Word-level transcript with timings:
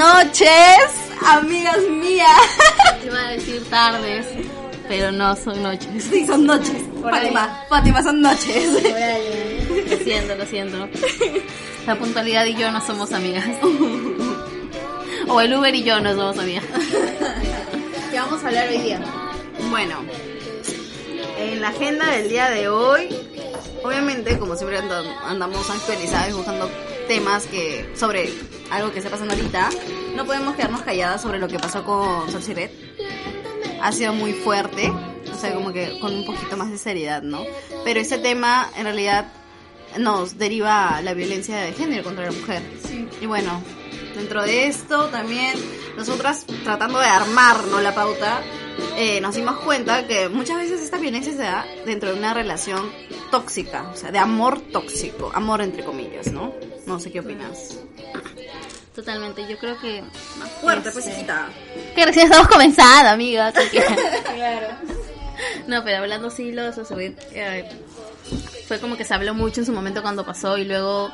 Noches, 0.00 0.88
amigas 1.26 1.78
mías. 1.90 2.58
Iba 3.04 3.18
a 3.18 3.30
decir 3.32 3.62
tardes, 3.68 4.26
pero 4.88 5.12
no 5.12 5.36
son 5.36 5.62
noches. 5.62 6.04
Sí, 6.04 6.26
son 6.26 6.46
noches. 6.46 6.82
Fátima, 7.02 7.64
Fátima, 7.68 8.02
son 8.02 8.22
noches. 8.22 8.72
Lo 9.90 9.96
siento, 9.98 10.34
lo 10.36 10.46
siento. 10.46 10.88
La 11.86 11.96
puntualidad 11.96 12.46
y 12.46 12.54
yo 12.54 12.72
no 12.72 12.80
somos 12.80 13.12
amigas. 13.12 13.46
O 15.28 15.40
el 15.40 15.54
Uber 15.54 15.74
y 15.74 15.82
yo 15.82 16.00
no 16.00 16.14
somos 16.14 16.38
amigas. 16.38 16.64
¿Qué 18.10 18.18
vamos 18.18 18.42
a 18.42 18.46
hablar 18.48 18.68
hoy 18.68 18.78
día? 18.78 19.00
Bueno, 19.68 20.02
en 21.38 21.60
la 21.60 21.68
agenda 21.68 22.06
del 22.06 22.28
día 22.30 22.48
de 22.48 22.68
hoy, 22.68 23.14
obviamente, 23.84 24.38
como 24.38 24.56
siempre 24.56 24.78
andamos 25.26 25.68
actualizados 25.68 26.34
buscando 26.34 26.70
temas 27.10 27.44
que 27.48 27.90
sobre 27.96 28.32
algo 28.70 28.92
que 28.92 28.98
está 28.98 29.10
pasando 29.10 29.34
ahorita, 29.34 29.68
no 30.14 30.24
podemos 30.26 30.54
quedarnos 30.54 30.82
calladas 30.82 31.20
sobre 31.20 31.40
lo 31.40 31.48
que 31.48 31.58
pasó 31.58 31.84
con 31.84 32.30
Sol 32.30 32.40
Siret. 32.40 32.70
Ha 33.82 33.90
sido 33.90 34.12
muy 34.12 34.32
fuerte, 34.32 34.92
o 35.28 35.36
sea, 35.36 35.52
como 35.52 35.72
que 35.72 35.98
con 35.98 36.14
un 36.14 36.24
poquito 36.24 36.56
más 36.56 36.70
de 36.70 36.78
seriedad, 36.78 37.20
¿no? 37.20 37.42
Pero 37.82 37.98
ese 37.98 38.18
tema, 38.18 38.70
en 38.76 38.84
realidad, 38.84 39.26
nos 39.98 40.38
deriva 40.38 41.00
la 41.02 41.12
violencia 41.12 41.56
de 41.56 41.72
género 41.72 42.04
contra 42.04 42.26
la 42.26 42.30
mujer. 42.30 42.62
Y 43.20 43.26
bueno, 43.26 43.60
dentro 44.14 44.44
de 44.44 44.68
esto 44.68 45.06
también 45.06 45.58
nosotras 45.96 46.46
tratando 46.62 47.00
de 47.00 47.06
armarnos 47.06 47.82
la 47.82 47.92
pauta, 47.92 48.40
eh, 48.96 49.20
nos 49.20 49.34
dimos 49.34 49.58
cuenta 49.58 50.06
que 50.06 50.28
muchas 50.28 50.58
veces 50.58 50.80
esta 50.80 50.98
violencia 50.98 51.32
se 51.32 51.42
da 51.42 51.66
dentro 51.84 52.12
de 52.12 52.18
una 52.20 52.34
relación 52.34 52.88
tóxica, 53.32 53.90
o 53.92 53.96
sea, 53.96 54.12
de 54.12 54.18
amor 54.18 54.60
tóxico, 54.60 55.32
amor 55.34 55.60
entre 55.60 55.84
comillas, 55.84 56.30
¿no? 56.30 56.52
No 56.86 56.98
sé 57.00 57.10
qué 57.12 57.20
opinas. 57.20 57.78
Totalmente, 58.94 59.46
yo 59.48 59.56
creo 59.58 59.78
que... 59.80 60.02
Fuerte, 60.60 60.90
pues 60.90 61.06
hijita. 61.06 61.48
Que 61.94 62.04
recién 62.06 62.26
estamos 62.26 62.48
comenzando, 62.48 63.10
amigas. 63.10 63.54
así 63.56 63.68
que- 63.70 63.84
No, 65.66 65.82
pero 65.84 65.98
hablando 65.98 66.30
sí, 66.30 66.52
lo 66.52 66.64
de 66.64 66.72
Sosubit, 66.72 67.18
eh, 67.32 67.66
fue 68.66 68.78
como 68.78 68.96
que 68.96 69.04
se 69.04 69.14
habló 69.14 69.32
mucho 69.34 69.60
en 69.60 69.66
su 69.66 69.72
momento 69.72 70.02
cuando 70.02 70.24
pasó 70.26 70.58
y 70.58 70.64
luego 70.64 71.10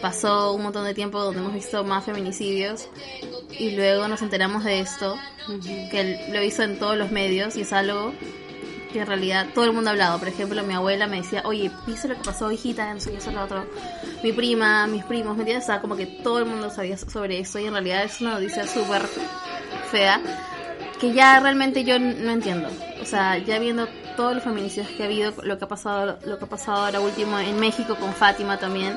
pasó 0.00 0.52
un 0.52 0.62
montón 0.62 0.84
de 0.84 0.94
tiempo 0.94 1.20
donde 1.22 1.40
hemos 1.40 1.54
visto 1.54 1.84
más 1.84 2.04
feminicidios 2.04 2.88
y 3.56 3.70
luego 3.76 4.08
nos 4.08 4.20
enteramos 4.22 4.64
de 4.64 4.80
esto, 4.80 5.16
que 5.90 6.00
él 6.00 6.18
lo 6.32 6.42
hizo 6.42 6.62
en 6.64 6.78
todos 6.78 6.96
los 6.96 7.12
medios 7.12 7.54
y 7.56 7.60
es 7.60 7.72
algo 7.72 8.12
que 8.92 9.00
en 9.00 9.06
realidad 9.06 9.48
todo 9.54 9.64
el 9.64 9.72
mundo 9.72 9.90
ha 9.90 9.92
hablado. 9.92 10.18
Por 10.18 10.28
ejemplo, 10.28 10.62
mi 10.62 10.74
abuela 10.74 11.06
me 11.06 11.18
decía, 11.18 11.42
oye, 11.44 11.70
¿viste 11.86 12.08
lo 12.08 12.16
que 12.16 12.22
pasó, 12.22 12.50
hijita? 12.52 12.92
No 12.92 13.00
sé 13.00 13.10
qué, 13.10 13.18
eso, 13.18 13.30
lo 13.30 13.42
otro. 13.42 13.66
Mi 14.22 14.32
prima, 14.32 14.86
mis 14.86 15.04
primos, 15.04 15.36
¿me 15.36 15.42
entiendes? 15.42 15.64
O 15.64 15.66
sea, 15.66 15.80
como 15.80 15.96
que 15.96 16.06
todo 16.06 16.38
el 16.38 16.46
mundo 16.46 16.70
sabía 16.70 16.96
sobre 16.96 17.40
eso 17.40 17.58
y 17.58 17.66
en 17.66 17.72
realidad 17.72 18.04
es 18.04 18.20
una 18.20 18.34
noticia 18.34 18.66
súper 18.66 19.02
fea 19.90 20.20
que 21.00 21.12
ya 21.12 21.40
realmente 21.40 21.82
yo 21.82 21.98
no 21.98 22.30
entiendo. 22.30 22.68
O 23.00 23.04
sea, 23.04 23.36
ya 23.38 23.58
viendo 23.58 23.88
todos 24.16 24.34
los 24.36 24.44
feminicidios 24.44 24.88
que 24.90 25.02
ha 25.02 25.06
habido, 25.06 25.32
lo 25.42 25.58
que 25.58 25.64
ha 25.64 25.68
pasado, 25.68 26.18
lo 26.24 26.38
que 26.38 26.44
ha 26.44 26.48
pasado 26.48 26.84
ahora 26.84 27.00
último 27.00 27.40
en 27.40 27.58
México 27.58 27.96
con 27.96 28.12
Fátima 28.12 28.58
también, 28.58 28.96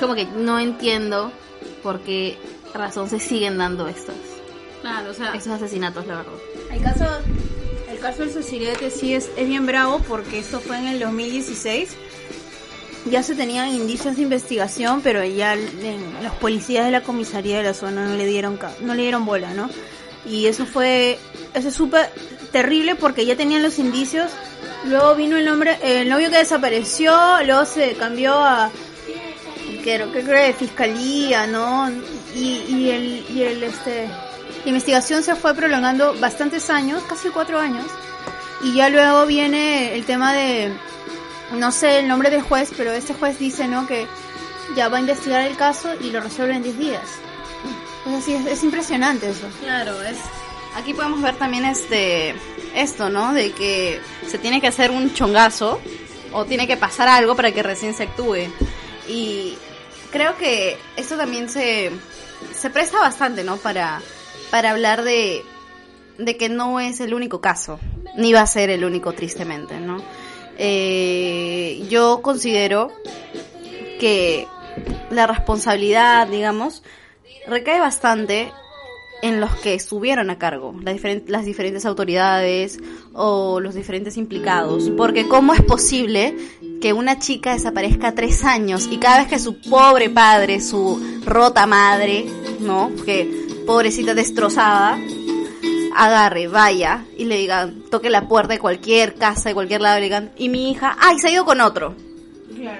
como 0.00 0.14
que 0.14 0.24
no 0.24 0.58
entiendo 0.58 1.30
por 1.82 2.00
qué 2.00 2.38
razón 2.72 3.10
se 3.10 3.20
siguen 3.20 3.58
dando 3.58 3.86
estos, 3.86 4.14
Claro, 4.80 5.10
o 5.10 5.14
sea, 5.14 5.34
estos 5.34 5.52
asesinatos, 5.52 6.06
la 6.06 6.16
verdad. 6.16 6.32
El 6.70 6.82
caso, 6.82 7.04
el 7.04 7.45
caso 8.06 8.22
del 8.22 8.32
Socirete 8.32 8.90
sí 8.90 9.14
es, 9.14 9.30
es 9.36 9.48
bien 9.48 9.66
bravo 9.66 10.00
porque 10.06 10.38
esto 10.38 10.60
fue 10.60 10.78
en 10.78 10.86
el 10.86 11.00
2016. 11.00 11.90
Ya 13.10 13.22
se 13.22 13.34
tenían 13.34 13.68
indicios 13.68 14.16
de 14.16 14.22
investigación, 14.22 15.00
pero 15.00 15.24
ya 15.24 15.54
en- 15.54 16.22
los 16.22 16.32
policías 16.34 16.84
de 16.84 16.90
la 16.92 17.02
comisaría 17.02 17.58
de 17.58 17.64
la 17.64 17.74
zona 17.74 18.06
no 18.06 18.14
le 18.14 18.26
dieron 18.26 18.58
no 18.82 18.94
le 18.94 19.02
dieron 19.02 19.24
bola, 19.26 19.54
¿no? 19.54 19.68
Y 20.24 20.46
eso 20.46 20.66
fue 20.66 21.18
eso 21.54 21.68
es 21.68 21.74
súper 21.74 22.10
terrible 22.52 22.94
porque 22.94 23.26
ya 23.26 23.36
tenían 23.36 23.62
los 23.62 23.78
indicios. 23.78 24.30
Luego 24.84 25.14
vino 25.16 25.36
el 25.36 25.44
nombre 25.44 25.76
el 25.82 26.08
novio 26.08 26.30
que 26.30 26.38
desapareció, 26.38 27.12
luego 27.44 27.64
se 27.64 27.94
cambió 27.94 28.34
a 28.34 28.70
creo 29.82 30.12
que 30.12 30.22
creo 30.22 30.44
de 30.46 30.52
fiscalía, 30.52 31.46
¿no? 31.46 31.90
Y, 32.34 32.62
y 32.68 32.90
el 32.90 33.24
y 33.34 33.42
el 33.42 33.62
este 33.64 34.08
la 34.66 34.70
investigación 34.70 35.22
se 35.22 35.36
fue 35.36 35.54
prolongando 35.54 36.18
bastantes 36.18 36.70
años, 36.70 37.00
casi 37.08 37.28
cuatro 37.28 37.60
años, 37.60 37.86
y 38.64 38.74
ya 38.74 38.88
luego 38.88 39.24
viene 39.24 39.94
el 39.94 40.04
tema 40.04 40.32
de, 40.32 40.72
no 41.52 41.70
sé 41.70 42.00
el 42.00 42.08
nombre 42.08 42.30
del 42.30 42.42
juez, 42.42 42.72
pero 42.76 42.90
este 42.90 43.14
juez 43.14 43.38
dice, 43.38 43.68
¿no? 43.68 43.86
Que 43.86 44.08
ya 44.74 44.88
va 44.88 44.96
a 44.96 45.00
investigar 45.00 45.42
el 45.42 45.56
caso 45.56 45.94
y 46.00 46.10
lo 46.10 46.20
resuelve 46.20 46.56
en 46.56 46.64
10 46.64 46.78
días. 46.80 47.04
Es 48.08 48.14
así, 48.14 48.34
es, 48.34 48.44
es 48.44 48.64
impresionante 48.64 49.30
eso. 49.30 49.46
Claro, 49.60 50.02
es. 50.02 50.18
Aquí 50.74 50.94
podemos 50.94 51.22
ver 51.22 51.36
también 51.36 51.64
este 51.64 52.34
esto, 52.74 53.08
¿no? 53.08 53.34
De 53.34 53.52
que 53.52 54.00
se 54.28 54.36
tiene 54.36 54.60
que 54.60 54.66
hacer 54.66 54.90
un 54.90 55.14
chongazo 55.14 55.80
o 56.32 56.44
tiene 56.44 56.66
que 56.66 56.76
pasar 56.76 57.06
algo 57.06 57.36
para 57.36 57.52
que 57.52 57.62
recién 57.62 57.94
se 57.94 58.02
actúe. 58.02 58.48
Y 59.06 59.56
creo 60.10 60.36
que 60.36 60.76
esto 60.96 61.16
también 61.16 61.48
se, 61.48 61.92
se 62.52 62.68
presta 62.68 62.98
bastante, 62.98 63.44
¿no? 63.44 63.58
Para, 63.58 64.02
para 64.50 64.70
hablar 64.70 65.02
de, 65.04 65.42
de 66.18 66.36
que 66.36 66.48
no 66.48 66.80
es 66.80 67.00
el 67.00 67.14
único 67.14 67.40
caso, 67.40 67.78
ni 68.16 68.32
va 68.32 68.40
a 68.42 68.46
ser 68.46 68.70
el 68.70 68.84
único, 68.84 69.12
tristemente, 69.12 69.78
¿no? 69.80 69.98
Eh, 70.58 71.86
yo 71.90 72.20
considero 72.22 72.90
que 74.00 74.46
la 75.10 75.26
responsabilidad, 75.26 76.26
digamos, 76.28 76.82
recae 77.46 77.80
bastante 77.80 78.50
en 79.22 79.40
los 79.40 79.54
que 79.56 79.72
estuvieron 79.74 80.28
a 80.28 80.38
cargo, 80.38 80.74
las, 80.82 80.94
diferen- 80.96 81.24
las 81.26 81.44
diferentes 81.46 81.86
autoridades 81.86 82.78
o 83.14 83.60
los 83.60 83.74
diferentes 83.74 84.16
implicados. 84.18 84.90
Porque 84.96 85.26
¿cómo 85.26 85.54
es 85.54 85.62
posible 85.62 86.36
que 86.82 86.92
una 86.92 87.18
chica 87.18 87.54
desaparezca 87.54 88.14
tres 88.14 88.44
años 88.44 88.86
y 88.90 88.98
cada 88.98 89.20
vez 89.20 89.28
que 89.28 89.38
su 89.38 89.60
pobre 89.62 90.10
padre, 90.10 90.60
su 90.60 91.22
rota 91.24 91.66
madre, 91.66 92.26
¿no? 92.60 92.90
Que 93.06 93.45
pobrecita 93.66 94.14
destrozada, 94.14 94.98
agarre, 95.94 96.46
vaya 96.48 97.04
y 97.16 97.24
le 97.24 97.36
digan, 97.38 97.82
toque 97.90 98.10
la 98.10 98.28
puerta 98.28 98.54
de 98.54 98.58
cualquier 98.58 99.14
casa, 99.14 99.48
de 99.48 99.54
cualquier 99.54 99.80
lado, 99.80 99.96
y 99.98 100.00
le 100.00 100.06
digan, 100.06 100.32
y 100.36 100.48
mi 100.48 100.70
hija, 100.70 100.96
ay, 101.00 101.18
se 101.18 101.28
ha 101.28 101.30
ido 101.32 101.44
con 101.44 101.60
otro. 101.60 101.94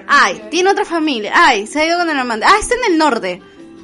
Ay, 0.07 0.41
tiene 0.49 0.69
otra 0.71 0.85
familia. 0.85 1.31
Ay, 1.35 1.67
se 1.67 1.79
ha 1.81 1.85
ido 1.85 1.97
con 1.99 2.09
el 2.09 2.17
amante. 2.17 2.45
Ay, 2.47 2.59
está 2.61 2.75
en 2.75 2.91
el 2.93 2.97
norte, 2.97 3.41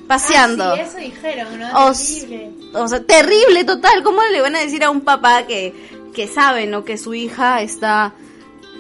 paseando. 0.08 0.64
Ah, 0.72 0.76
sí, 0.76 0.82
eso 0.82 0.98
dijeron, 0.98 1.60
¿no? 1.60 1.86
O, 1.88 1.92
s- 1.92 2.52
o 2.74 2.88
sea, 2.88 3.04
terrible 3.04 3.64
total. 3.64 4.02
¿Cómo 4.04 4.22
le 4.32 4.42
van 4.42 4.56
a 4.56 4.60
decir 4.60 4.84
a 4.84 4.90
un 4.90 5.02
papá 5.02 5.46
que, 5.46 5.74
que 6.14 6.28
sabe, 6.28 6.66
¿no? 6.68 6.84
Que 6.84 6.98
su 6.98 7.14
hija 7.14 7.62
está 7.62 8.14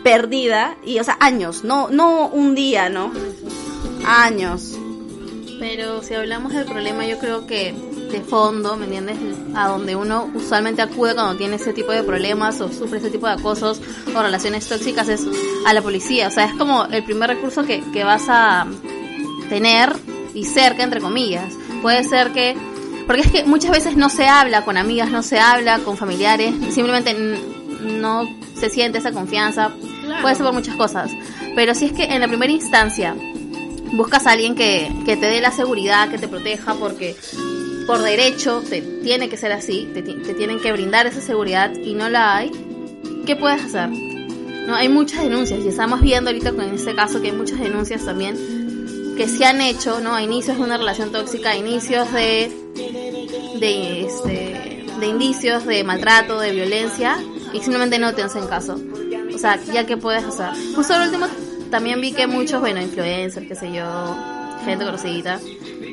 perdida. 0.04 0.75
Y, 0.86 1.00
o 1.00 1.04
sea, 1.04 1.18
años, 1.20 1.64
no, 1.64 1.90
no 1.90 2.28
un 2.28 2.56
día, 2.56 2.90
¿no? 2.90 3.12
Años. 4.06 4.78
Pero 5.60 6.02
si 6.02 6.16
hablamos 6.16 6.54
del 6.54 6.66
problema, 6.66 7.06
yo 7.06 7.20
creo 7.20 7.46
que 7.48 7.74
de 8.13 8.21
fondo, 8.21 8.77
¿me 8.77 8.86
entiendes? 8.86 9.18
A 9.56 9.68
donde 9.68 9.95
uno 9.95 10.31
usualmente 10.33 10.81
acude 10.81 11.13
cuando 11.13 11.36
tiene 11.36 11.57
ese 11.57 11.74
tipo 11.74 11.92
de 11.92 12.04
problemas 12.04 12.62
o 12.62 12.71
sufre 12.71 13.00
ese 13.00 13.10
tipo 13.10 13.27
de 13.27 13.33
acosos 13.33 13.81
o 14.15 14.21
relaciones 14.21 14.68
tóxicas 14.68 15.10
es 15.10 15.25
a 15.65 15.74
la 15.74 15.81
policía. 15.81 16.27
O 16.27 16.31
sea, 16.31 16.45
es 16.45 16.54
como 16.54 16.86
el 16.86 17.04
primer 17.04 17.30
recurso 17.30 17.63
que, 17.63 17.83
que 17.92 18.04
vas 18.04 18.24
a 18.30 18.68
tener 19.50 19.94
y 20.33 20.45
cerca, 20.45 20.83
entre 20.83 21.01
comillas. 21.01 21.54
Puede 21.81 22.04
ser 22.04 22.31
que... 22.31 22.56
Porque 23.06 23.24
es 23.24 23.31
que 23.31 23.44
muchas 23.44 23.71
veces 23.71 23.98
no 23.98 24.07
se 24.07 24.27
habla 24.27 24.63
con 24.63 24.77
amigas, 24.77 25.12
no 25.12 25.24
se 25.24 25.38
habla 25.38 25.80
con 25.80 25.98
familiares, 25.98 26.56
simplemente 26.74 27.13
no 27.81 28.30
se 28.56 28.69
siente 28.69 29.00
esa 29.00 29.12
confianza 29.12 29.74
Puede 30.21 30.36
ser 30.36 30.45
por 30.45 30.54
muchas 30.54 30.75
cosas. 30.75 31.12
Pero 31.56 31.74
si 31.75 31.86
es 31.86 31.92
que 31.94 32.04
en 32.04 32.19
la 32.19 32.27
primera 32.27 32.51
instancia 32.51 33.15
buscas 33.94 34.25
a 34.27 34.31
alguien 34.31 34.56
que, 34.56 34.92
que 35.06 35.15
te 35.15 35.27
dé 35.27 35.42
la 35.42 35.51
seguridad, 35.51 36.10
que 36.10 36.18
te 36.18 36.27
proteja, 36.27 36.74
porque 36.75 37.15
por 37.86 38.02
derecho 38.02 38.64
te 38.68 38.82
tiene 38.82 39.30
que 39.30 39.38
ser 39.38 39.52
así, 39.52 39.90
te, 39.94 40.02
tienen 40.02 40.60
que 40.60 40.72
brindar 40.72 41.08
esa 41.08 41.22
seguridad 41.22 41.74
y 41.76 41.94
no 41.94 42.10
la 42.10 42.38
hay, 42.38 42.52
¿qué 43.26 43.36
puedes 43.36 43.64
hacer? 43.64 43.90
No, 43.90 44.76
hay 44.76 44.90
muchas 44.90 45.24
denuncias 45.24 45.60
y 45.64 45.68
estamos 45.68 46.02
viendo 46.02 46.30
ahorita 46.30 46.54
con 46.54 46.74
este 46.74 46.96
caso 46.96 47.22
que 47.22 47.30
hay 47.32 47.36
muchas 47.36 47.60
denuncias 47.60 48.06
también 48.06 48.36
que 49.18 49.28
se 49.28 49.46
han 49.46 49.62
hecho, 49.62 50.00
¿no? 50.00 50.16
A 50.16 50.24
inicios 50.24 50.58
de 50.58 50.64
una 50.64 50.78
relación 50.78 51.12
tóxica, 51.12 51.52
a 51.52 51.56
inicios 51.56 52.12
de 52.14 52.52
de 53.60 54.06
este 54.06 54.86
de 55.00 55.08
indicios 55.08 55.66
de 55.66 55.84
maltrato, 55.84 56.40
de 56.40 56.52
violencia 56.52 57.18
y 57.52 57.60
simplemente 57.60 58.00
no 58.00 58.14
te 58.14 58.24
hacen 58.24 58.48
caso. 58.48 58.80
O 59.34 59.38
sea, 59.38 59.60
ya 59.74 59.86
qué 59.86 59.98
puedes 59.98 60.24
hacer. 60.24 60.52
Justo 60.76 60.94
al 60.94 61.08
último 61.08 61.28
también 61.70 62.00
vi 62.02 62.14
que 62.14 62.28
muchos, 62.28 62.62
bueno, 62.62 62.82
influencers, 62.82 63.48
qué 63.48 63.56
sé 63.56 63.72
yo, 63.72 63.86
gente 64.63 64.86
conocida, 64.86 65.39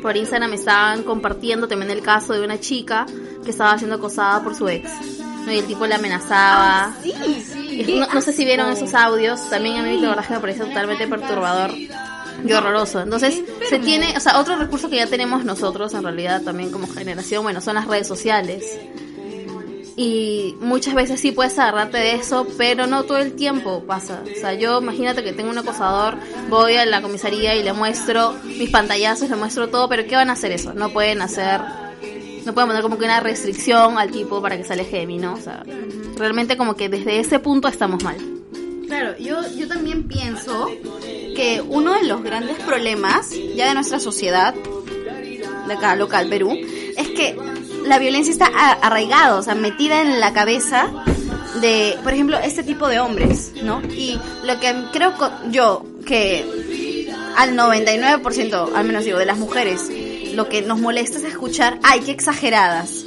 por 0.03 0.17
Instagram 0.17 0.53
estaban 0.55 1.03
compartiendo 1.03 1.69
también 1.69 1.91
el 1.91 2.03
caso 2.03 2.33
de 2.33 2.45
una 2.45 2.59
chica 2.59 3.07
que 3.45 3.51
estaba 3.51 3.77
siendo 3.79 3.97
acosada 3.97 4.43
por 4.43 4.55
su 4.55 4.69
ex. 4.69 4.91
Y 5.47 5.59
el 5.59 5.67
tipo 5.67 5.87
la 5.87 5.97
amenazaba. 5.97 6.85
Ah, 6.85 6.95
sí, 7.03 7.13
sí. 7.43 8.01
No, 8.13 8.21
sé 8.21 8.33
si 8.33 8.45
vieron 8.45 8.71
esos 8.71 8.95
audios. 8.95 9.49
También 9.49 9.79
a 9.79 9.83
mí 9.83 9.99
la 9.99 10.11
verdad 10.11 10.41
que 10.41 10.47
me 10.47 10.55
totalmente 10.55 11.09
perturbador 11.09 11.73
y 11.75 12.53
horroroso. 12.53 13.01
Entonces, 13.01 13.43
se 13.69 13.79
tiene, 13.79 14.17
o 14.17 14.21
sea, 14.21 14.39
otro 14.39 14.57
recurso 14.57 14.89
que 14.89 14.97
ya 14.97 15.07
tenemos 15.07 15.45
nosotros 15.45 15.93
en 15.95 16.03
realidad 16.03 16.43
también 16.43 16.71
como 16.71 16.87
generación, 16.87 17.43
bueno, 17.43 17.61
son 17.61 17.75
las 17.75 17.87
redes 17.87 18.07
sociales 18.07 18.79
y 19.97 20.57
muchas 20.61 20.95
veces 20.95 21.21
sí 21.21 21.33
puedes 21.33 21.59
agarrarte 21.59 21.99
de 21.99 22.15
eso, 22.15 22.47
pero 22.57 22.87
no 22.87 23.05
todo 23.05 23.19
el 23.19 23.35
tiempo 23.35 23.83
pasa. 23.85 24.23
O 24.25 24.41
sea, 24.41 24.55
yo 24.55 24.81
imagínate 24.81 25.23
que 25.23 25.33
tengo 25.33 25.51
un 25.51 25.59
acosador, 25.59 26.17
voy 26.49 26.75
a 26.75 26.87
la 26.87 27.03
comisaría 27.03 27.55
y 27.57 27.63
le 27.63 27.73
muestro 27.73 28.35
mis 28.45 28.71
pantallazos, 28.71 29.29
le 29.31 29.37
muestro 29.37 29.69
todo, 29.69 29.89
pero 29.89 30.07
¿qué 30.07 30.17
van 30.17 30.31
a 30.31 30.35
hacer 30.35 30.53
eso? 30.53 30.73
No 30.75 30.91
pueden 30.91 31.23
hacer, 31.23 31.61
no 32.45 32.55
pueden 32.55 32.69
poner 32.69 32.83
como 32.83 32.99
que 32.99 33.05
una 33.05 33.21
restricción 33.21 33.99
al 33.99 34.11
tipo 34.11 34.41
para 34.41 34.57
que 34.57 34.65
se 34.65 34.73
aleje 34.73 35.07
¿no? 35.07 35.35
O 35.35 35.41
sea, 35.41 35.63
realmente 36.17 36.57
como 36.57 36.77
que 36.77 36.89
desde 36.89 37.21
ese 37.21 37.39
punto 37.39 37.69
estamos 37.69 38.03
mal. 38.03 38.17
Claro, 38.87 39.17
yo, 39.19 39.41
yo 39.57 39.69
también 39.69 40.09
pienso 40.09 40.69
que 41.37 41.63
uno 41.67 41.95
de 41.95 42.05
los 42.05 42.23
grandes 42.23 42.59
problemas 42.59 43.31
ya 43.55 43.69
de 43.69 43.75
nuestra 43.75 44.01
sociedad, 44.01 44.53
de 44.55 45.73
acá 45.73 45.95
local, 45.95 46.29
Perú, 46.29 46.59
es 46.97 47.09
que 47.11 47.37
la 47.87 47.99
violencia 47.99 48.33
está 48.33 48.47
arraigada, 48.47 49.37
o 49.37 49.43
sea, 49.43 49.55
metida 49.55 50.03
en 50.03 50.21
la 50.21 50.33
cabeza 50.33 50.89
de, 51.61 51.99
por 52.03 52.13
ejemplo, 52.13 52.39
este 52.39 52.63
tipo 52.63 52.89
de 52.89 53.01
hombres, 53.01 53.53
¿no? 53.63 53.83
Y 53.83 54.19
lo 54.45 54.59
que 54.61 54.75
creo 54.93 55.15
yo 55.51 55.85
que 56.07 56.45
al 57.37 57.57
99%, 57.57 58.75
al 58.75 58.85
menos 58.85 59.05
digo, 59.05 59.19
de 59.19 59.27
las 59.27 59.39
mujeres, 59.39 59.89
lo 60.35 60.49
que 60.49 60.63
nos 60.63 60.79
molesta 60.79 61.19
es 61.19 61.25
escuchar, 61.25 61.79
ay, 61.83 62.01
qué 62.01 62.13
exageradas. 62.13 63.05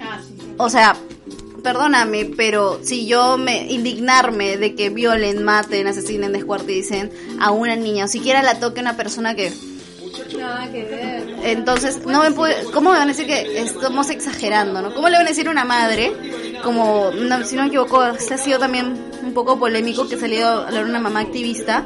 Ah, 0.00 0.20
o 0.58 0.70
sea, 0.70 0.96
perdóname, 1.62 2.30
pero 2.36 2.80
si 2.82 3.06
yo 3.06 3.38
me 3.38 3.72
indignarme 3.72 4.56
de 4.56 4.74
que 4.74 4.90
violen, 4.90 5.42
maten, 5.44 5.86
asesinen, 5.86 6.32
descuarticen 6.32 7.10
a 7.40 7.50
una 7.50 7.76
niña, 7.76 8.04
o 8.04 8.08
siquiera 8.08 8.42
la 8.42 8.60
toque 8.60 8.80
una 8.80 8.96
persona 8.96 9.34
que 9.34 9.52
Entonces, 11.42 12.04
no 12.06 12.22
me 12.22 12.30
puede, 12.32 12.64
¿cómo 12.72 12.90
me 12.90 12.98
van 12.98 13.08
a 13.08 13.12
decir 13.12 13.26
que 13.26 13.60
estamos 13.60 14.10
exagerando, 14.10 14.82
no? 14.82 14.94
¿Cómo 14.94 15.08
le 15.08 15.16
van 15.16 15.26
a 15.26 15.28
decir 15.28 15.48
a 15.48 15.50
una 15.50 15.64
madre, 15.64 16.12
como, 16.62 17.10
si 17.44 17.56
no 17.56 17.62
me 17.62 17.68
equivoco, 17.68 18.04
este 18.04 18.34
ha 18.34 18.38
sido 18.38 18.58
también 18.58 19.10
un 19.22 19.32
poco 19.34 19.58
polémico 19.58 20.08
que 20.08 20.16
salió 20.16 20.46
a 20.46 20.66
hablar 20.68 20.84
una 20.84 21.00
mamá 21.00 21.20
activista 21.20 21.84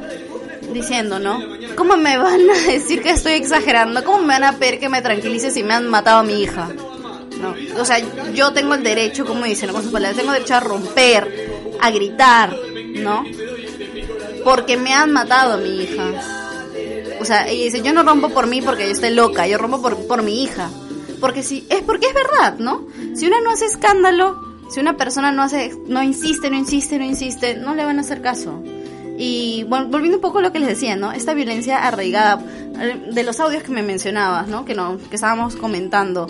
diciendo, 0.72 1.18
¿no? 1.18 1.40
¿Cómo 1.76 1.96
me 1.96 2.16
van 2.18 2.48
a 2.50 2.70
decir 2.70 3.02
que 3.02 3.10
estoy 3.10 3.32
exagerando? 3.32 4.04
¿Cómo 4.04 4.18
me 4.18 4.38
van 4.38 4.44
a 4.44 4.52
pedir 4.52 4.78
que 4.78 4.88
me 4.88 5.02
tranquilice 5.02 5.50
si 5.50 5.62
me 5.62 5.74
han 5.74 5.88
matado 5.88 6.20
a 6.20 6.22
mi 6.22 6.42
hija? 6.42 6.68
No, 7.40 7.54
o 7.80 7.84
sea, 7.84 7.98
yo 8.34 8.52
tengo 8.52 8.74
el 8.74 8.82
derecho, 8.82 9.24
como 9.24 9.44
dicen, 9.44 9.70
con 9.70 9.82
sus 9.82 9.90
palabras, 9.90 10.18
tengo 10.18 10.32
derecho 10.32 10.54
a 10.54 10.60
romper, 10.60 11.48
a 11.80 11.90
gritar, 11.90 12.54
¿no? 12.96 13.24
Porque 14.44 14.76
me 14.76 14.92
han 14.92 15.10
matado 15.12 15.54
a 15.54 15.56
mi 15.56 15.82
hija. 15.82 16.49
O 17.20 17.24
sea, 17.24 17.46
ella 17.48 17.64
dice, 17.64 17.82
yo 17.82 17.92
no 17.92 18.02
rompo 18.02 18.30
por 18.30 18.46
mí 18.46 18.62
porque 18.62 18.84
yo 18.84 18.92
estoy 18.92 19.10
loca, 19.10 19.46
yo 19.46 19.58
rompo 19.58 19.82
por, 19.82 20.06
por 20.06 20.22
mi 20.22 20.42
hija. 20.42 20.70
Porque 21.20 21.42
si, 21.42 21.66
es 21.68 21.82
porque 21.82 22.06
es 22.06 22.14
verdad, 22.14 22.58
¿no? 22.58 22.86
Si 23.14 23.26
una 23.26 23.40
no 23.40 23.50
hace 23.50 23.66
escándalo, 23.66 24.40
si 24.70 24.80
una 24.80 24.96
persona 24.96 25.30
no 25.32 25.42
hace, 25.42 25.76
no 25.86 26.02
insiste, 26.02 26.48
no 26.48 26.56
insiste, 26.56 26.98
no 26.98 27.04
insiste, 27.04 27.56
no 27.56 27.74
le 27.74 27.84
van 27.84 27.98
a 27.98 28.00
hacer 28.00 28.22
caso. 28.22 28.62
Y 29.18 29.64
bueno, 29.68 29.88
volviendo 29.88 30.16
un 30.16 30.22
poco 30.22 30.38
a 30.38 30.42
lo 30.42 30.50
que 30.50 30.60
les 30.60 30.68
decía, 30.68 30.96
¿no? 30.96 31.12
Esta 31.12 31.34
violencia 31.34 31.86
arraigada, 31.86 32.42
eh, 32.80 33.10
de 33.12 33.22
los 33.22 33.38
audios 33.38 33.62
que 33.62 33.70
me 33.70 33.82
mencionabas, 33.82 34.48
¿no? 34.48 34.64
Que, 34.64 34.74
no, 34.74 34.96
que 35.10 35.16
estábamos 35.16 35.56
comentando. 35.56 36.26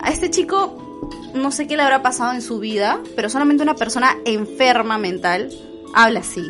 A 0.00 0.10
este 0.10 0.30
chico, 0.30 1.10
no 1.34 1.50
sé 1.50 1.66
qué 1.66 1.76
le 1.76 1.82
habrá 1.82 2.00
pasado 2.02 2.32
en 2.32 2.40
su 2.40 2.60
vida, 2.60 2.98
pero 3.14 3.28
solamente 3.28 3.62
una 3.62 3.74
persona 3.74 4.16
enferma 4.24 4.96
mental 4.96 5.50
habla 5.94 6.20
así. 6.20 6.46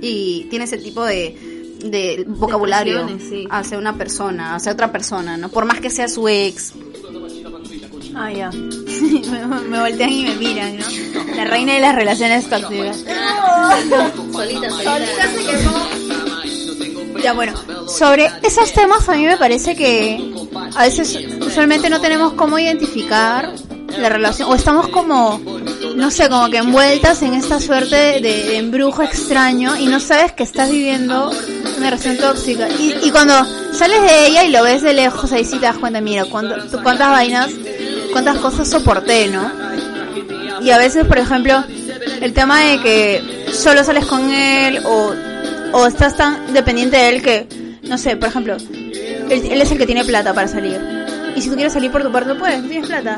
Y 0.00 0.46
tiene 0.48 0.64
ese 0.64 0.78
tipo 0.78 1.04
de, 1.04 1.51
de 1.84 2.24
vocabulario 2.26 3.06
hacia 3.50 3.78
una 3.78 3.96
persona, 3.96 4.54
hacia 4.54 4.72
otra 4.72 4.92
persona, 4.92 5.36
¿no? 5.36 5.48
Por 5.48 5.64
más 5.64 5.80
que 5.80 5.90
sea 5.90 6.08
su 6.08 6.28
ex. 6.28 6.72
Ah, 8.14 8.30
ya. 8.30 8.50
me, 9.70 9.80
voltean 9.80 10.10
y 10.10 10.24
me 10.24 10.34
miran, 10.36 10.78
¿no? 10.78 10.86
La 11.34 11.44
reina 11.44 11.74
de 11.74 11.80
las 11.80 11.94
relaciones 11.94 12.48
tóxicas. 12.48 12.98
solita, 14.32 14.70
solita. 14.70 14.98
Ya, 17.22 17.32
bueno, 17.32 17.54
sobre 17.88 18.28
esos 18.42 18.72
temas 18.72 19.08
a 19.08 19.14
mí 19.14 19.24
me 19.24 19.36
parece 19.36 19.76
que 19.76 20.32
a 20.74 20.82
veces 20.82 21.16
usualmente 21.40 21.88
no 21.88 22.00
tenemos 22.00 22.32
cómo 22.32 22.58
identificar 22.58 23.54
la 23.98 24.08
relación, 24.08 24.50
o 24.50 24.54
estamos 24.54 24.88
como, 24.88 25.40
no 25.94 26.10
sé, 26.10 26.28
como 26.28 26.50
que 26.50 26.58
envueltas 26.58 27.22
en 27.22 27.34
esta 27.34 27.60
suerte 27.60 28.20
de, 28.20 28.56
embrujo 28.56 29.02
extraño 29.02 29.76
y 29.76 29.86
no 29.86 30.00
sabes 30.00 30.32
que 30.32 30.42
estás 30.42 30.70
viviendo 30.70 31.30
una 31.88 32.16
tóxica. 32.16 32.68
Y, 32.68 32.94
y 33.02 33.10
cuando 33.10 33.34
sales 33.72 34.02
de 34.02 34.26
ella 34.26 34.44
y 34.44 34.50
lo 34.50 34.62
ves 34.62 34.82
de 34.82 34.92
lejos, 34.92 35.32
ahí 35.32 35.44
sí 35.44 35.58
te 35.58 35.66
das 35.66 35.78
cuenta, 35.78 36.00
mira, 36.00 36.24
cuántas 36.24 37.10
vainas, 37.10 37.50
cuántas 38.12 38.38
cosas 38.38 38.68
soporté, 38.68 39.28
¿no? 39.28 39.50
Y 40.62 40.70
a 40.70 40.78
veces, 40.78 41.06
por 41.06 41.18
ejemplo, 41.18 41.64
el 42.20 42.32
tema 42.32 42.60
de 42.60 42.80
que 42.80 43.46
solo 43.52 43.82
sales 43.82 44.06
con 44.06 44.30
él 44.30 44.80
o, 44.84 45.12
o 45.72 45.86
estás 45.86 46.16
tan 46.16 46.52
dependiente 46.52 46.96
de 46.96 47.08
él 47.08 47.22
que, 47.22 47.78
no 47.82 47.98
sé, 47.98 48.16
por 48.16 48.28
ejemplo, 48.28 48.56
él, 49.28 49.60
es 49.60 49.70
el 49.70 49.78
que 49.78 49.86
tiene 49.86 50.04
plata 50.04 50.32
para 50.34 50.46
salir. 50.46 50.80
Y 51.34 51.40
si 51.40 51.48
tú 51.48 51.54
quieres 51.54 51.72
salir 51.72 51.90
por 51.90 52.02
tu 52.02 52.12
parte, 52.12 52.34
puedes, 52.34 52.62
tienes 52.68 52.86
plata. 52.86 53.16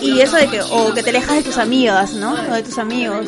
Y 0.00 0.20
eso 0.20 0.36
de 0.36 0.46
que, 0.48 0.60
o 0.62 0.92
que 0.94 1.02
te 1.02 1.10
alejas 1.10 1.36
de 1.36 1.42
tus 1.42 1.58
amigas, 1.58 2.12
¿no? 2.14 2.32
O 2.32 2.54
de 2.54 2.62
tus 2.62 2.78
amigos. 2.78 3.26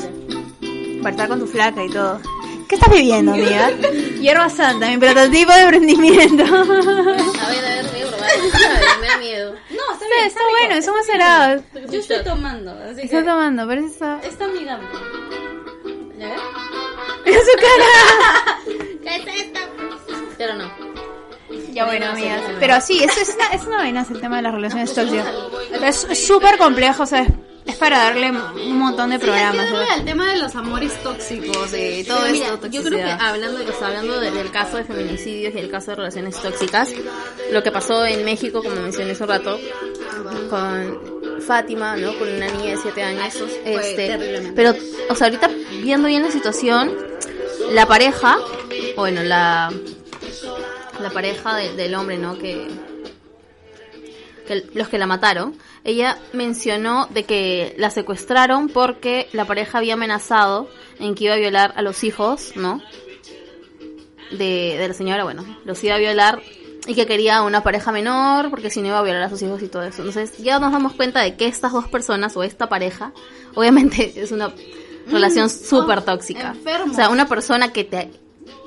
Para 1.02 1.10
estar 1.10 1.28
con 1.28 1.40
tu 1.40 1.46
flaca 1.46 1.84
y 1.84 1.90
todo. 1.90 2.20
¿Qué 2.68 2.74
estás 2.74 2.90
viviendo, 2.92 3.32
amiga? 3.32 3.70
Hierba 4.20 4.48
Santa, 4.48 4.88
mi 4.88 4.98
prototipo 4.98 5.52
de 5.52 5.60
emprendimiento. 5.62 6.44
A 6.44 6.64
ver, 6.64 7.64
a 7.64 7.70
ver, 7.70 7.86
voy 7.92 8.02
a 8.02 8.06
probar. 8.08 9.00
Me 9.00 9.06
da 9.06 9.16
miedo. 9.18 9.52
No, 9.70 9.92
está 9.92 10.06
bien. 10.06 10.26
Está, 10.26 10.40
bueno, 10.50 10.74
está 10.74 10.90
somos 10.90 11.06
cerados. 11.06 11.62
Yo 11.90 12.00
estoy 12.00 12.24
tomando, 12.24 12.72
así 12.72 13.02
Estoy 13.02 13.24
tomando, 13.24 13.66
pero 13.68 13.86
está... 13.86 14.20
Está 14.20 14.44
amigable. 14.46 14.88
¿Ya 16.18 16.28
ves? 16.28 16.40
¡Es 17.26 17.42
su 17.46 17.56
cara! 17.58 18.58
¿Qué 19.02 19.16
es 19.16 19.42
esto? 19.42 19.60
Pero 20.38 20.54
no. 20.54 20.70
Ya 21.72 21.84
bueno, 21.84 22.06
amigas. 22.06 22.40
Pero 22.58 22.80
sí, 22.80 23.04
eso 23.04 23.20
es 23.20 23.34
una, 23.34 23.46
es 23.48 23.64
una 23.66 23.76
vaina 23.76 24.06
el 24.08 24.20
tema 24.20 24.36
de 24.36 24.42
las 24.42 24.54
relaciones 24.54 24.94
tóxicas. 24.94 25.26
Es 26.08 26.26
súper 26.26 26.58
complejo, 26.58 27.04
o 27.04 27.06
sea, 27.06 27.26
es 27.76 27.80
para 27.80 27.98
darle 27.98 28.30
un 28.30 28.78
montón 28.78 29.10
de 29.10 29.18
programas. 29.18 29.68
Sí, 29.68 29.74
el 29.98 30.04
tema 30.04 30.32
de 30.32 30.38
los 30.38 30.54
amores 30.56 30.92
tóxicos, 31.02 31.70
de 31.70 32.04
todo 32.06 32.24
esto. 32.24 32.66
yo 32.68 32.82
creo 32.82 32.98
que 32.98 33.10
hablando, 33.10 33.60
hablando 33.82 34.20
del 34.20 34.50
caso 34.50 34.78
de 34.78 34.84
feminicidios 34.84 35.54
y 35.54 35.58
el 35.58 35.70
caso 35.70 35.90
de 35.90 35.96
relaciones 35.96 36.40
tóxicas, 36.40 36.90
lo 37.52 37.62
que 37.62 37.70
pasó 37.70 38.04
en 38.06 38.24
México, 38.24 38.62
como 38.62 38.76
mencioné 38.76 39.12
hace 39.12 39.22
un 39.22 39.28
rato, 39.28 39.60
con 40.48 41.40
Fátima, 41.46 41.96
¿no? 41.96 42.18
Con 42.18 42.28
una 42.28 42.48
niña 42.48 42.70
de 42.70 42.78
7 42.78 43.02
años. 43.02 43.34
Este, 43.64 44.52
pero, 44.54 44.74
o 45.10 45.14
sea, 45.14 45.26
ahorita 45.26 45.50
viendo 45.82 46.08
bien 46.08 46.22
la 46.22 46.30
situación, 46.30 46.96
la 47.72 47.86
pareja, 47.86 48.38
bueno, 48.96 49.22
la 49.22 49.70
la 51.00 51.10
pareja 51.10 51.56
del 51.56 51.94
hombre, 51.94 52.18
¿no? 52.18 52.38
Que, 52.38 52.68
los 54.74 54.88
que 54.88 54.98
la 54.98 55.06
mataron, 55.06 55.56
ella 55.86 56.18
mencionó 56.32 57.06
de 57.06 57.22
que 57.22 57.74
la 57.78 57.90
secuestraron 57.90 58.68
porque 58.68 59.28
la 59.32 59.44
pareja 59.44 59.78
había 59.78 59.94
amenazado 59.94 60.68
en 60.98 61.14
que 61.14 61.24
iba 61.24 61.34
a 61.34 61.38
violar 61.38 61.72
a 61.76 61.82
los 61.82 62.02
hijos, 62.04 62.52
¿no? 62.56 62.82
De, 64.32 64.76
de 64.76 64.88
la 64.88 64.94
señora, 64.94 65.22
bueno, 65.22 65.44
los 65.64 65.82
iba 65.84 65.94
a 65.94 65.98
violar 65.98 66.42
y 66.88 66.94
que 66.94 67.06
quería 67.06 67.42
una 67.42 67.62
pareja 67.62 67.92
menor 67.92 68.50
porque 68.50 68.68
si 68.70 68.80
no 68.80 68.88
iba 68.88 68.98
a 68.98 69.02
violar 69.02 69.22
a 69.22 69.30
sus 69.30 69.40
hijos 69.42 69.62
y 69.62 69.68
todo 69.68 69.84
eso. 69.84 70.02
Entonces 70.02 70.36
ya 70.38 70.58
nos 70.58 70.72
damos 70.72 70.94
cuenta 70.94 71.20
de 71.20 71.36
que 71.36 71.46
estas 71.46 71.72
dos 71.72 71.86
personas 71.86 72.36
o 72.36 72.42
esta 72.42 72.68
pareja, 72.68 73.12
obviamente 73.54 74.12
es 74.20 74.32
una 74.32 74.52
relación 75.06 75.46
Mm, 75.46 75.50
súper 75.50 76.02
tóxica. 76.02 76.48
enfermo. 76.48 76.92
O 76.92 76.96
sea, 76.96 77.10
una 77.10 77.28
persona 77.28 77.72
que 77.72 77.84
te 77.84 78.10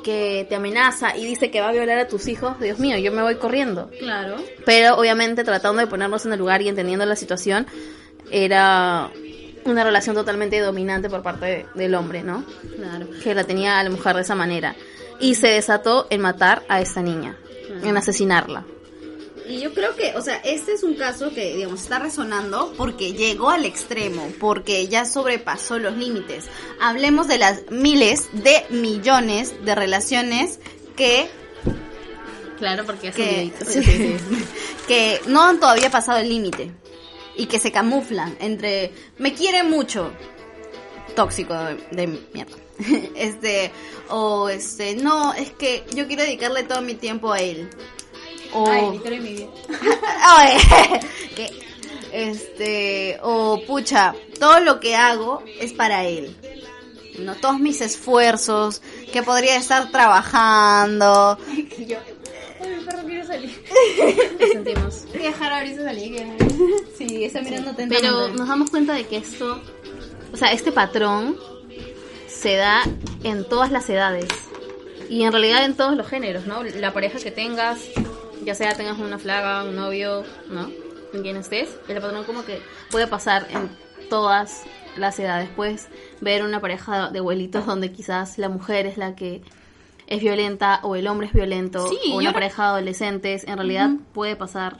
que 0.04 0.46
te 0.50 0.56
amenaza 0.56 1.16
y 1.18 1.26
dice 1.26 1.52
que 1.52 1.62
va 1.62 1.70
a 1.70 1.72
violar 1.72 1.98
a 2.00 2.08
tus 2.08 2.28
hijos, 2.28 2.60
Dios 2.60 2.80
mío, 2.80 2.98
yo 2.98 3.12
me 3.12 3.22
voy 3.22 3.36
corriendo. 3.36 3.90
Claro. 4.00 4.36
Pero 4.66 4.96
obviamente 4.96 5.44
tratando 5.44 5.80
de 5.82 5.88
ponernos 5.88 6.26
en 6.26 6.34
el 6.34 6.40
lugar 6.40 6.62
y 6.62 6.70
entendiendo 6.70 7.06
la 7.06 7.16
situación, 7.16 7.68
era 8.32 9.10
una 9.66 9.84
relación 9.84 10.16
totalmente 10.16 10.60
dominante 10.60 11.10
por 11.10 11.22
parte 11.22 11.46
de- 11.46 11.66
del 11.76 11.96
hombre, 11.96 12.24
¿no? 12.24 12.44
Claro. 12.76 13.08
Que 13.24 13.36
la 13.36 13.44
tenía 13.44 13.80
a 13.80 13.84
la 13.84 13.90
mujer 13.90 14.16
de 14.16 14.22
esa 14.22 14.36
manera. 14.36 14.76
Y 15.20 15.36
se 15.36 15.48
desató 15.48 16.08
en 16.10 16.22
matar 16.22 16.64
a 16.70 16.80
esta 16.82 17.02
niña, 17.02 17.38
en 17.84 17.98
asesinarla. 17.98 18.64
Y 19.50 19.60
yo 19.60 19.74
creo 19.74 19.96
que, 19.96 20.16
o 20.16 20.22
sea, 20.22 20.36
este 20.46 20.74
es 20.74 20.84
un 20.84 20.94
caso 20.94 21.34
que, 21.34 21.56
digamos, 21.56 21.82
está 21.82 21.98
resonando 21.98 22.72
porque 22.78 23.14
llegó 23.14 23.50
al 23.50 23.66
extremo, 23.66 24.32
porque 24.40 24.88
ya 24.88 25.06
sobrepasó 25.06 25.80
los 25.80 25.98
límites. 25.98 26.46
Hablemos 26.80 27.28
de 27.28 27.40
las 27.40 27.64
miles 27.72 28.30
de 28.32 28.64
millones 28.70 29.56
de 29.66 29.74
relaciones 29.74 30.60
que, 30.96 31.28
Claro, 32.60 32.86
porque 32.86 33.12
que, 33.12 33.52
que 34.88 35.20
no 35.26 35.42
han 35.42 35.60
todavía 35.60 35.90
pasado 35.90 36.20
el 36.20 36.30
límite 36.30 36.72
y 37.36 37.48
que 37.48 37.58
se 37.58 37.72
camuflan 37.72 38.38
entre 38.40 38.92
me 39.18 39.34
quiere 39.34 39.64
mucho, 39.64 40.12
tóxico 41.16 41.56
de, 41.56 41.76
de 41.92 42.08
mierda. 42.34 42.56
Este, 43.16 43.72
o 44.10 44.48
este, 44.48 44.96
no, 44.96 45.34
es 45.34 45.50
que 45.52 45.86
yo 45.96 46.08
quiero 46.08 46.22
dedicarle 46.24 46.64
todo 46.64 46.82
mi 46.82 46.94
tiempo 46.94 47.34
a 47.34 47.40
él. 47.40 47.68
O, 48.54 48.68
Ay, 48.68 49.00
mi 49.20 49.34
vida. 49.34 49.48
Este, 52.12 53.20
o 53.22 53.62
pucha, 53.68 54.16
todo 54.40 54.60
lo 54.62 54.80
que 54.80 54.96
hago 54.96 55.44
es 55.60 55.74
para 55.74 56.06
él. 56.06 56.36
No, 57.20 57.36
todos 57.36 57.60
mis 57.60 57.82
esfuerzos, 57.82 58.82
que 59.12 59.22
podría 59.22 59.58
estar 59.58 59.92
trabajando. 59.92 61.38
Yo. 61.78 61.98
Ay, 62.62 62.76
mi 62.78 62.84
perro 62.84 63.04
quiere 63.06 63.26
salir. 63.26 63.64
Lo 64.40 64.48
sentimos. 64.48 65.06
Voy 65.14 65.22
a 65.22 65.30
dejar 65.30 65.54
ahorita 65.54 65.84
salir. 65.84 66.16
que- 66.16 66.50
Sí, 66.98 67.24
está 67.24 67.42
mirando 67.42 67.74
Pero 67.88 68.28
nos 68.30 68.48
damos 68.48 68.70
cuenta 68.70 68.94
de 68.94 69.06
que 69.06 69.18
esto, 69.18 69.62
o 70.34 70.38
sea, 70.38 70.52
este 70.52 70.72
patrón 70.72 71.38
se 72.28 72.56
da 72.56 72.84
en 73.24 73.48
todas 73.48 73.72
las 73.72 73.90
edades 73.90 74.28
y 75.10 75.24
en 75.24 75.32
realidad 75.32 75.64
en 75.64 75.76
todos 75.76 75.96
los 75.96 76.08
géneros, 76.08 76.46
¿no? 76.48 76.64
La 76.64 76.94
pareja 76.94 77.20
que 77.20 77.32
tengas, 77.32 77.80
ya 78.44 78.56
sea 78.56 78.74
tengas 78.74 79.00
una 79.00 79.20
flaga, 79.20 79.64
un 79.64 79.76
novio, 79.76 80.24
¿no? 80.50 80.70
En 81.14 81.22
quien 81.22 81.38
estés, 81.38 81.70
el 81.88 82.02
patrón 82.02 82.24
como 82.24 82.46
que 82.46 82.62
puede 82.92 83.08
pasar 83.08 83.48
en 83.50 83.70
todas 84.10 84.64
las 84.96 85.20
edades. 85.20 85.50
Puedes 85.56 85.88
ver 86.22 86.44
una 86.44 86.60
pareja 86.60 87.10
de 87.10 87.20
abuelitos 87.20 87.66
donde 87.66 87.92
quizás 87.92 88.38
la 88.38 88.50
mujer 88.50 88.86
es 88.86 88.98
la 88.98 89.16
que 89.16 89.42
es 90.08 90.22
violenta 90.22 90.80
o 90.84 90.96
el 90.96 91.08
hombre 91.08 91.28
es 91.28 91.34
violento 91.34 91.88
Sí, 91.88 92.12
o 92.12 92.18
una 92.18 92.34
pareja 92.34 92.64
de 92.64 92.70
adolescentes, 92.70 93.44
en 93.48 93.58
realidad 93.58 93.92
puede 94.14 94.36
pasar 94.36 94.78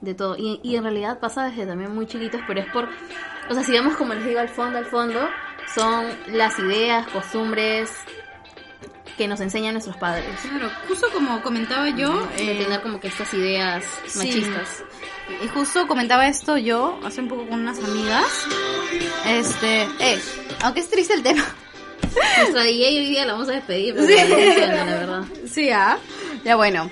de 0.00 0.14
todo. 0.14 0.36
Y, 0.36 0.60
y 0.62 0.76
en 0.76 0.84
realidad 0.84 1.18
pasa 1.18 1.44
desde 1.44 1.66
también 1.66 1.94
muy 1.94 2.06
chiquitos, 2.06 2.40
pero 2.46 2.60
es 2.60 2.66
por, 2.72 2.88
o 3.50 3.54
sea, 3.54 3.64
si 3.64 3.72
vemos 3.72 3.96
como 3.96 4.14
les 4.14 4.24
digo 4.24 4.38
al 4.38 4.48
fondo, 4.48 4.78
al 4.78 4.86
fondo, 4.86 5.20
son 5.74 6.06
las 6.28 6.58
ideas, 6.58 7.06
costumbres 7.08 7.90
que 9.18 9.28
nos 9.28 9.40
enseñan 9.40 9.74
nuestros 9.74 9.96
padres. 9.96 10.24
Claro, 10.40 10.70
justo 10.88 11.08
como 11.12 11.42
comentaba 11.42 11.90
yo, 11.90 12.26
De 12.36 12.52
eh, 12.52 12.64
tener 12.64 12.80
como 12.80 13.00
que 13.00 13.08
estas 13.08 13.34
ideas 13.34 13.84
sí. 14.06 14.18
machistas. 14.18 14.84
y 15.44 15.48
justo 15.48 15.86
comentaba 15.86 16.26
esto 16.26 16.56
yo 16.56 16.98
hace 17.04 17.20
un 17.20 17.28
poco 17.28 17.46
con 17.46 17.60
unas 17.60 17.78
amigas. 17.84 18.46
Este, 19.26 19.82
eh, 19.98 20.18
aunque 20.62 20.80
es 20.80 20.88
triste 20.88 21.12
el 21.12 21.22
tema. 21.22 21.44
Nuestra 22.38 22.62
DJ 22.62 23.00
hoy 23.00 23.06
día 23.06 23.26
la 23.26 23.34
vamos 23.34 23.48
a 23.50 23.52
despedir 23.52 23.94
porque 23.94 24.16
funciona, 24.16 24.84
la 24.86 24.94
verdad. 24.94 25.24
Sí, 25.46 25.70
ah. 25.70 25.98
Ya 26.44 26.56
bueno. 26.56 26.90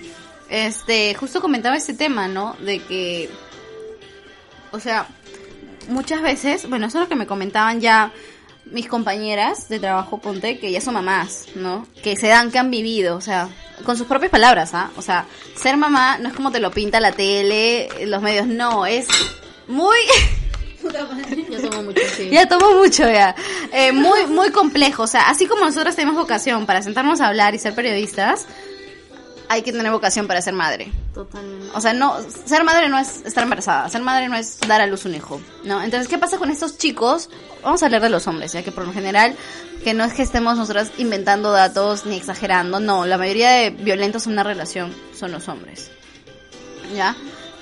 Este, 0.51 1.15
justo 1.15 1.41
comentaba 1.41 1.77
este 1.77 1.95
tema, 1.95 2.29
¿no? 2.29 2.55
De 2.61 2.79
que 2.81 3.31
o 4.77 4.81
sea, 4.81 5.07
muchas 5.89 6.23
veces, 6.23 6.69
bueno, 6.69 6.87
eso 6.87 6.99
es 6.99 7.05
lo 7.05 7.09
que 7.09 7.17
me 7.17 7.27
comentaban 7.27 7.81
ya 7.81 8.13
mis 8.67 8.89
compañeras 8.89 9.69
de 9.69 9.79
trabajo, 9.79 10.19
ponte, 10.19 10.59
que 10.59 10.71
ya 10.71 10.81
son 10.81 10.95
mamás, 10.95 11.47
¿no? 11.55 11.87
Que 12.03 12.17
se 12.17 12.29
dan, 12.29 12.51
que 12.51 12.59
han 12.59 12.71
vivido, 12.71 13.17
o 13.17 13.21
sea, 13.21 13.49
con 13.85 13.97
sus 13.97 14.07
propias 14.07 14.31
palabras, 14.31 14.75
¿ah? 14.75 14.91
O 14.97 15.03
sea, 15.03 15.27
ser 15.55 15.77
mamá 15.77 16.19
no 16.19 16.29
es 16.29 16.35
como 16.35 16.51
te 16.51 16.61
lo 16.61 16.71
pinta 16.71 17.01
la 17.01 17.13
tele, 17.13 17.89
los 18.07 18.23
medios, 18.23 18.47
no, 18.47 18.87
es 18.87 19.07
muy... 19.69 19.97
Yo 21.51 21.61
tomo 21.69 21.83
mucho, 21.83 22.03
sí. 22.17 22.29
Ya 22.31 22.47
tomo 22.47 22.73
mucho 22.75 23.03
ya. 23.11 23.35
Eh, 23.73 23.91
muy, 23.93 24.27
muy 24.27 24.51
complejo. 24.51 25.03
O 25.03 25.07
sea, 25.09 25.23
así 25.23 25.47
como 25.47 25.65
nosotros 25.65 25.97
tenemos 25.97 26.17
vocación 26.17 26.65
para 26.65 26.81
sentarnos 26.81 27.21
a 27.21 27.27
hablar 27.27 27.57
y 27.57 27.59
ser 27.59 27.75
periodistas, 27.75 28.47
hay 29.49 29.63
que 29.63 29.73
tener 29.73 29.91
vocación 29.93 30.27
para 30.27 30.41
ser 30.43 30.55
madre. 30.55 30.93
Totalmente. 31.15 31.69
O 31.75 31.81
sea, 31.81 31.93
no, 31.93 32.17
ser 32.45 32.65
madre 32.65 32.89
no 32.89 32.99
es 32.99 33.25
estar 33.25 33.45
embarazada, 33.45 33.89
ser 33.89 34.03
madre 34.03 34.29
no 34.29 34.37
es 34.37 34.59
dar 34.61 34.81
a 34.81 34.87
luz 34.87 35.05
un 35.05 35.15
hijo, 35.15 35.41
¿no? 35.65 35.83
Entonces, 35.83 36.09
¿qué 36.09 36.19
pasa 36.19 36.39
con 36.39 36.51
estos 36.51 36.79
chicos? 36.79 37.31
Vamos 37.63 37.83
a 37.83 37.87
hablar 37.87 38.03
de 38.03 38.11
los 38.11 38.27
hombres, 38.27 38.53
ya 38.53 38.63
que 38.63 38.73
por 38.73 38.87
lo 38.87 38.93
general, 38.93 39.37
que 39.85 39.95
no 39.95 40.05
es 40.05 40.15
que 40.15 40.23
estemos 40.23 40.57
nosotras 40.57 40.91
inventando 40.99 41.53
datos 41.53 42.07
ni 42.07 42.17
exagerando, 42.17 42.81
no, 42.81 43.07
la 43.07 43.19
mayoría 43.19 43.51
de 43.51 43.71
violentos 43.71 44.27
en 44.27 44.33
una 44.33 44.43
relación 44.43 44.95
son 45.15 45.33
los 45.33 45.49
hombres. 45.49 45.91
¿Ya? 46.95 47.17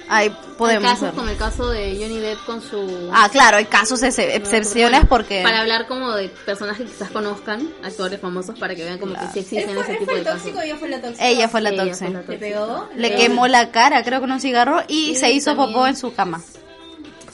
Ahí 0.09 0.31
podemos 0.59 0.85
Casos 0.91 1.03
ver. 1.09 1.15
como 1.15 1.29
el 1.31 1.37
caso 1.39 1.71
de 1.71 1.97
Johnny 1.99 2.19
Depp 2.21 2.45
con 2.45 2.61
su... 2.61 3.09
Ah, 3.13 3.29
claro, 3.33 3.57
hay 3.57 3.65
casos, 3.65 4.03
ex- 4.03 4.19
excepciones 4.19 4.91
Bueno, 5.01 5.09
porque... 5.09 5.43
Para 5.43 5.61
hablar 5.63 5.87
como 5.87 6.13
de 6.13 6.29
personas 6.29 6.77
que 6.77 6.85
quizás 6.85 7.11
conozcan, 7.11 7.69
actores 7.83 8.21
famosos, 8.21 8.59
para 8.59 8.75
que 8.75 8.85
vean 8.85 8.99
como 8.99 9.15
que 9.15 9.21
sí 9.21 9.27
¿Él 9.33 9.39
existen 9.41 9.75
fue, 9.75 9.83
ese 9.83 9.93
él 9.93 9.99
tipo 9.99 10.05
fue 10.05 10.15
de 10.15 10.21
el 10.21 10.27
casos. 10.27 10.43
tóxico 10.43 10.59
o 10.59 10.63
ella 10.63 10.77
fue 10.77 10.89
la 10.91 11.01
tóxica? 11.01 11.27
Ella 11.27 11.49
fue 11.49 11.61
la 11.63 11.71
Ella 11.71 11.95
fue 11.95 12.09
la 12.11 12.19
¿Le 12.21 12.25
tóxica. 12.27 12.39
pegó? 12.39 12.89
Le 12.97 13.15
quemó 13.17 13.47
la 13.49 13.71
cara, 13.71 14.05
creo, 14.05 14.21
con 14.21 14.31
un 14.31 14.41
cigarro 14.41 14.83
y 14.89 15.11
Y 15.13 15.17
se 15.17 15.31
hizo 15.31 15.53
también- 15.53 15.73
popó 15.73 15.87
en 15.87 15.97
su 15.97 16.13
cama. 16.15 16.43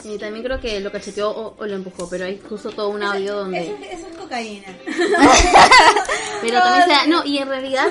Y 0.04 0.16
también 0.16 0.42
creo 0.44 0.58
que 0.60 0.80
lo 0.80 0.90
cacheteó 0.90 1.28
o, 1.30 1.56
o 1.58 1.66
lo 1.66 1.74
empujó, 1.74 2.08
pero 2.08 2.24
hay 2.24 2.40
justo 2.48 2.70
todo 2.70 2.88
un 2.88 3.02
audio 3.02 3.32
Eso, 3.32 3.36
donde... 3.36 3.60
es- 3.66 3.98
eso 3.98 4.06
es 4.10 4.16
cocaína. 4.16 4.66
Pero 6.40 6.58
también 6.60 6.84
se 6.84 6.90
da... 6.90 7.06
No, 7.06 7.24
y 7.24 7.38
en 7.38 7.48
realidad 7.48 7.88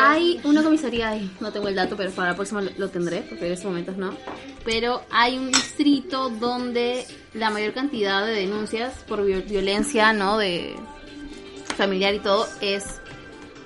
hay 0.00 0.40
una 0.44 0.62
comisaría, 0.62 1.10
ay, 1.10 1.30
no 1.40 1.52
tengo 1.52 1.68
el 1.68 1.74
dato, 1.74 1.96
pero 1.96 2.10
para 2.12 2.30
la 2.30 2.36
próxima 2.36 2.60
lo, 2.60 2.70
lo 2.76 2.88
tendré, 2.90 3.22
porque 3.22 3.46
en 3.46 3.52
estos 3.52 3.66
momentos 3.66 3.96
no. 3.96 4.14
Pero 4.64 5.02
hay 5.10 5.38
un 5.38 5.50
distrito 5.50 6.28
donde 6.30 7.06
la 7.34 7.50
mayor 7.50 7.72
cantidad 7.72 8.24
de 8.26 8.32
denuncias 8.32 8.92
por 9.08 9.24
viol- 9.24 9.44
violencia, 9.48 10.12
¿no? 10.12 10.38
De 10.38 10.74
familiar 11.76 12.14
y 12.14 12.18
todo, 12.20 12.46
es 12.60 12.84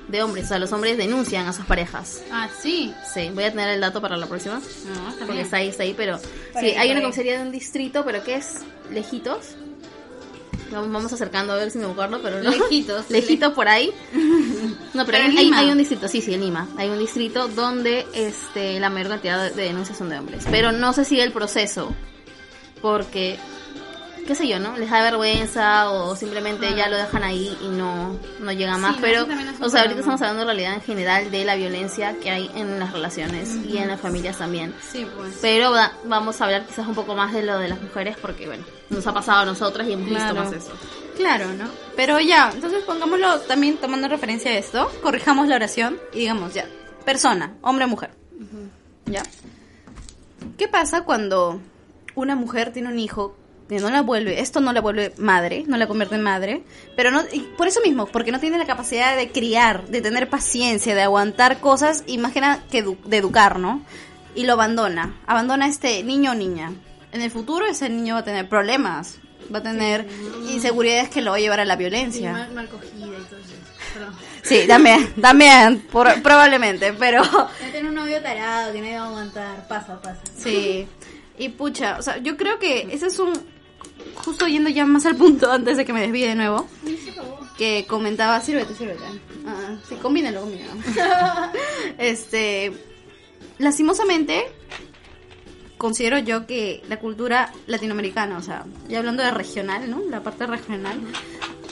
de 0.08 0.22
hombres. 0.22 0.44
O 0.46 0.48
sea, 0.48 0.58
los 0.58 0.72
hombres 0.72 0.96
denuncian 0.98 1.46
a 1.48 1.52
sus 1.52 1.64
parejas. 1.64 2.22
Ah, 2.30 2.48
sí. 2.60 2.92
Sí, 3.12 3.30
voy 3.34 3.44
a 3.44 3.50
tener 3.50 3.68
el 3.70 3.80
dato 3.80 4.00
para 4.00 4.16
la 4.16 4.26
próxima. 4.26 4.54
No, 4.56 5.08
está 5.08 5.18
Porque 5.20 5.32
bien. 5.32 5.44
está 5.44 5.56
ahí, 5.58 5.68
está 5.68 5.82
ahí, 5.84 5.94
pero... 5.96 6.18
Sí, 6.18 6.26
ahí, 6.66 6.74
hay 6.76 6.90
una 6.90 6.98
ahí. 6.98 7.02
comisaría 7.04 7.38
de 7.38 7.42
un 7.46 7.52
distrito, 7.52 8.04
pero 8.04 8.22
que 8.22 8.34
es 8.36 8.58
lejitos. 8.90 9.54
Vamos 10.72 10.90
vamos 10.92 11.12
acercando 11.12 11.52
a 11.52 11.56
ver 11.56 11.70
si 11.70 11.78
me 11.78 11.86
acuerdo, 11.86 12.20
pero 12.22 12.42
no. 12.42 12.50
Lejitos. 12.50 13.10
Lejitos 13.10 13.52
por 13.52 13.68
ahí. 13.68 13.92
No, 14.94 15.06
pero, 15.06 15.18
Pero 15.26 15.38
hay, 15.38 15.50
hay- 15.54 15.70
un 15.70 15.78
distrito, 15.78 16.06
sí, 16.06 16.20
sí, 16.20 16.34
en 16.34 16.42
Lima. 16.42 16.68
Hay 16.76 16.88
un 16.90 16.98
distrito 16.98 17.48
donde 17.48 18.06
este 18.14 18.78
la 18.78 18.90
mayor 18.90 19.08
cantidad 19.08 19.42
de, 19.42 19.50
de 19.50 19.62
denuncias 19.64 19.96
son 19.96 20.10
de 20.10 20.18
hombres. 20.18 20.44
Pero 20.50 20.70
no 20.70 20.92
se 20.92 21.06
sigue 21.06 21.22
el 21.22 21.32
proceso. 21.32 21.94
Porque, 22.82 23.38
qué 24.26 24.34
sé 24.34 24.46
yo, 24.48 24.58
¿no? 24.58 24.76
Les 24.76 24.90
da 24.90 25.02
vergüenza 25.02 25.90
o 25.90 26.14
simplemente 26.16 26.74
ya 26.74 26.88
lo 26.88 26.96
dejan 26.96 27.22
ahí 27.24 27.56
y 27.62 27.68
no, 27.68 28.18
no 28.40 28.52
llega 28.52 28.78
más. 28.78 28.96
pero, 29.00 29.26
o 29.60 29.68
sea, 29.68 29.82
ahorita 29.82 30.00
estamos 30.00 30.20
hablando 30.22 30.42
en 30.42 30.48
realidad 30.48 30.74
en 30.74 30.80
general 30.82 31.30
de 31.30 31.44
la 31.44 31.54
violencia 31.56 32.16
que 32.20 32.30
hay 32.30 32.50
en 32.54 32.78
las 32.78 32.92
relaciones 32.92 33.50
y 33.66 33.78
en 33.78 33.88
las 33.88 34.00
familias 34.00 34.38
también. 34.38 34.74
Sí, 34.90 35.06
pues. 35.16 35.38
Pero 35.42 35.72
va- 35.72 35.92
vamos 36.04 36.40
a 36.40 36.44
hablar 36.44 36.66
quizás 36.66 36.86
un 36.86 36.94
poco 36.94 37.14
más 37.14 37.32
de 37.32 37.42
lo 37.42 37.58
de 37.58 37.68
las 37.68 37.80
mujeres 37.80 38.16
porque, 38.20 38.46
bueno, 38.46 38.64
nos 38.90 39.06
ha 39.06 39.12
pasado 39.12 39.40
a 39.40 39.44
nosotras 39.44 39.86
y 39.88 39.92
hemos 39.92 40.08
Claro. 40.08 40.34
visto 40.34 40.44
más 40.44 40.52
eso. 40.64 40.72
Claro, 41.16 41.52
¿no? 41.52 41.64
Pero 41.96 42.18
ya, 42.20 42.50
entonces 42.54 42.82
pongámoslo 42.84 43.40
también 43.40 43.76
tomando 43.76 44.08
referencia 44.08 44.50
a 44.50 44.54
esto, 44.54 44.90
corrijamos 45.02 45.46
la 45.48 45.56
oración 45.56 45.98
y 46.12 46.20
digamos 46.20 46.54
ya, 46.54 46.66
persona, 47.04 47.54
hombre 47.60 47.84
o 47.84 47.88
mujer. 47.88 48.10
¿Ya? 49.06 49.22
¿Qué 50.56 50.68
pasa 50.68 51.02
cuando 51.04 51.60
una 52.14 52.34
mujer 52.36 52.72
tiene 52.72 52.88
un 52.88 52.98
hijo 52.98 53.36
no 53.78 53.90
la 53.90 54.02
vuelve, 54.02 54.40
esto 54.40 54.60
no 54.60 54.72
la 54.72 54.80
vuelve 54.80 55.12
madre, 55.18 55.64
no 55.66 55.76
la 55.76 55.86
convierte 55.86 56.14
en 56.16 56.22
madre, 56.22 56.62
pero 56.96 57.10
no, 57.10 57.22
y 57.32 57.40
por 57.40 57.66
eso 57.68 57.80
mismo, 57.84 58.06
porque 58.06 58.32
no 58.32 58.40
tiene 58.40 58.58
la 58.58 58.66
capacidad 58.66 59.16
de 59.16 59.30
criar, 59.30 59.86
de 59.86 60.00
tener 60.00 60.28
paciencia, 60.28 60.94
de 60.94 61.02
aguantar 61.02 61.60
cosas 61.60 62.04
y 62.06 62.18
más 62.18 62.32
que 62.32 62.40
nada 62.40 62.62
que 62.70 62.84
edu- 62.84 63.02
de 63.04 63.16
educar, 63.18 63.58
¿no? 63.58 63.82
Y 64.34 64.44
lo 64.44 64.54
abandona, 64.54 65.14
abandona 65.26 65.66
a 65.66 65.68
este 65.68 66.02
niño 66.02 66.32
o 66.32 66.34
niña. 66.34 66.72
En 67.12 67.20
el 67.20 67.30
futuro 67.30 67.66
ese 67.66 67.88
niño 67.90 68.14
va 68.14 68.20
a 68.20 68.24
tener 68.24 68.48
problemas, 68.48 69.18
va 69.54 69.58
a 69.58 69.62
tener 69.62 70.06
inseguridades 70.50 71.08
que 71.10 71.20
lo 71.20 71.32
va 71.32 71.36
a 71.36 71.40
llevar 71.40 71.60
a 71.60 71.64
la 71.64 71.76
violencia. 71.76 72.32
mal, 72.32 72.52
mal 72.52 72.68
cogida 72.68 73.06
y 73.06 73.24
todo 73.28 73.38
eso. 73.40 73.54
Perdón. 73.92 74.14
Sí, 74.42 74.60
también, 74.66 75.12
también, 75.20 75.80
por- 75.92 76.22
probablemente, 76.22 76.94
pero 76.94 77.22
Va 77.22 77.42
a 77.50 77.72
tener 77.72 77.84
un 77.84 77.94
novio 77.94 78.20
tarado 78.22 78.72
que 78.72 78.80
no 78.80 78.86
iba 78.88 79.00
a 79.02 79.06
aguantar. 79.06 79.68
Pasa, 79.68 80.00
pasa. 80.00 80.20
sí. 80.36 80.86
Y 81.38 81.48
pucha, 81.50 81.96
o 81.98 82.02
sea, 82.02 82.18
yo 82.18 82.36
creo 82.36 82.58
que 82.58 82.88
ese 82.92 83.06
es 83.06 83.18
un 83.18 83.32
justo 84.16 84.46
yendo 84.46 84.70
ya 84.70 84.86
más 84.86 85.06
al 85.06 85.16
punto 85.16 85.50
antes 85.50 85.76
de 85.76 85.84
que 85.84 85.92
me 85.92 86.00
desvíe 86.00 86.28
de 86.28 86.34
nuevo, 86.34 86.68
que 87.56 87.86
comentaba, 87.86 88.40
sírvete, 88.40 88.74
sírvete. 88.74 89.04
Ah, 89.46 89.76
sí, 89.88 89.96
combínalo, 89.96 90.40
combínalo. 90.40 90.72
este, 91.98 92.72
lastimosamente, 93.58 94.44
considero 95.78 96.18
yo 96.18 96.46
que 96.46 96.82
la 96.88 96.98
cultura 96.98 97.52
latinoamericana, 97.66 98.38
o 98.38 98.42
sea, 98.42 98.64
ya 98.88 98.98
hablando 98.98 99.22
de 99.22 99.30
regional, 99.30 99.90
¿no? 99.90 100.00
La 100.08 100.22
parte 100.22 100.46
regional, 100.46 101.00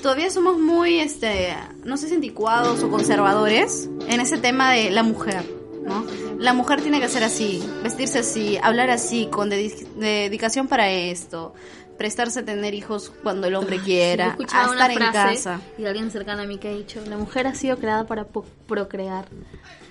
todavía 0.02 0.30
somos 0.30 0.58
muy, 0.58 0.98
este, 0.98 1.54
no 1.84 1.96
sé 1.96 2.08
si 2.08 2.14
anticuados 2.14 2.82
o 2.82 2.90
conservadores 2.90 3.88
en 4.08 4.20
ese 4.20 4.38
tema 4.38 4.72
de 4.72 4.90
la 4.90 5.02
mujer, 5.02 5.59
¿no? 5.82 6.04
La 6.38 6.52
mujer 6.52 6.80
tiene 6.80 7.00
que 7.00 7.08
ser 7.08 7.24
así, 7.24 7.62
vestirse 7.82 8.20
así, 8.20 8.58
hablar 8.62 8.90
así, 8.90 9.26
con 9.26 9.50
dedicación 9.50 10.68
para 10.68 10.90
esto, 10.90 11.54
prestarse 11.98 12.40
a 12.40 12.44
tener 12.44 12.74
hijos 12.74 13.12
cuando 13.22 13.46
el 13.46 13.54
hombre 13.54 13.78
quiera, 13.78 14.36
a 14.52 14.64
estar 14.64 14.90
en 14.90 14.98
casa. 14.98 15.60
Y 15.78 15.84
alguien 15.84 16.10
cercano 16.10 16.42
a 16.42 16.46
mí 16.46 16.58
que 16.58 16.68
ha 16.68 16.74
dicho, 16.74 17.02
la 17.06 17.16
mujer 17.16 17.46
ha 17.46 17.54
sido 17.54 17.76
creada 17.78 18.06
para 18.06 18.26
procrear 18.66 19.26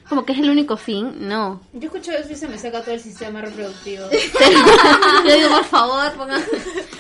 como 0.10 0.26
que 0.26 0.34
es 0.34 0.40
el 0.40 0.50
único 0.50 0.76
fin, 0.76 1.28
no. 1.28 1.62
Yo 1.72 1.86
escucho 1.86 2.12
eso 2.12 2.32
y 2.32 2.36
se 2.36 2.48
me 2.48 2.58
saca 2.58 2.82
todo 2.82 2.96
el 2.96 3.00
sistema 3.00 3.42
reproductivo. 3.42 4.06
yo 5.26 5.36
digo, 5.36 5.50
por 5.50 5.66
favor, 5.66 6.12
pongan... 6.14 6.44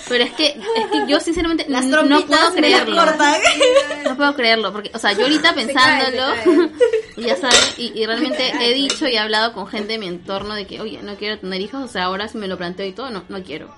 Pero 0.07 0.23
es 0.23 0.33
que, 0.33 0.47
es 0.47 0.85
que 0.91 1.07
yo 1.07 1.19
sinceramente 1.19 1.65
no 1.67 2.25
puedo 2.25 2.53
creerlo. 2.53 3.01
No 4.03 4.15
puedo 4.15 4.33
creerlo, 4.35 4.71
porque, 4.71 4.91
o 4.93 4.99
sea, 4.99 5.11
yo 5.13 5.23
ahorita 5.23 5.53
pensándolo, 5.53 6.33
ya 7.17 7.35
sabes, 7.35 7.75
y, 7.77 8.05
realmente 8.05 8.53
he 8.59 8.73
dicho 8.73 9.07
y 9.07 9.15
he 9.15 9.19
hablado 9.19 9.53
con 9.53 9.67
gente 9.67 9.93
de 9.93 9.99
mi 9.99 10.07
entorno 10.07 10.55
de 10.55 10.65
que, 10.65 10.81
oye, 10.81 11.01
no 11.03 11.15
quiero 11.15 11.37
tener 11.37 11.61
hijos, 11.61 11.83
o 11.83 11.87
sea, 11.87 12.05
ahora 12.05 12.27
si 12.27 12.37
me 12.37 12.47
lo 12.47 12.57
planteo 12.57 12.87
y 12.87 12.93
todo, 12.93 13.11
no, 13.11 13.23
no 13.29 13.43
quiero. 13.43 13.73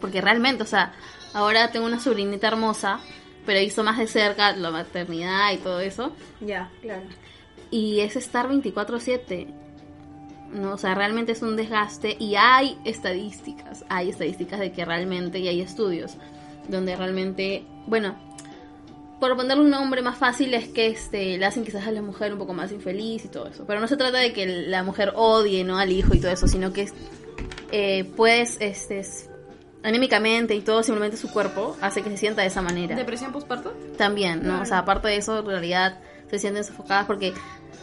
Porque 0.00 0.20
realmente, 0.20 0.62
o 0.62 0.66
sea, 0.66 0.92
ahora 1.32 1.70
tengo 1.70 1.86
una 1.86 2.00
sobrinita 2.00 2.48
hermosa, 2.48 3.00
pero 3.46 3.58
he 3.58 3.64
visto 3.64 3.82
más 3.82 3.98
de 3.98 4.08
cerca 4.08 4.54
la 4.56 4.70
maternidad 4.70 5.52
y 5.52 5.58
todo 5.58 5.80
eso. 5.80 6.12
Ya, 6.40 6.70
claro 6.82 7.04
y 7.74 7.98
es 7.98 8.14
estar 8.14 8.48
24/7. 8.48 9.48
¿no? 10.52 10.74
O 10.74 10.78
sea, 10.78 10.94
realmente 10.94 11.32
es 11.32 11.42
un 11.42 11.56
desgaste 11.56 12.16
y 12.20 12.36
hay 12.36 12.78
estadísticas, 12.84 13.84
hay 13.88 14.10
estadísticas 14.10 14.60
de 14.60 14.70
que 14.70 14.84
realmente, 14.84 15.40
y 15.40 15.48
hay 15.48 15.60
estudios, 15.60 16.12
donde 16.68 16.94
realmente, 16.94 17.64
bueno, 17.88 18.14
por 19.18 19.34
ponerle 19.34 19.64
un 19.64 19.70
nombre 19.70 20.02
más 20.02 20.16
fácil 20.16 20.54
es 20.54 20.68
que 20.68 20.86
este, 20.86 21.36
le 21.36 21.44
hacen 21.44 21.64
quizás 21.64 21.84
a 21.88 21.90
la 21.90 22.00
mujer 22.00 22.32
un 22.32 22.38
poco 22.38 22.54
más 22.54 22.70
infeliz 22.70 23.24
y 23.24 23.28
todo 23.28 23.48
eso. 23.48 23.64
Pero 23.66 23.80
no 23.80 23.88
se 23.88 23.96
trata 23.96 24.18
de 24.18 24.32
que 24.32 24.46
la 24.46 24.84
mujer 24.84 25.12
odie 25.16 25.64
¿no? 25.64 25.76
al 25.76 25.90
hijo 25.90 26.14
y 26.14 26.20
todo 26.20 26.30
eso, 26.30 26.46
sino 26.46 26.72
que 26.72 26.88
eh, 27.72 28.04
pues 28.16 28.56
este, 28.60 29.02
anímicamente 29.82 30.54
y 30.54 30.60
todo, 30.60 30.84
simplemente 30.84 31.16
su 31.16 31.28
cuerpo 31.32 31.76
hace 31.80 32.02
que 32.02 32.10
se 32.10 32.18
sienta 32.18 32.42
de 32.42 32.48
esa 32.48 32.62
manera. 32.62 32.94
¿Depresión 32.94 33.32
postparto? 33.32 33.72
También, 33.98 34.46
¿no? 34.46 34.62
O 34.62 34.64
sea, 34.64 34.78
aparte 34.78 35.08
de 35.08 35.16
eso, 35.16 35.40
en 35.40 35.46
realidad 35.46 35.98
se 36.30 36.38
sienten 36.38 36.64
sofocadas 36.64 37.06
porque 37.06 37.32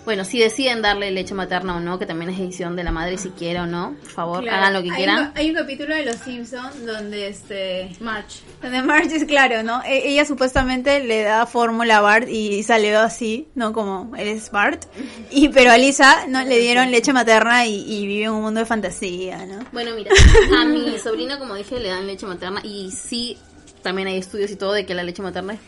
bueno, 0.05 0.25
si 0.25 0.39
deciden 0.39 0.81
darle 0.81 1.12
leche 1.12 1.34
materna 1.34 1.77
o 1.77 1.79
no, 1.79 2.00
que 2.00 2.05
también 2.05 2.31
es 2.31 2.38
decisión 2.39 2.75
de 2.75 2.84
la 2.84 2.91
madre 2.91 3.17
si 3.17 3.29
quiere 3.29 3.60
o 3.60 3.67
no, 3.67 3.96
por 4.01 4.10
favor, 4.10 4.50
hagan 4.50 4.74
lo 4.74 4.81
que 4.81 4.89
quieran. 4.89 5.31
hay 5.36 5.50
un 5.50 5.55
capítulo 5.55 5.96
de 5.96 6.05
Los 6.05 6.15
Simpsons 6.15 6.86
donde 6.86 7.27
este 7.27 7.91
March, 8.00 8.41
donde 8.62 8.81
March 8.81 9.12
es 9.12 9.25
claro, 9.25 9.62
¿no? 9.63 9.84
E, 9.84 10.10
ella 10.10 10.25
supuestamente 10.25 11.03
le 11.03 11.22
da 11.24 11.46
fórmula 11.46 11.98
a 11.98 12.01
Bart 12.01 12.27
y 12.27 12.63
salió 12.63 13.00
así, 13.00 13.48
¿no? 13.53 13.74
Como 13.74 14.15
él 14.15 14.27
es 14.27 14.51
Bart. 14.51 14.86
Y 15.34 15.50
pero 15.50 15.72
a 15.72 15.77
Lisa 15.77 16.27
no 16.27 16.43
le 16.43 16.60
dieron 16.60 16.91
leche 16.91 17.13
materna 17.13 17.65
y, 17.65 18.05
vive 18.05 18.25
en 18.25 18.31
un 18.31 18.41
mundo 18.41 18.60
de 18.60 18.65
fantasía, 18.65 19.46
¿no? 19.46 19.60
Bueno, 19.72 19.91
mira, 19.96 20.12
a 20.60 20.65
mi 20.65 20.98
sobrino, 21.00 21.39
como 21.39 21.55
dije, 21.55 21.79
le 21.79 21.89
dan 21.89 22.08
leche 22.08 22.25
materna 22.25 22.60
y 22.63 22.91
sí, 22.91 23.38
también 23.81 24.08
hay 24.08 24.17
estudios 24.17 24.51
y 24.51 24.55
todo 24.55 24.74
de 24.74 24.86
que 24.86 24.93
la 24.93 25.03
leche 25.03 25.22
materna 25.22 25.53
es 25.53 25.60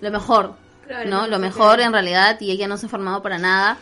lo 0.00 0.10
mejor 0.10 0.54
¿no? 1.06 1.26
Lo 1.26 1.38
mejor 1.38 1.80
en 1.80 1.92
realidad 1.92 2.40
y 2.40 2.50
ella 2.50 2.68
no 2.68 2.76
se 2.76 2.86
ha 2.86 2.88
formado 2.88 3.22
para 3.22 3.38
nada. 3.38 3.78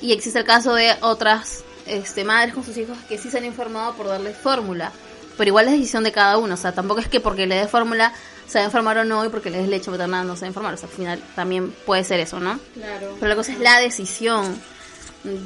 Y 0.00 0.12
existe 0.12 0.38
el 0.38 0.44
caso 0.44 0.74
de 0.74 0.94
otras 1.00 1.64
este, 1.86 2.24
madres 2.24 2.54
con 2.54 2.64
sus 2.64 2.76
hijos 2.76 2.96
que 3.08 3.18
sí 3.18 3.30
se 3.30 3.38
han 3.38 3.44
informado 3.44 3.94
por 3.94 4.06
darle 4.06 4.32
fórmula. 4.32 4.92
Pero 5.36 5.48
igual 5.48 5.66
es 5.66 5.72
decisión 5.72 6.04
de 6.04 6.12
cada 6.12 6.36
uno. 6.38 6.54
O 6.54 6.56
sea, 6.56 6.72
tampoco 6.72 7.00
es 7.00 7.08
que 7.08 7.20
porque 7.20 7.46
le 7.46 7.56
dé 7.56 7.68
fórmula 7.68 8.12
se 8.46 8.58
va 8.58 8.64
a 8.64 8.66
informar 8.66 8.98
o 8.98 9.04
no 9.04 9.24
y 9.24 9.28
porque 9.28 9.50
le 9.50 9.58
des 9.58 9.68
leche 9.68 9.90
materna 9.90 10.24
no 10.24 10.34
se 10.34 10.42
va 10.42 10.46
a 10.46 10.48
informar. 10.48 10.74
O 10.74 10.76
sea, 10.76 10.88
al 10.88 10.94
final 10.94 11.22
también 11.36 11.70
puede 11.86 12.02
ser 12.02 12.18
eso, 12.20 12.40
¿no? 12.40 12.58
Claro. 12.74 13.14
Pero 13.20 13.28
la 13.28 13.36
cosa 13.36 13.52
es 13.52 13.60
la 13.60 13.78
decisión. 13.78 14.60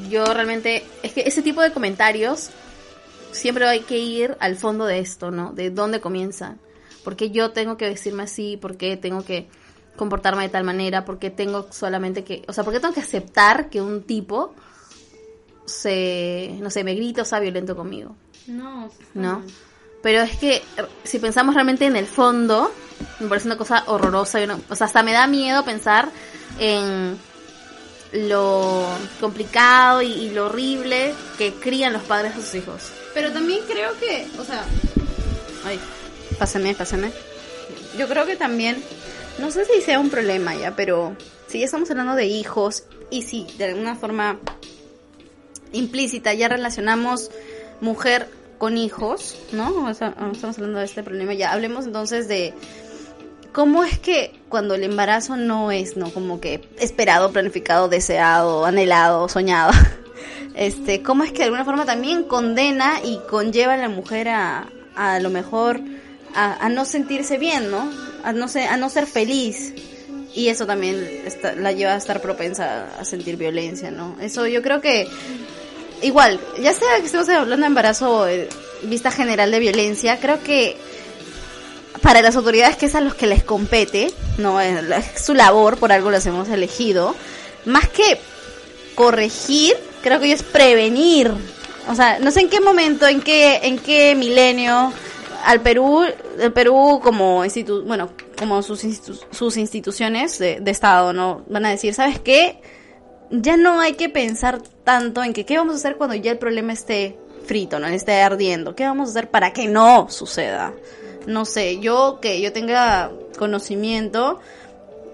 Yo 0.08 0.24
realmente, 0.24 0.84
es 1.02 1.12
que 1.12 1.22
ese 1.22 1.42
tipo 1.42 1.60
de 1.62 1.72
comentarios 1.72 2.50
siempre 3.32 3.66
hay 3.66 3.80
que 3.80 3.98
ir 3.98 4.36
al 4.40 4.56
fondo 4.56 4.86
de 4.86 5.00
esto, 5.00 5.30
¿no? 5.30 5.52
De 5.52 5.70
dónde 5.70 6.00
comienza. 6.00 6.56
Porque 7.02 7.30
yo 7.30 7.50
tengo 7.50 7.76
que 7.76 7.88
vestirme 7.88 8.22
así, 8.22 8.56
porque 8.56 8.96
tengo 8.96 9.24
que 9.24 9.48
comportarme 9.96 10.42
de 10.42 10.48
tal 10.48 10.64
manera, 10.64 11.04
porque 11.04 11.30
tengo 11.30 11.68
solamente 11.70 12.24
que, 12.24 12.42
o 12.48 12.52
sea, 12.52 12.64
porque 12.64 12.80
tengo 12.80 12.94
que 12.94 13.00
aceptar 13.00 13.68
que 13.68 13.80
un 13.80 14.02
tipo 14.02 14.54
se, 15.64 16.56
no 16.60 16.70
sé, 16.70 16.84
me 16.84 16.94
grita 16.94 17.22
o 17.22 17.24
sea 17.24 17.40
violento 17.40 17.76
conmigo. 17.76 18.14
No, 18.46 18.90
no. 19.14 19.42
Pero 20.02 20.22
es 20.22 20.36
que 20.36 20.62
si 21.04 21.18
pensamos 21.18 21.54
realmente 21.54 21.86
en 21.86 21.96
el 21.96 22.06
fondo, 22.06 22.72
me 23.20 23.28
parece 23.28 23.46
una 23.46 23.56
cosa 23.56 23.84
horrorosa. 23.86 24.40
o 24.68 24.74
sea, 24.74 24.86
hasta 24.86 25.02
me 25.02 25.12
da 25.12 25.26
miedo 25.26 25.64
pensar 25.64 26.08
en 26.58 27.16
lo 28.12 28.86
complicado 29.20 30.02
y, 30.02 30.12
y, 30.12 30.30
lo 30.30 30.46
horrible 30.46 31.14
que 31.38 31.54
crían 31.54 31.92
los 31.92 32.02
padres 32.02 32.32
a 32.32 32.36
sus 32.36 32.54
hijos. 32.56 32.90
Pero 33.14 33.32
también 33.32 33.60
creo 33.66 33.98
que, 33.98 34.26
o 34.38 34.44
sea, 34.44 34.64
ay, 35.64 35.78
pásame, 36.38 36.74
pásame. 36.74 37.10
Yo 37.96 38.08
creo 38.08 38.26
que 38.26 38.36
también 38.36 38.82
no 39.38 39.50
sé 39.50 39.64
si 39.64 39.80
sea 39.80 39.98
un 39.98 40.10
problema 40.10 40.54
ya, 40.54 40.74
pero 40.76 41.16
si 41.46 41.58
ya 41.58 41.66
estamos 41.66 41.90
hablando 41.90 42.14
de 42.14 42.26
hijos 42.26 42.84
y 43.10 43.22
si 43.22 43.46
de 43.58 43.66
alguna 43.66 43.94
forma 43.94 44.38
implícita 45.72 46.34
ya 46.34 46.48
relacionamos 46.48 47.30
mujer 47.80 48.28
con 48.58 48.76
hijos, 48.78 49.36
¿no? 49.52 49.90
estamos 49.90 50.44
hablando 50.44 50.78
de 50.78 50.84
este 50.84 51.02
problema, 51.02 51.34
ya 51.34 51.52
hablemos 51.52 51.86
entonces 51.86 52.28
de 52.28 52.54
cómo 53.52 53.84
es 53.84 53.98
que 53.98 54.40
cuando 54.48 54.74
el 54.74 54.84
embarazo 54.84 55.36
no 55.36 55.70
es, 55.70 55.96
¿no? 55.96 56.10
Como 56.10 56.40
que 56.40 56.68
esperado, 56.78 57.32
planificado, 57.32 57.88
deseado, 57.88 58.64
anhelado, 58.64 59.28
soñado. 59.28 59.72
Este, 60.54 61.02
cómo 61.02 61.24
es 61.24 61.32
que 61.32 61.38
de 61.38 61.44
alguna 61.44 61.64
forma 61.64 61.86
también 61.86 62.24
condena 62.24 63.00
y 63.02 63.18
conlleva 63.30 63.72
a 63.72 63.78
la 63.78 63.88
mujer 63.88 64.28
a, 64.28 64.68
a, 64.94 65.18
lo 65.18 65.30
mejor 65.30 65.80
a, 66.34 66.68
no 66.68 66.84
sentirse 66.84 67.38
bien, 67.38 67.70
¿no? 67.70 67.90
A 68.22 68.32
no, 68.32 68.48
ser, 68.48 68.68
a 68.68 68.76
no 68.76 68.88
ser 68.88 69.06
feliz. 69.06 69.72
Y 70.34 70.48
eso 70.48 70.66
también 70.66 71.24
la 71.58 71.72
lleva 71.72 71.92
a 71.92 71.96
estar 71.96 72.22
propensa 72.22 72.88
a 72.98 73.04
sentir 73.04 73.36
violencia, 73.36 73.90
¿no? 73.90 74.16
Eso 74.20 74.46
yo 74.46 74.62
creo 74.62 74.80
que, 74.80 75.06
igual, 76.00 76.40
ya 76.60 76.72
sea 76.72 76.98
que 77.00 77.06
estemos 77.06 77.28
hablando 77.28 77.64
de 77.64 77.66
embarazo 77.66 78.26
eh, 78.26 78.48
vista 78.82 79.10
general 79.10 79.50
de 79.50 79.58
violencia, 79.58 80.18
creo 80.20 80.42
que 80.42 80.76
para 82.00 82.22
las 82.22 82.34
autoridades 82.36 82.76
que 82.76 82.86
es 82.86 82.94
a 82.94 83.00
los 83.00 83.14
que 83.14 83.26
les 83.26 83.44
compete, 83.44 84.12
no 84.38 84.60
es 84.60 84.82
su 85.22 85.34
labor, 85.34 85.76
por 85.76 85.92
algo 85.92 86.10
las 86.10 86.26
hemos 86.26 86.48
elegido, 86.48 87.14
más 87.64 87.88
que 87.88 88.18
corregir, 88.94 89.76
creo 90.02 90.20
que 90.20 90.32
es 90.32 90.42
prevenir. 90.42 91.32
O 91.88 91.94
sea, 91.94 92.18
no 92.18 92.30
sé 92.30 92.40
en 92.40 92.48
qué 92.48 92.60
momento, 92.60 93.06
en 93.06 93.20
qué, 93.20 93.60
en 93.62 93.78
qué 93.78 94.14
milenio 94.14 94.92
al 95.44 95.60
Perú, 95.60 96.04
el 96.38 96.52
Perú 96.52 97.00
como 97.02 97.44
institu 97.44 97.84
bueno, 97.84 98.10
como 98.38 98.62
sus, 98.62 98.84
sus 99.30 99.56
instituciones 99.56 100.38
de, 100.38 100.62
Estado, 100.66 101.12
¿no? 101.12 101.44
Van 101.48 101.66
a 101.66 101.70
decir, 101.70 101.94
¿sabes 101.94 102.18
qué? 102.18 102.60
Ya 103.30 103.56
no 103.56 103.80
hay 103.80 103.94
que 103.94 104.08
pensar 104.08 104.60
tanto 104.84 105.22
en 105.22 105.32
que 105.32 105.44
qué 105.44 105.56
vamos 105.56 105.74
a 105.74 105.78
hacer 105.78 105.96
cuando 105.96 106.14
ya 106.16 106.32
el 106.32 106.38
problema 106.38 106.72
esté 106.72 107.18
frito, 107.46 107.78
¿no? 107.78 107.86
Esté 107.86 108.20
ardiendo. 108.20 108.74
¿Qué 108.74 108.84
vamos 108.84 109.08
a 109.08 109.10
hacer 109.10 109.30
para 109.30 109.52
que 109.52 109.68
no 109.68 110.08
suceda? 110.10 110.72
No 111.26 111.44
sé, 111.44 111.78
yo 111.78 112.18
que 112.20 112.40
yo 112.40 112.52
tenga 112.52 113.10
conocimiento, 113.38 114.40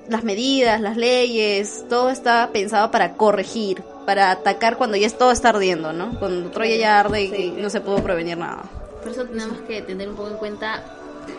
las 0.08 0.24
medidas, 0.24 0.80
las 0.80 0.96
leyes, 0.96 1.84
todo 1.88 2.10
está 2.10 2.50
pensado 2.52 2.90
para 2.90 3.14
corregir, 3.14 3.82
para 4.06 4.30
atacar 4.30 4.78
cuando 4.78 4.96
ya 4.96 5.10
todo 5.10 5.32
está 5.32 5.50
ardiendo, 5.50 5.92
¿no? 5.92 6.18
Cuando 6.18 6.50
Troya 6.50 6.76
ya 6.76 7.00
arde 7.00 7.24
y 7.24 7.50
no 7.60 7.68
se 7.68 7.80
pudo 7.80 8.02
prevenir 8.02 8.38
nada. 8.38 8.77
Por 9.02 9.12
eso 9.12 9.24
tenemos 9.24 9.58
que 9.62 9.82
tener 9.82 10.08
un 10.08 10.16
poco 10.16 10.30
en 10.30 10.36
cuenta 10.36 10.84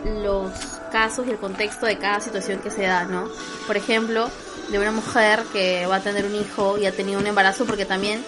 los 0.04 0.50
casos 0.92 1.26
y 1.26 1.30
el 1.30 1.38
contexto 1.38 1.86
de 1.86 1.98
cada 1.98 2.20
situación 2.20 2.60
que 2.60 2.70
se 2.70 2.82
da, 2.82 3.04
¿no? 3.04 3.28
Por 3.66 3.76
ejemplo, 3.76 4.30
de 4.70 4.78
una 4.78 4.92
mujer 4.92 5.42
que 5.52 5.86
va 5.86 5.96
a 5.96 6.00
tener 6.00 6.24
un 6.24 6.34
hijo 6.34 6.78
y 6.78 6.86
ha 6.86 6.92
tenido 6.92 7.18
un 7.20 7.26
embarazo 7.26 7.64
porque 7.64 7.84
también 7.84 8.24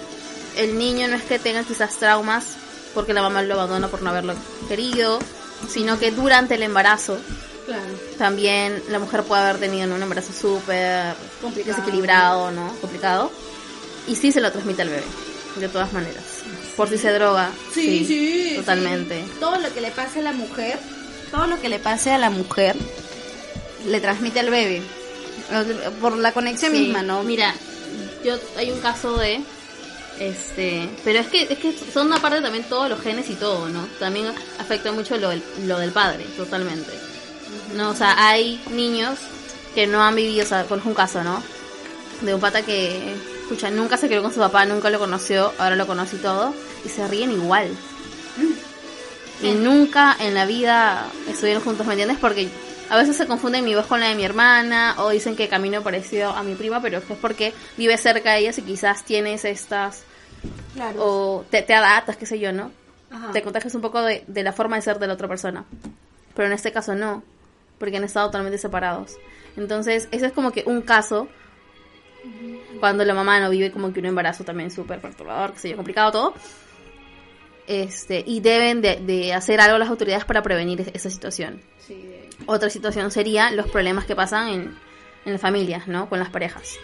el 0.57 0.77
niño 0.77 1.09
no 1.09 1.17
es 1.17 1.23
que 1.23 1.39
tenga 1.39 1.63
quizás 1.65 1.97
traumas 1.97 2.57
porque 2.95 3.15
la 3.15 3.23
mamá 3.23 3.43
lo 3.43 3.55
abandona 3.55 3.89
por 3.89 4.03
no 4.03 4.11
haberlo 4.11 4.35
querido, 4.69 5.19
sino 5.69 5.99
que 5.99 6.11
durante 6.11 6.57
el 6.57 6.63
embarazo 6.63 7.17
también 8.19 8.83
la 8.91 8.99
mujer 8.99 9.23
puede 9.23 9.43
haber 9.43 9.59
tenido 9.59 9.95
un 9.95 10.03
embarazo 10.03 10.33
súper 10.33 11.15
desequilibrado, 11.65 12.51
¿no? 12.51 12.75
Complicado. 12.81 13.31
Y 14.07 14.17
sí 14.17 14.33
se 14.33 14.41
lo 14.41 14.51
transmite 14.51 14.83
al 14.83 14.89
bebé, 14.89 15.05
de 15.57 15.69
todas 15.69 15.93
maneras 15.93 16.32
por 16.77 16.89
si 16.89 16.99
se 16.99 17.13
droga. 17.13 17.51
Sí, 17.73 18.05
sí. 18.07 18.55
Totalmente. 18.57 19.25
Todo 19.41 19.59
lo 19.59 19.73
que 19.73 19.81
le 19.81 19.91
pasa 19.91 20.21
a 20.21 20.23
la 20.23 20.33
mujer 20.33 20.79
todo 21.33 21.47
lo 21.47 21.61
que 21.61 21.69
le 21.69 21.81
pase 21.81 22.13
a 22.13 22.19
la 22.19 22.31
mujer 22.31 22.77
le 23.87 24.01
transmite 24.01 24.39
al 24.39 24.51
bebé. 24.51 24.83
Por 26.01 26.17
la 26.19 26.33
conexión 26.33 26.73
misma, 26.73 27.03
¿no? 27.03 27.23
Mira, 27.25 27.55
yo 28.25 28.39
hay 28.57 28.71
un 28.71 28.81
caso 28.81 29.17
de 29.17 29.41
este, 30.21 30.89
pero 31.03 31.19
es 31.19 31.27
que 31.29 31.43
es 31.51 31.59
que 31.59 31.75
son 31.93 32.07
una 32.07 32.21
parte 32.21 32.41
también 32.41 32.65
todos 32.65 32.89
los 32.89 33.01
genes 33.01 33.29
y 33.31 33.35
todo, 33.35 33.69
¿no? 33.69 33.87
También 33.99 34.27
afecta 34.59 34.93
mucho 34.93 35.17
lo 35.17 35.31
del, 35.31 35.43
lo 35.67 35.79
del 35.79 35.91
padre, 35.91 36.25
totalmente. 36.37 36.93
No, 37.75 37.91
o 37.91 37.95
sea, 37.95 38.29
hay 38.29 38.63
niños 38.71 39.19
que 39.75 39.87
no 39.87 40.03
han 40.03 40.15
vivido, 40.15 40.45
o 40.45 40.49
sea, 40.49 40.67
un 40.69 40.95
caso, 40.95 41.25
¿no? 41.25 41.43
De 42.21 42.35
un 42.35 42.41
pata 42.41 42.63
que, 42.63 43.15
escucha, 43.53 43.71
nunca 43.71 43.99
se 43.99 44.07
crió 44.07 44.23
con 44.23 44.33
su 44.33 44.41
papá, 44.41 44.65
nunca 44.65 44.89
lo 44.89 44.99
conoció, 44.99 45.53
ahora 45.59 45.77
lo 45.77 45.87
conoce 45.87 46.17
y 46.17 46.21
todo, 46.21 46.55
y 46.85 46.89
se 46.89 47.07
ríen 47.07 47.33
igual. 47.33 47.69
Y 49.43 49.53
nunca 49.53 50.17
en 50.19 50.35
la 50.35 50.47
vida 50.47 51.07
estuvieron 51.29 51.63
juntos, 51.63 51.87
¿me 51.87 51.93
entiendes? 51.93 52.19
Porque 52.19 52.49
a 52.89 52.97
veces 52.97 53.17
se 53.17 53.27
confunden 53.27 53.65
mi 53.65 53.75
voz 53.75 53.87
con 53.87 54.01
la 54.01 54.09
de 54.09 54.15
mi 54.15 54.25
hermana 54.25 54.95
o 54.99 55.11
dicen 55.11 55.37
que 55.37 55.49
camino 55.49 55.83
parecido 55.83 56.31
a 56.31 56.43
mi 56.43 56.55
prima, 56.55 56.81
pero 56.81 56.99
es 56.99 57.05
porque 57.21 57.53
vive 57.77 57.99
cerca 57.99 58.33
de 58.33 58.39
ellas 58.39 58.59
y 58.59 58.63
quizás 58.63 59.05
tienes 59.05 59.45
estas... 59.45 60.05
O 60.99 61.45
te, 61.51 61.61
te 61.61 61.75
adaptas, 61.75 62.17
qué 62.17 62.25
sé 62.25 62.39
yo, 62.39 62.53
¿no? 62.53 62.71
Te 63.35 63.43
contagias 63.43 63.75
un 63.75 63.83
poco 63.83 64.01
de, 64.01 64.25
de 64.27 64.43
la 64.43 64.55
forma 64.55 64.77
de 64.77 64.83
ser 64.83 64.99
de 64.99 65.07
la 65.07 65.13
otra 65.13 65.29
persona. 65.29 65.67
Pero 66.35 66.47
en 66.47 66.55
este 66.55 66.73
caso 66.73 66.95
no, 66.95 67.23
porque 67.79 67.99
han 67.99 68.05
estado 68.05 68.29
totalmente 68.29 68.57
separados. 68.57 69.17
Entonces, 69.59 70.09
ese 70.11 70.27
es 70.27 70.33
como 70.33 70.53
que 70.53 70.63
un 70.65 70.81
caso 70.81 71.29
cuando 72.81 73.05
la 73.05 73.15
mamá 73.15 73.41
no 73.41 73.51
vive 73.51 73.71
como 73.71 73.93
que 73.93 74.01
un 74.01 74.07
embarazo 74.07 74.45
también 74.45 74.71
súper 74.71 75.01
perturbador, 75.01 75.53
que 75.53 75.59
se 75.61 75.71
yo, 75.71 75.77
complicado 75.77 76.11
todo. 76.13 76.35
Este, 77.67 78.23
y 78.27 78.41
deben 78.41 78.81
de, 78.83 78.97
de 78.97 79.33
hacer 79.35 79.61
algo 79.61 79.79
las 79.79 79.89
autoridades 79.89 80.25
para 80.25 80.43
prevenir 80.43 80.81
es- 80.81 80.91
esa 80.95 81.11
situación. 81.11 81.61
Otra 82.47 82.71
situación 82.71 83.11
sería 83.11 83.51
los 83.53 83.69
problemas 83.71 84.05
que 84.05 84.17
pasan 84.17 84.49
en, 84.49 84.61
en 85.25 85.33
las 85.33 85.41
familias, 85.41 85.87
¿no? 85.87 86.09
Con 86.09 86.19
las 86.19 86.29
parejas 86.31 86.77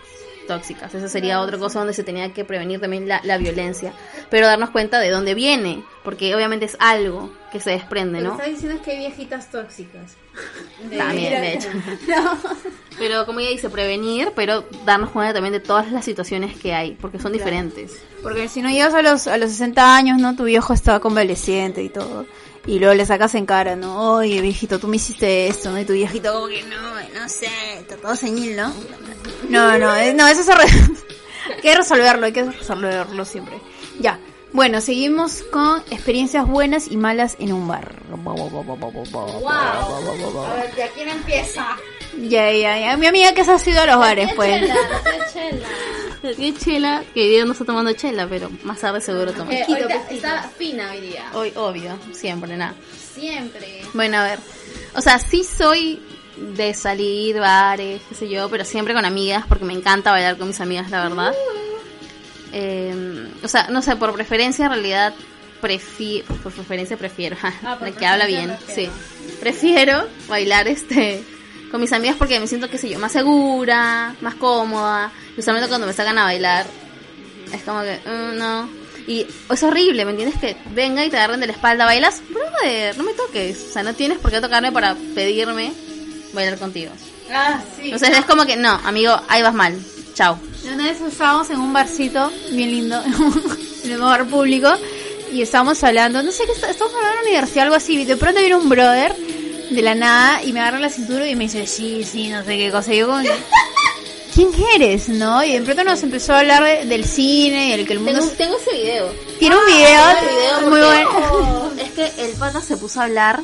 tóxicas. 0.49 0.93
Esa 0.93 1.09
sería 1.09 1.41
otra 1.41 1.59
cosa 1.59 1.79
donde 1.79 1.95
se 1.95 2.03
tenía 2.03 2.33
que 2.33 2.45
prevenir 2.45 2.81
también 2.81 3.07
la, 3.07 3.21
la 3.23 3.39
violencia. 3.39 3.93
Pero 4.29 4.49
darnos 4.49 4.71
cuenta 4.71 4.99
de 4.99 5.11
dónde 5.11 5.35
viene, 5.35 5.85
porque 6.03 6.35
obviamente 6.35 6.65
es 6.65 6.77
algo 6.81 7.31
que 7.53 7.61
se 7.61 7.71
desprende, 7.71 8.21
Lo 8.21 8.31
¿no? 8.31 8.37
que 8.37 8.43
está 8.43 8.51
diciendo 8.53 8.79
es 8.79 8.85
que 8.85 8.91
hay 8.91 8.99
viejitas 8.99 9.51
tóxicas. 9.51 10.17
También, 10.97 11.41
de 11.41 11.55
hecho. 11.55 11.69
Pero 12.99 13.27
como 13.27 13.39
ella 13.39 13.51
dice, 13.51 13.71
prevenir, 13.71 14.33
pero 14.35 14.65
darnos 14.85 15.11
cuenta 15.11 15.33
también 15.33 15.53
de 15.53 15.61
todas 15.61 15.93
las 15.93 16.05
situaciones 16.05 16.59
que 16.59 16.75
hay, 16.75 16.97
porque 17.01 17.21
son 17.21 17.33
diferentes. 17.33 17.93
Porque 18.25 18.49
si 18.49 18.61
no 18.61 18.71
llegas 18.71 18.93
a 18.93 19.03
los, 19.03 19.29
a 19.29 19.39
los 19.39 19.51
60 19.51 19.95
años, 19.97 20.19
¿no? 20.19 20.35
Tu 20.35 20.43
viejo 20.43 20.73
estaba 20.73 20.99
convaleciente 20.99 21.81
y 21.85 21.91
todo. 21.91 22.27
Y 22.69 22.79
luego 22.79 22.93
le 22.93 23.07
sacas 23.07 23.35
en 23.35 23.47
cara, 23.47 23.77
¿no? 23.77 24.17
Oye, 24.17 24.43
viejito, 24.43 24.79
tú 24.79 24.89
me 24.89 24.97
hiciste 24.97 25.47
esto, 25.47 25.71
¿no? 25.71 25.81
Y 25.81 25.87
tu 25.87 25.95
viejito 25.95 26.35
como 26.35 26.49
que 26.49 26.63
no, 26.65 27.01
no 27.19 27.27
sé, 27.27 27.49
está 27.79 27.97
todo 27.97 28.15
señil, 28.15 28.57
¿no? 28.57 28.75
No, 29.49 29.79
no, 29.79 29.97
eh, 29.97 30.13
no, 30.13 30.29
eso 30.29 30.43
se 30.43 30.55
re... 30.55 30.65
hay 31.57 31.63
que 31.63 31.75
resolverlo, 31.75 32.27
hay 32.27 32.33
que 32.33 32.45
resolverlo 32.45 33.25
siempre. 33.25 33.59
Ya. 33.99 34.21
Bueno, 34.53 34.83
seguimos 34.83 35.43
con 35.51 35.81
experiencias 35.91 36.47
buenas 36.47 36.89
y 36.91 36.99
malas 36.99 37.37
en 37.39 37.55
un 37.55 37.67
bar. 37.67 38.03
A 40.47 40.55
ver, 40.55 40.75
¿de 40.75 40.91
quién 40.95 41.09
empieza? 41.09 41.75
Ya, 42.17 42.53
ya, 42.53 42.79
ya. 42.79 42.97
Mi 42.97 43.07
amiga 43.07 43.33
que 43.35 43.45
se 43.45 43.53
ha 43.53 43.71
ido 43.71 43.83
a 43.83 43.87
los 43.87 43.99
bares, 43.99 44.33
pues. 44.35 44.69
La 46.23 46.33
tía 46.35 46.55
Chela, 46.59 47.05
que 47.15 47.23
hoy 47.23 47.29
día 47.29 47.45
no 47.45 47.53
está 47.53 47.65
tomando 47.65 47.93
chela, 47.93 48.27
pero 48.29 48.51
más 48.65 48.81
tarde 48.81 49.01
seguro 49.01 49.33
toma. 49.33 49.53
Eh, 49.53 49.67
está 50.11 50.43
fina 50.43 50.91
hoy 50.93 51.01
día. 51.01 51.31
Hoy, 51.35 51.53
obvio, 51.57 51.99
siempre, 52.13 52.57
nada. 52.57 52.75
Siempre. 53.15 53.83
Bueno, 53.95 54.19
a 54.19 54.25
ver. 54.25 54.39
O 54.95 55.01
sea, 55.01 55.19
sí 55.19 55.45
soy 55.45 56.01
de 56.37 56.75
salir, 56.75 57.39
bares, 57.39 58.01
qué 58.09 58.15
sé 58.15 58.29
yo, 58.29 58.49
pero 58.49 58.65
siempre 58.65 58.95
con 58.95 59.05
amigas, 59.05 59.45
porque 59.49 59.65
me 59.65 59.73
encanta 59.73 60.11
bailar 60.11 60.37
con 60.37 60.49
mis 60.49 60.61
amigas, 60.61 60.91
la 60.91 61.03
verdad. 61.09 61.33
Eh, 62.53 63.29
o 63.43 63.49
sea, 63.49 63.69
no 63.69 63.83
sé, 63.83 63.97
por 63.97 64.13
preferencia 64.15 64.67
en 64.67 64.73
realidad 64.73 65.15
prefiero, 65.61 66.27
por 66.37 66.53
preferencia 66.53 66.97
prefiero, 66.97 67.37
la 67.63 67.91
que 67.91 68.07
habla 68.07 68.27
bien, 68.27 68.57
sí. 68.69 68.89
Prefiero 69.41 70.07
bailar 70.29 70.69
este 70.69 71.23
con 71.71 71.81
mis 71.81 71.93
amigas 71.93 72.17
porque 72.19 72.39
me 72.41 72.47
siento, 72.47 72.69
qué 72.71 72.79
sé 72.79 72.89
yo, 72.89 72.99
más 72.99 73.13
segura, 73.13 74.15
más 74.21 74.35
cómoda. 74.37 75.11
Y 75.37 75.41
usualmente 75.41 75.69
cuando 75.69 75.87
me 75.87 75.93
sacan 75.93 76.19
a 76.19 76.25
bailar, 76.25 76.67
es 77.53 77.63
como 77.63 77.83
que, 77.83 77.99
mm, 78.05 78.39
no. 78.39 78.69
Y 79.07 79.27
es 79.51 79.63
horrible, 79.63 80.05
¿me 80.05 80.11
entiendes? 80.11 80.39
Que 80.39 80.57
venga 80.75 81.05
y 81.05 81.09
te 81.11 81.17
agarren 81.17 81.41
de 81.41 81.47
la 81.47 81.53
espalda, 81.55 81.87
bailas, 81.87 82.21
brother, 82.31 82.97
no 82.99 83.05
me 83.05 83.13
toques. 83.15 83.67
O 83.71 83.73
sea, 83.73 83.83
no 83.83 83.95
tienes 83.95 84.19
por 84.19 84.31
qué 84.31 84.41
tocarme 84.41 84.71
para 84.71 84.95
pedirme 85.15 85.73
bailar 86.35 86.59
contigo. 86.59 86.93
Ah, 87.33 87.61
sí. 87.77 87.85
Entonces 87.87 88.19
es 88.19 88.25
como 88.27 88.45
que, 88.45 88.57
no, 88.57 88.71
amigo, 88.85 89.19
ahí 89.29 89.43
vas 89.43 89.55
mal. 89.55 89.79
Chao. 90.15 90.39
Una 90.75 90.85
vez 90.85 91.01
estábamos 91.01 91.49
en 91.51 91.61
un 91.61 91.73
barcito 91.73 92.31
bien 92.51 92.71
lindo, 92.71 93.03
en 93.85 93.93
un 93.95 94.01
bar 94.01 94.27
público, 94.27 94.69
y 95.33 95.41
estábamos 95.43 95.83
hablando, 95.85 96.23
no 96.23 96.31
sé 96.33 96.45
qué, 96.45 96.53
está- 96.53 96.69
estábamos 96.71 96.97
hablando 96.97 97.19
de 97.19 97.23
la 97.25 97.31
universidad, 97.31 97.65
algo 97.65 97.77
así, 97.77 98.01
y 98.01 98.05
de 98.05 98.17
pronto 98.17 98.41
viene 98.41 98.57
un 98.57 98.69
brother 98.69 99.15
de 99.71 99.83
la 99.83 99.95
nada 99.95 100.43
y 100.43 100.53
me 100.53 100.61
agarra 100.61 100.79
la 100.79 100.91
cintura 100.91 101.27
y 101.29 101.37
me 101.37 101.45
dice, 101.45 101.67
sí, 101.67 102.05
sí, 102.05 102.29
no 102.29 102.43
sé 102.45 102.57
qué 102.57 102.71
cosa. 102.71 102.93
Y 102.95 102.99
yo 102.99 103.09
que, 103.21 103.31
¿quién 104.35 104.51
eres? 104.77 105.09
¿No? 105.09 105.43
Y 105.45 105.53
de 105.53 105.61
pronto 105.63 105.85
nos 105.85 106.03
empezó 106.03 106.33
a 106.35 106.41
hablar 106.41 106.63
de- 106.65 106.85
del 106.87 107.05
cine 107.05 107.69
y 107.69 107.73
el 107.73 107.87
que 107.87 107.93
el 107.95 108.01
mundo... 108.01 108.21
Tengo, 108.21 108.31
es- 108.33 108.37
tengo 108.39 108.57
ese 108.59 108.73
video. 108.73 109.13
Tiene 109.39 109.57
un 109.57 109.67
video, 109.67 110.03
video 110.61 110.71
muy 110.71 110.81
bueno. 110.81 111.73
Es 111.79 111.91
que 111.93 112.25
el 112.25 112.33
pata 112.37 112.61
se 112.61 112.77
puso 112.77 113.01
a 113.01 113.05
hablar 113.05 113.43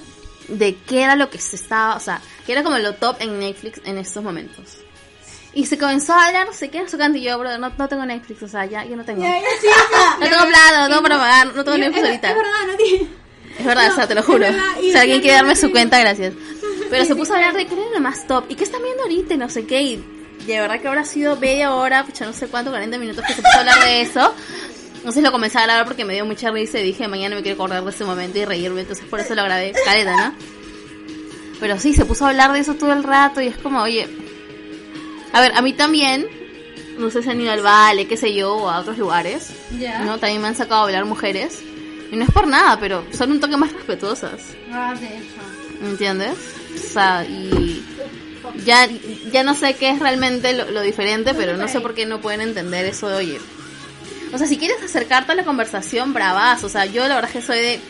de 0.48 0.76
qué 0.86 1.02
era 1.02 1.16
lo 1.16 1.30
que 1.30 1.38
se 1.38 1.56
estaba, 1.56 1.96
o 1.96 2.00
sea, 2.00 2.20
que 2.46 2.52
era 2.52 2.62
como 2.62 2.78
lo 2.78 2.94
top 2.94 3.16
en 3.20 3.38
Netflix 3.38 3.80
en 3.84 3.98
estos 3.98 4.22
momentos. 4.22 4.78
Y 5.52 5.66
se 5.66 5.78
comenzó 5.78 6.12
a 6.14 6.26
hablar, 6.26 6.46
no 6.48 6.52
sé 6.52 6.68
qué, 6.68 6.84
cuánto, 6.96 7.16
y 7.18 7.22
yo, 7.22 7.38
bro, 7.38 7.56
no, 7.58 7.70
no 7.76 7.88
tengo 7.88 8.04
Netflix, 8.04 8.42
o 8.42 8.48
sea, 8.48 8.66
ya, 8.66 8.84
yo 8.84 8.96
no 8.96 9.04
tengo. 9.04 9.22
no 10.20 10.28
tengo 10.28 10.46
plata, 10.48 10.80
no 10.80 10.88
tengo 10.88 11.02
para 11.02 11.16
pagar, 11.18 11.46
no 11.54 11.64
tengo 11.64 11.78
Netflix 11.78 12.04
ahorita. 12.04 12.28
Es 12.30 12.36
verdad, 12.36 12.52
no 12.66 12.76
tiene... 12.76 13.08
Es 13.58 13.64
verdad, 13.64 13.92
o 13.92 13.94
sea, 13.94 14.06
te 14.06 14.14
lo 14.14 14.22
juro. 14.22 14.46
Si 14.80 14.96
alguien 14.96 15.20
quiere 15.20 15.36
darme 15.36 15.56
su 15.56 15.70
cuenta, 15.70 15.98
gracias. 16.00 16.34
Pero 16.90 17.04
se 17.04 17.16
puso 17.16 17.32
a 17.32 17.36
hablar 17.36 17.54
de 17.54 17.66
qué 17.66 17.74
era 17.74 17.90
lo 17.92 18.00
más 18.00 18.26
top 18.26 18.44
y 18.48 18.54
qué 18.54 18.64
están 18.64 18.82
viendo 18.82 19.02
ahorita 19.04 19.36
no 19.36 19.48
sé 19.48 19.66
qué. 19.66 19.82
Y 19.82 20.04
de 20.46 20.60
verdad 20.60 20.80
que 20.80 20.88
habrá 20.88 21.04
sido 21.04 21.36
media 21.36 21.74
hora, 21.74 22.04
pucha, 22.04 22.26
no 22.26 22.32
sé 22.32 22.48
cuánto, 22.48 22.70
40 22.70 22.98
minutos 22.98 23.24
que 23.26 23.32
se 23.32 23.42
puso 23.42 23.56
a 23.56 23.60
hablar 23.60 23.84
de 23.84 24.02
eso. 24.02 24.34
Entonces 24.96 25.22
lo 25.22 25.32
comencé 25.32 25.58
a 25.58 25.62
grabar 25.62 25.84
porque 25.86 26.04
me 26.04 26.14
dio 26.14 26.24
mucha 26.24 26.50
risa 26.50 26.78
y 26.78 26.82
dije, 26.82 27.08
mañana 27.08 27.36
me 27.36 27.42
quiero 27.42 27.56
acordar 27.56 27.84
de 27.84 27.90
ese 27.90 28.04
momento 28.04 28.38
y 28.38 28.44
reírme. 28.44 28.82
Entonces 28.82 29.04
por 29.06 29.20
eso 29.20 29.34
lo 29.34 29.44
grabé, 29.44 29.72
careta, 29.84 30.16
¿no? 30.16 30.34
Pero 31.60 31.78
sí, 31.78 31.92
se 31.94 32.04
puso 32.04 32.24
a 32.24 32.30
hablar 32.30 32.52
de 32.52 32.60
eso 32.60 32.74
todo 32.74 32.92
el 32.92 33.02
rato 33.02 33.40
y 33.40 33.48
es 33.48 33.56
como, 33.58 33.82
oye. 33.82 34.08
A 35.32 35.40
ver, 35.40 35.52
a 35.56 35.62
mí 35.62 35.72
también, 35.72 36.26
no 36.98 37.10
sé 37.10 37.22
si 37.22 37.30
han 37.30 37.40
ido 37.40 37.52
al 37.52 37.60
Vale, 37.60 38.06
qué 38.06 38.16
sé 38.16 38.34
yo, 38.34 38.54
o 38.54 38.70
a 38.70 38.80
otros 38.80 38.98
lugares. 38.98 39.50
Ya. 39.78 40.00
¿no? 40.00 40.18
También 40.18 40.40
me 40.40 40.48
han 40.48 40.54
sacado 40.54 40.82
a 40.82 40.84
bailar 40.84 41.04
mujeres. 41.04 41.62
Y 42.14 42.16
no 42.16 42.22
es 42.26 42.30
por 42.30 42.46
nada, 42.46 42.78
pero 42.78 43.04
son 43.12 43.32
un 43.32 43.40
toque 43.40 43.56
más 43.56 43.72
respetuosas. 43.72 44.40
Ah, 44.70 44.94
de 44.94 45.04
hecho. 45.04 45.80
¿Me 45.82 45.88
entiendes? 45.88 46.38
O 46.76 46.92
sea, 46.92 47.24
y 47.24 47.84
ya, 48.64 48.88
ya 49.32 49.42
no 49.42 49.56
sé 49.56 49.74
qué 49.74 49.90
es 49.90 49.98
realmente 49.98 50.52
lo, 50.52 50.70
lo 50.70 50.82
diferente, 50.82 51.34
pero 51.34 51.56
no 51.56 51.66
sé 51.66 51.80
por 51.80 51.92
qué 51.92 52.06
no 52.06 52.20
pueden 52.20 52.40
entender 52.40 52.86
eso 52.86 53.08
de 53.08 53.16
oye. 53.16 53.40
O 54.32 54.38
sea, 54.38 54.46
si 54.46 54.58
quieres 54.58 54.80
acercarte 54.80 55.32
a 55.32 55.34
la 55.34 55.44
conversación, 55.44 56.12
bravas. 56.12 56.62
O 56.62 56.68
sea, 56.68 56.86
yo 56.86 57.08
la 57.08 57.16
verdad 57.16 57.30
es 57.34 57.36
que 57.36 57.42
soy 57.44 57.58
de 57.58 57.80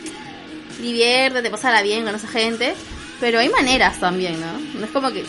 diviértete, 0.81 1.51
pasarla 1.51 1.83
bien 1.83 2.03
con 2.03 2.15
esa 2.15 2.27
gente. 2.27 2.73
Pero 3.19 3.37
hay 3.37 3.49
maneras 3.49 3.99
también, 3.99 4.41
¿no? 4.41 4.79
No 4.79 4.85
es 4.87 4.91
como 4.91 5.11
que 5.11 5.23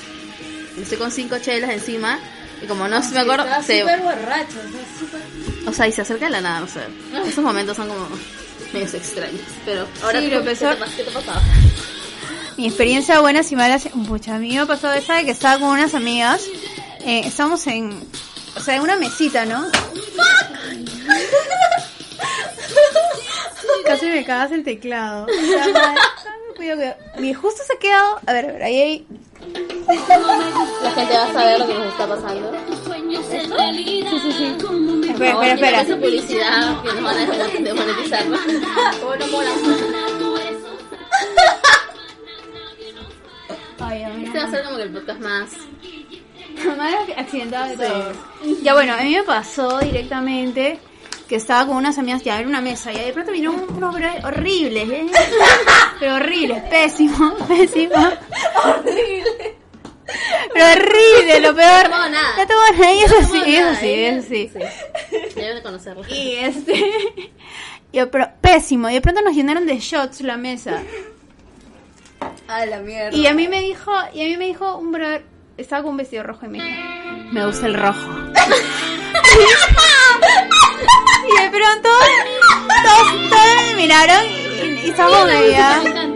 estoy 0.80 0.96
con 0.96 1.12
cinco 1.12 1.36
chelas 1.38 1.68
encima 1.68 2.18
y 2.62 2.66
como 2.66 2.88
no 2.88 3.02
se 3.02 3.12
me 3.12 3.20
acuerdo, 3.20 3.44
Está 3.44 3.62
se, 3.62 3.80
súper 3.80 4.00
borracho, 4.00 4.56
o 4.66 4.72
sea, 4.72 4.98
súper... 4.98 5.20
o 5.68 5.72
sea, 5.74 5.86
y 5.86 5.92
se 5.92 6.00
acerca 6.00 6.24
de 6.24 6.30
la 6.30 6.40
nada, 6.40 6.60
no 6.60 6.66
sé. 6.66 6.80
Esos 7.28 7.44
momentos 7.44 7.76
son 7.76 7.88
como 7.88 8.08
medios 8.76 8.94
extraños. 8.94 9.40
Pero 9.64 9.86
ahora 10.02 10.20
Sí, 10.20 10.26
lo 10.26 10.30
¿qué, 10.30 10.36
empezó- 10.50 10.70
te, 10.70 10.82
pas- 10.82 10.96
¿qué 10.96 11.02
te 11.04 11.10
pasaba? 11.10 11.42
Mi 12.56 12.66
experiencia 12.66 13.20
buenas 13.20 13.50
y 13.52 13.56
malas, 13.56 13.86
pucha, 14.08 14.36
a 14.36 14.38
mí 14.38 14.56
me 14.56 14.64
pasó 14.66 14.92
esa 14.92 15.16
de 15.16 15.24
que 15.26 15.30
estaba 15.32 15.58
con 15.60 15.68
unas 15.70 15.94
amigas, 15.94 16.42
eh, 17.04 17.20
estábamos 17.24 17.66
en, 17.66 18.02
o 18.56 18.60
sea, 18.60 18.76
en 18.76 18.82
una 18.82 18.96
mesita, 18.96 19.44
¿no? 19.44 19.66
Casi 23.84 24.06
me 24.06 24.24
cagas 24.24 24.52
el 24.52 24.64
teclado. 24.64 25.26
Cuidado, 26.56 26.94
justo 27.40 27.62
se 27.66 27.74
ha 27.74 27.78
quedado, 27.78 28.18
a 28.26 28.32
ver, 28.32 28.46
a 28.46 28.52
ver, 28.52 28.62
ahí 28.62 28.80
hay, 28.80 29.06
La 30.82 30.90
gente 30.92 31.14
va 31.14 31.24
a 31.24 31.32
saber 31.32 31.58
lo 31.60 31.66
que 31.66 31.74
nos 31.74 31.86
está 31.92 32.06
pasando. 32.08 32.52
Espera, 35.10 35.30
espera, 35.30 35.54
espera. 35.54 35.80
Esa 35.82 35.96
publicidad 35.96 36.82
que 36.82 36.92
nos 36.92 37.02
van 37.02 37.16
a 37.16 37.22
Este 44.22 44.38
va 44.38 44.44
a 44.44 44.50
ser 44.50 44.64
como 44.64 44.76
que 44.76 44.82
el 44.82 44.90
podcast 44.90 45.20
más... 45.20 45.50
más 46.76 46.94
accidentado 47.16 47.68
de 47.68 47.76
todo. 47.76 48.12
Ya 48.62 48.74
bueno, 48.74 48.94
a 48.94 49.02
mí 49.02 49.14
me 49.14 49.22
pasó 49.22 49.78
directamente 49.78 50.78
que 51.28 51.36
estaba 51.36 51.66
con 51.66 51.76
unas 51.76 51.98
amigas 51.98 52.22
ya 52.22 52.40
en 52.40 52.48
una 52.48 52.60
mesa 52.60 52.92
y 52.92 52.98
de 52.98 53.12
pronto 53.12 53.32
vino 53.32 53.52
un 53.52 53.82
hombre 53.82 54.10
horrible, 54.24 54.82
¿eh? 54.82 55.06
pero 56.00 56.16
horrible, 56.16 56.62
pésimo, 56.70 57.34
pésimo. 57.48 57.94
horrible. 58.64 59.25
Pero 60.56 60.72
horrible, 60.72 61.40
lo 61.40 61.54
peor. 61.54 61.90
No 61.90 62.08
nada. 62.08 62.36
No 62.36 62.46
tomó 62.46 62.60
nada, 62.78 62.92
y 62.94 63.02
eso 63.02 63.20
No 63.20 63.26
sí, 63.26 63.32
tomó 63.32 63.44
eso 63.44 63.80
sí, 63.80 63.86
¿eh? 63.86 64.08
eso 64.08 64.28
sí. 64.28 64.50
Deben 65.34 65.56
de 65.56 65.62
conocerlo. 65.62 66.02
Y 66.08 66.36
este. 66.36 66.84
Y, 67.92 68.04
pero 68.06 68.28
pésimo, 68.40 68.90
y 68.90 68.94
de 68.94 69.00
pronto 69.00 69.22
nos 69.22 69.34
llenaron 69.34 69.64
de 69.64 69.78
shots 69.78 70.20
la 70.20 70.36
mesa. 70.36 70.82
A 72.48 72.66
la 72.66 72.80
mierda. 72.80 73.16
Y 73.16 73.26
a 73.26 73.32
mí 73.32 73.48
me 73.48 73.62
dijo, 73.62 73.92
y 74.12 74.22
a 74.22 74.24
mí 74.24 74.36
me 74.36 74.46
dijo 74.46 74.76
un 74.76 74.92
brother, 74.92 75.24
estaba 75.56 75.82
con 75.82 75.92
un 75.92 75.96
vestido 75.98 76.24
rojo 76.24 76.44
y 76.44 76.48
me 76.48 76.62
dijo, 76.62 76.76
me 77.32 77.46
gusta 77.46 77.66
el 77.66 77.74
rojo. 77.74 78.10
y 81.26 81.42
de 81.42 81.50
pronto 81.50 81.88
todos, 82.68 83.30
todos 83.30 83.66
me 83.68 83.74
miraron 83.76 84.26
y, 84.26 84.86
y 84.86 84.90
estábamos 84.90 85.18
como 85.20 85.30
que 85.30 86.15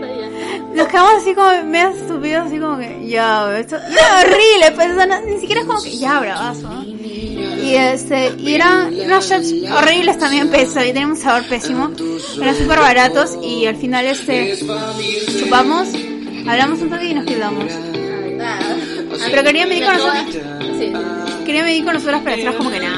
Nos 0.75 0.87
quedamos 0.87 1.11
así 1.21 1.33
como 1.35 1.49
medio 1.65 1.89
estúpidos, 1.89 2.47
así 2.47 2.59
como 2.59 2.77
que 2.77 3.07
ya, 3.07 3.57
esto 3.59 3.75
era 3.75 4.19
horrible, 4.21 4.71
pues 4.75 4.91
o 4.91 4.95
sea, 4.95 5.05
no- 5.05 5.21
ni 5.21 5.39
siquiera 5.39 5.61
es 5.61 5.67
como 5.67 5.81
que 5.81 5.97
ya 5.97 6.19
bravazo. 6.19 6.83
Y 6.85 7.75
este, 7.75 8.33
y 8.37 8.53
eran 8.55 8.93
unos 8.93 9.29
shots 9.29 9.53
horribles 9.71 10.17
también, 10.17 10.49
pesados, 10.49 10.83
y 10.89 10.93
tenían 10.93 11.11
un 11.11 11.17
sabor 11.17 11.43
pésimo, 11.47 11.91
eran 12.41 12.55
súper 12.57 12.79
baratos 12.79 13.37
y 13.43 13.65
al 13.65 13.75
final 13.75 14.05
este, 14.05 14.57
chupamos, 15.39 15.89
hablamos 16.47 16.81
un 16.81 16.89
toque 16.89 17.05
y 17.05 17.13
nos 17.13 17.25
quedamos. 17.25 17.65
Pero 19.29 19.43
querían 19.43 19.69
venir 19.69 19.85
con 19.85 19.93
nosotros, 19.97 20.25
Sí. 20.79 20.91
querían 21.45 21.65
venir 21.65 21.85
con 21.85 21.93
nosotros, 21.93 22.21
pero 22.23 22.35
nosotros 22.37 22.55
como 22.55 22.71
que 22.71 22.79
nada, 22.79 22.97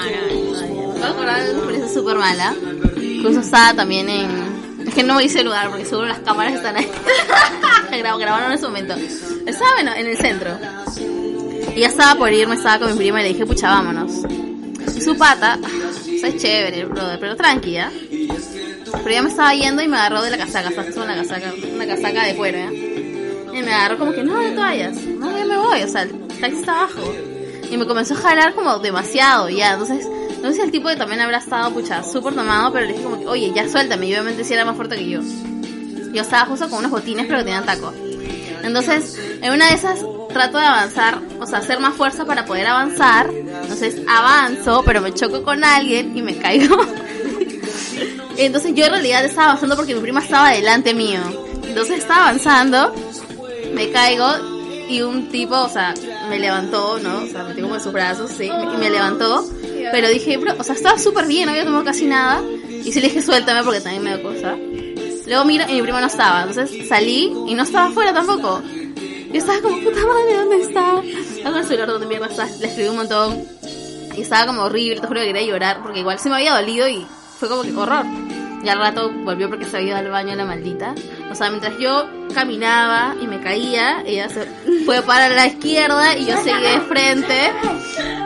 nada. 1.00 1.14
Una 1.22 1.40
experiencia 1.46 1.94
súper 1.94 2.16
mala. 2.18 2.56
Incluso 3.02 3.42
estaba 3.42 3.74
también 3.74 4.08
en. 4.10 4.43
Es 4.94 4.98
que 4.98 5.04
no 5.04 5.20
hice 5.20 5.40
el 5.40 5.46
lugar 5.46 5.70
porque 5.72 5.86
seguro 5.86 6.08
las 6.08 6.20
cámaras 6.20 6.54
están 6.54 6.76
ahí. 6.76 6.88
Grab- 7.92 8.20
Grabaron 8.20 8.52
en 8.52 8.58
ese 8.60 8.68
momento. 8.68 8.94
Estaba 9.48 9.72
bueno, 9.74 9.92
en 9.96 10.06
el 10.06 10.18
centro. 10.18 10.52
Y 11.76 11.80
ya 11.80 11.88
estaba 11.88 12.14
por 12.14 12.32
irme, 12.32 12.54
estaba 12.54 12.78
con 12.78 12.92
mi 12.92 12.98
prima 12.98 13.20
y 13.22 13.24
le 13.24 13.30
dije, 13.30 13.44
pucha, 13.48 13.70
vámonos. 13.70 14.12
Y 14.96 15.02
su 15.02 15.18
pata, 15.18 15.58
es 16.24 16.38
chévere, 16.38 16.86
brother, 16.86 17.20
pero 17.20 17.36
tranquila. 17.36 17.90
Pero 18.92 19.10
ya 19.10 19.24
me 19.24 19.30
estaba 19.30 19.56
yendo 19.56 19.82
y 19.82 19.88
me 19.88 19.98
agarró 19.98 20.22
de 20.22 20.30
la 20.30 20.38
casaca, 20.38 20.70
casaca, 20.70 21.54
una 21.74 21.88
casaca 21.88 22.26
de 22.26 22.36
cuero, 22.36 22.60
¿ya? 22.60 22.72
Y 22.72 23.64
me 23.64 23.74
agarró 23.74 23.98
como 23.98 24.12
que, 24.12 24.24
no, 24.24 24.40
te 24.40 24.56
vayas. 24.56 24.96
No, 24.96 25.36
ya 25.36 25.46
me 25.46 25.58
voy, 25.58 25.82
o 25.82 25.88
sea, 25.88 26.04
el 26.04 26.12
taxi 26.40 26.60
está 26.60 26.72
abajo. 26.82 27.16
Y 27.72 27.78
me 27.78 27.88
comenzó 27.88 28.14
a 28.14 28.18
jalar 28.18 28.54
como 28.54 28.78
demasiado, 28.78 29.50
ya. 29.50 29.74
Entonces, 29.74 30.06
no 30.44 30.50
sé 30.50 30.56
si 30.56 30.62
el 30.62 30.72
tipo 30.72 30.90
de 30.90 30.98
también 30.98 31.22
habrá 31.22 31.38
estado, 31.38 31.74
pucha, 31.74 32.04
súper 32.04 32.36
tomado, 32.36 32.74
pero 32.74 32.86
le 32.86 32.92
dije 32.92 33.04
como 33.06 33.18
que, 33.18 33.26
oye, 33.28 33.54
ya 33.56 33.70
suéltame. 33.70 34.08
Y 34.08 34.14
obviamente 34.14 34.44
sí 34.44 34.54
era 34.54 34.66
más 34.66 34.76
fuerte 34.76 34.98
que 34.98 35.10
yo. 35.10 35.22
Yo 36.12 36.22
estaba 36.22 36.46
justo 36.48 36.70
con 36.70 36.80
unos 36.80 36.92
botines, 36.92 37.26
pero 37.28 37.40
que 37.40 37.46
tenían 37.46 37.66
taco. 37.66 37.94
Entonces, 38.62 39.18
en 39.42 39.54
una 39.54 39.70
de 39.70 39.76
esas 39.76 40.06
trato 40.34 40.58
de 40.58 40.66
avanzar, 40.66 41.22
o 41.40 41.46
sea, 41.46 41.60
hacer 41.60 41.80
más 41.80 41.96
fuerza 41.96 42.26
para 42.26 42.44
poder 42.44 42.68
avanzar. 42.68 43.30
Entonces, 43.32 44.02
avanzo, 44.06 44.84
pero 44.86 45.00
me 45.00 45.14
choco 45.14 45.44
con 45.44 45.64
alguien 45.64 46.18
y 46.18 46.22
me 46.22 46.36
caigo. 46.36 46.76
Entonces, 48.38 48.74
yo 48.76 48.86
en 48.86 48.92
realidad 48.92 49.24
estaba 49.24 49.52
avanzando 49.52 49.78
porque 49.78 49.96
mi 49.96 50.02
prima 50.02 50.20
estaba 50.20 50.50
delante 50.50 50.94
mío. 50.94 51.22
Entonces, 51.64 52.00
estaba 52.00 52.24
avanzando, 52.28 52.94
me 53.74 53.92
caigo 53.92 54.53
y 54.94 55.02
un 55.02 55.28
tipo, 55.30 55.60
o 55.60 55.70
sea, 55.70 55.94
me 56.30 56.38
levantó, 56.40 57.00
¿no? 57.00 57.24
O 57.24 57.28
sea, 57.28 57.44
me 57.44 57.54
tengo 57.54 57.68
como 57.68 57.76
en 57.76 57.82
sus 57.82 57.92
brazos, 57.92 58.32
sí, 58.32 58.46
y 58.46 58.78
me 58.78 58.90
levantó. 58.90 59.44
Pero 59.92 60.08
dije, 60.08 60.38
bro, 60.38 60.54
o 60.58 60.64
sea, 60.64 60.76
estaba 60.76 61.00
súper 61.00 61.26
bien, 61.26 61.46
no 61.46 61.52
había 61.52 61.66
tomado 61.66 61.84
casi 61.84 62.06
nada. 62.06 62.42
Y 62.70 62.92
sí 62.92 63.02
le 63.02 63.08
dije, 63.08 63.22
suéltame 63.22 63.64
porque 63.64 63.82
también 63.82 64.04
me 64.04 64.12
da 64.12 64.22
cosa. 64.22 64.56
Luego 65.26 65.46
miro 65.46 65.66
y 65.68 65.74
mi 65.74 65.82
prima 65.82 66.00
no 66.00 66.08
estaba. 66.08 66.44
Entonces 66.44 66.88
salí 66.88 67.34
y 67.48 67.56
no 67.56 67.64
estaba 67.64 67.88
afuera 67.88 68.14
tampoco. 68.14 68.62
Yo 69.32 69.40
estaba 69.40 69.62
como, 69.62 69.80
puta 69.80 70.00
madre, 70.06 70.36
¿dónde 70.36 70.62
está? 70.62 71.02
Con 71.44 71.56
el 71.56 71.66
celular 71.66 71.88
donde 71.88 72.08
mierda 72.08 72.28
está. 72.28 72.46
Le 72.46 72.68
escribí 72.68 72.90
un 72.90 72.98
montón. 72.98 73.44
Y 74.16 74.22
estaba 74.22 74.46
como 74.46 74.64
horrible, 74.64 75.02
te 75.02 75.08
juro 75.08 75.22
que 75.22 75.28
quería 75.28 75.48
llorar 75.48 75.82
porque 75.82 76.02
igual 76.02 76.20
se 76.20 76.30
me 76.30 76.36
había 76.36 76.54
dolido 76.54 76.88
y 76.88 77.06
fue 77.40 77.50
como 77.50 77.64
que 77.64 77.74
horror. 77.76 78.06
Y 78.64 78.70
al 78.70 78.80
rato 78.80 79.12
volvió 79.12 79.50
porque 79.50 79.66
se 79.66 79.78
había 79.78 79.90
ido 79.90 79.98
al 79.98 80.10
baño 80.10 80.36
la 80.36 80.46
maldita. 80.46 80.96
O 81.30 81.36
sea, 81.36 81.50
mientras 81.50 81.78
yo 81.80 82.08
caminaba 82.34 83.14
y 83.22 83.28
me 83.28 83.42
caía, 83.42 84.02
ella 84.06 84.30
se 84.30 84.46
fue 84.86 85.02
para 85.02 85.28
la 85.30 85.48
izquierda 85.48 86.16
y 86.18 86.26
yo 86.26 86.38
seguí 86.42 86.62
de 86.62 86.80
frente. 86.82 87.52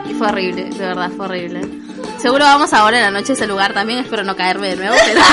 Y 0.08 0.14
fue 0.14 0.28
horrible, 0.28 0.64
de 0.66 0.78
verdad, 0.86 1.10
fue 1.16 1.26
horrible. 1.26 1.60
Seguro 2.18 2.44
vamos 2.44 2.72
ahora 2.72 2.98
en 2.98 3.02
la 3.04 3.10
noche 3.10 3.32
a 3.32 3.34
ese 3.34 3.46
lugar 3.46 3.72
también, 3.74 3.98
espero 4.00 4.22
no 4.24 4.36
caerme 4.36 4.68
de 4.68 4.76
nuevo. 4.76 4.94
Pero... 5.06 5.20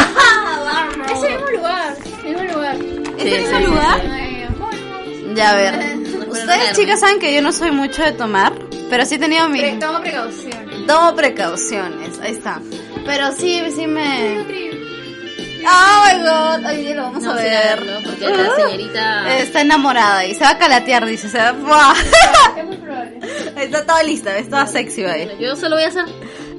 Es 1.16 1.22
el 1.24 1.32
mismo 1.34 1.52
lugar, 1.52 1.96
el 2.26 2.36
mismo 2.36 2.54
lugar. 2.54 2.78
Sí, 2.78 3.28
¿Es 3.28 3.50
el 3.52 3.58
mismo 3.58 3.58
sí, 3.58 3.64
sí, 3.64 3.70
lugar? 3.72 4.02
sí. 4.02 5.34
Ya, 5.36 5.50
a 5.52 5.56
ver. 5.56 5.98
Ustedes, 6.30 6.74
chicas, 6.78 7.00
saben 7.00 7.20
que 7.20 7.34
yo 7.34 7.42
no 7.42 7.52
soy 7.52 7.72
mucho 7.72 8.04
de 8.04 8.12
tomar, 8.14 8.54
pero 8.90 9.06
sí 9.06 9.16
he 9.16 9.20
tenido 9.20 9.48
mi... 9.50 9.60
Pre- 9.60 9.78
toma 9.80 10.02
precauciones. 10.02 10.88
Tomo 10.88 11.16
precauciones, 11.16 12.20
ahí 12.20 12.32
está. 12.34 12.60
Pero 13.06 13.32
sí, 13.34 13.62
sí 13.74 13.88
me... 13.88 14.44
Oh 15.68 16.04
my 16.06 16.20
god, 16.24 16.66
hoy 16.70 16.78
día 16.82 16.96
lo 16.96 17.02
vamos 17.04 17.24
No, 17.24 17.32
a 17.32 17.36
ver. 17.36 17.54
a 17.56 17.76
verlo, 17.76 18.00
porque 18.04 18.28
la 18.30 18.56
señorita... 18.56 19.38
Está 19.40 19.62
enamorada 19.62 20.26
y 20.26 20.34
se 20.36 20.42
va 20.44 20.52
a 20.52 20.58
calatear, 20.58 21.06
dice. 21.06 21.30
Se 21.30 21.38
va... 21.38 21.50
Es 22.58 22.66
muy 22.66 22.78
probable. 22.78 23.20
Está 23.58 23.86
toda 23.86 24.04
lista, 24.04 24.38
está 24.38 24.50
toda 24.52 24.68
sexy 24.68 25.04
ahí. 25.06 25.30
Yo 25.40 25.56
solo 25.56 25.76
voy 25.76 25.86
a 25.86 25.88
hacer... 25.88 26.06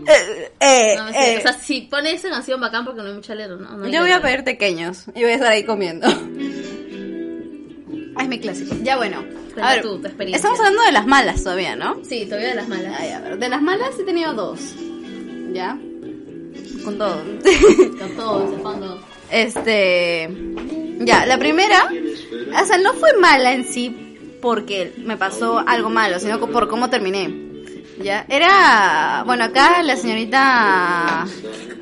Eh, 0.09 0.53
eh, 0.61 0.95
No, 0.97 1.09
eh. 1.09 1.37
O 1.39 1.43
sea, 1.43 1.53
si 1.55 1.83
pone 1.83 2.13
esa 2.13 2.31
canción 2.31 2.61
bacán 2.61 2.85
porque 2.85 3.01
no 3.03 3.09
hay 3.09 3.15
mucha 3.15 3.35
letra, 3.35 3.57
¿no? 3.57 3.89
Yo 3.89 4.01
voy 4.03 4.11
a 4.13 4.21
pedir 4.23 4.45
pequeños 4.45 5.05
y 5.15 5.23
voy 5.23 5.33
a 5.33 5.35
estar 5.35 5.51
ahí 5.51 5.65
comiendo. 5.65 6.07
Ah, 8.17 8.23
Es 8.23 8.29
mi 8.29 8.39
clásico. 8.41 8.75
Ya 8.83 8.97
bueno. 8.97 9.25
A 9.61 9.73
ver, 9.73 9.83
tú, 9.83 9.99
tu 10.01 10.07
experiencia. 10.07 10.37
estamos 10.37 10.59
hablando 10.61 10.83
de 10.83 10.93
las 10.93 11.07
malas 11.07 11.43
todavía, 11.43 11.77
¿no? 11.77 12.01
Sí, 12.05 12.25
todavía 12.27 12.49
de 12.51 12.55
las 12.57 12.69
malas. 12.69 12.95
Ay, 12.99 13.11
a 13.11 13.21
ver, 13.21 13.39
de 13.39 13.49
las 13.49 13.63
malas 13.63 13.91
he 13.99 14.05
tenido 14.05 14.33
dos. 14.35 14.61
¿Ya? 15.53 15.79
Con 16.87 16.99
todo. 16.99 17.17
Con 17.99 18.11
todo, 18.17 18.49
ese 18.49 18.63
fondo. 18.63 19.01
Este. 19.31 20.29
Ya, 21.01 21.27
la 21.27 21.39
primera. 21.39 21.89
O 22.63 22.67
sea, 22.67 22.79
no 22.79 22.95
fue 22.95 23.13
mala 23.21 23.53
en 23.53 23.65
sí 23.67 24.39
porque 24.41 24.93
me 24.99 25.17
pasó 25.17 25.63
algo 25.67 25.91
malo, 25.91 26.19
sino 26.21 26.39
por 26.41 26.69
cómo 26.69 26.89
terminé. 26.89 27.29
Ya, 28.03 28.25
era. 28.29 29.25
Bueno, 29.27 29.45
acá 29.45 29.83
la 29.83 29.97
señorita 29.97 31.27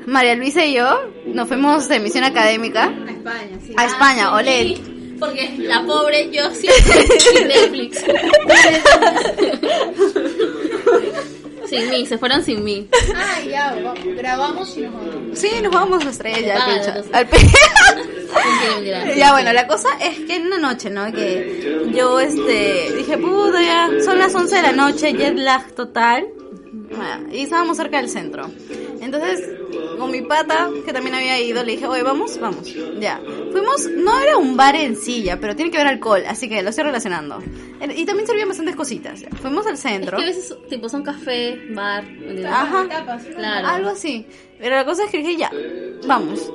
María 0.07 0.35
Luisa 0.35 0.65
y 0.65 0.73
yo 0.73 1.11
nos 1.27 1.47
fuimos 1.47 1.87
de 1.87 1.99
misión 1.99 2.23
académica 2.23 2.85
A 2.85 3.11
España, 3.11 3.59
sí. 3.65 3.73
a 3.77 3.85
España, 3.85 4.27
Ah, 4.29 4.35
olé. 4.37 4.63
sí, 4.63 5.15
Porque 5.19 5.53
la 5.59 5.83
pobre 5.85 6.31
yo 6.31 6.49
siempre 6.51 7.45
Netflix. 7.47 8.03
sin 11.81 11.89
mí, 11.89 12.05
se 12.05 12.17
fueron 12.17 12.43
sin 12.43 12.63
mí. 12.63 12.87
Ah, 13.15 13.41
ya, 13.41 13.75
grabamos 14.17 14.77
y 14.77 14.81
nos 14.81 14.93
vamos. 14.93 15.39
Sí, 15.39 15.49
nos 15.61 15.73
vamos 15.73 16.05
a 16.05 16.09
estrellar 16.09 16.57
Ah, 16.61 16.65
al 16.65 16.73
pincho. 16.73 17.09
Al 17.13 17.27
pincho. 17.27 19.15
Ya 19.15 19.31
bueno, 19.31 19.53
la 19.53 19.67
cosa 19.67 19.89
es 20.01 20.19
que 20.21 20.35
en 20.35 20.47
una 20.47 20.57
noche, 20.57 20.89
¿no? 20.89 21.11
Que 21.11 21.89
yo 21.93 22.19
este 22.19 22.91
dije, 22.97 23.17
puta, 23.17 23.61
ya 23.61 23.89
son 24.03 24.19
las 24.19 24.33
11 24.35 24.55
de 24.55 24.61
la 24.61 24.71
noche, 24.73 25.13
jet 25.13 25.35
lag 25.37 25.71
total. 25.73 26.25
Ah, 26.97 27.19
Y 27.31 27.41
estábamos 27.43 27.77
cerca 27.77 27.97
del 27.97 28.09
centro. 28.09 28.49
Entonces, 29.01 29.41
con 29.97 30.11
mi 30.11 30.21
pata, 30.21 30.69
que 30.85 30.91
también 30.93 31.15
había 31.15 31.39
ido, 31.39 31.63
le 31.63 31.73
dije, 31.73 31.87
oye, 31.87 32.03
vamos, 32.03 32.39
vamos. 32.39 32.73
Ya. 32.99 33.19
Fuimos, 33.55 33.89
no 33.89 34.19
era 34.19 34.35
un 34.37 34.57
bar 34.57 34.75
en 34.75 34.97
silla, 34.97 35.39
pero 35.39 35.55
tiene 35.55 35.71
que 35.71 35.77
ver 35.77 35.87
alcohol, 35.87 36.23
así 36.27 36.49
que 36.49 36.61
lo 36.61 36.71
estoy 36.71 36.83
relacionando. 36.83 37.41
Y 37.95 38.05
también 38.05 38.27
servían 38.27 38.49
bastantes 38.49 38.75
cositas. 38.75 39.23
Fuimos 39.41 39.65
al 39.65 39.75
Es 39.75 39.79
centro. 39.79 40.17
que 40.17 40.23
a 40.23 40.25
veces, 40.27 40.53
tipo, 40.69 40.89
son 40.89 41.03
café, 41.03 41.57
bar. 41.69 42.03
Ajá. 42.45 42.85
Claro. 43.33 43.67
Algo 43.67 43.89
así. 43.91 44.25
Pero 44.59 44.75
la 44.75 44.83
cosa 44.83 45.05
es 45.05 45.09
que 45.09 45.19
dije, 45.19 45.37
ya, 45.37 45.51
vamos. 46.05 46.51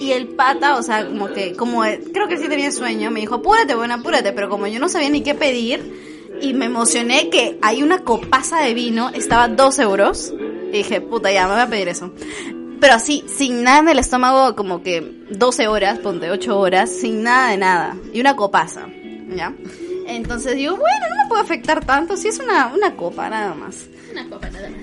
Y 0.00 0.10
el 0.10 0.26
pata, 0.28 0.76
o 0.76 0.82
sea, 0.82 1.06
como 1.06 1.28
que, 1.28 1.52
como 1.52 1.84
eh, 1.84 2.00
creo 2.12 2.26
que 2.26 2.38
sí 2.38 2.48
tenía 2.48 2.72
sueño, 2.72 3.12
me 3.12 3.20
dijo, 3.20 3.36
apúrate, 3.36 3.76
bueno, 3.76 3.94
apúrate. 3.94 4.32
Pero 4.32 4.48
como 4.48 4.66
yo 4.66 4.80
no 4.80 4.88
sabía 4.88 5.08
ni 5.10 5.22
qué 5.22 5.36
pedir, 5.36 5.80
y 6.42 6.54
me 6.54 6.64
emocioné 6.66 7.30
que 7.30 7.56
hay 7.62 7.84
una 7.84 8.00
copaza 8.00 8.60
de 8.62 8.74
vino, 8.74 9.10
estaba 9.10 9.46
dos 9.46 9.78
euros. 9.78 10.34
Y 10.72 10.78
dije, 10.78 11.00
puta, 11.00 11.30
ya, 11.30 11.46
me 11.46 11.52
voy 11.54 11.62
a 11.62 11.68
pedir 11.68 11.86
eso. 11.88 12.10
Pero 12.80 12.94
así, 12.94 13.24
sin 13.28 13.62
nada 13.62 13.78
en 13.80 13.88
el 13.88 13.98
estómago, 13.98 14.54
como 14.54 14.82
que 14.82 15.00
12 15.30 15.68
horas, 15.68 15.98
ponte 16.00 16.30
8 16.30 16.58
horas, 16.58 16.90
sin 16.90 17.22
nada 17.22 17.50
de 17.50 17.56
nada. 17.56 17.96
Y 18.12 18.20
una 18.20 18.36
copaza, 18.36 18.86
¿ya? 19.34 19.52
Entonces 20.06 20.56
digo, 20.56 20.76
bueno, 20.76 21.06
no 21.10 21.22
me 21.24 21.28
puede 21.28 21.42
afectar 21.42 21.84
tanto, 21.84 22.16
si 22.16 22.28
es 22.28 22.38
una, 22.38 22.66
una 22.68 22.94
copa, 22.96 23.28
nada 23.28 23.54
más. 23.54 23.86
Una 24.12 24.28
copa 24.28 24.50
nada 24.50 24.68
más. 24.70 24.80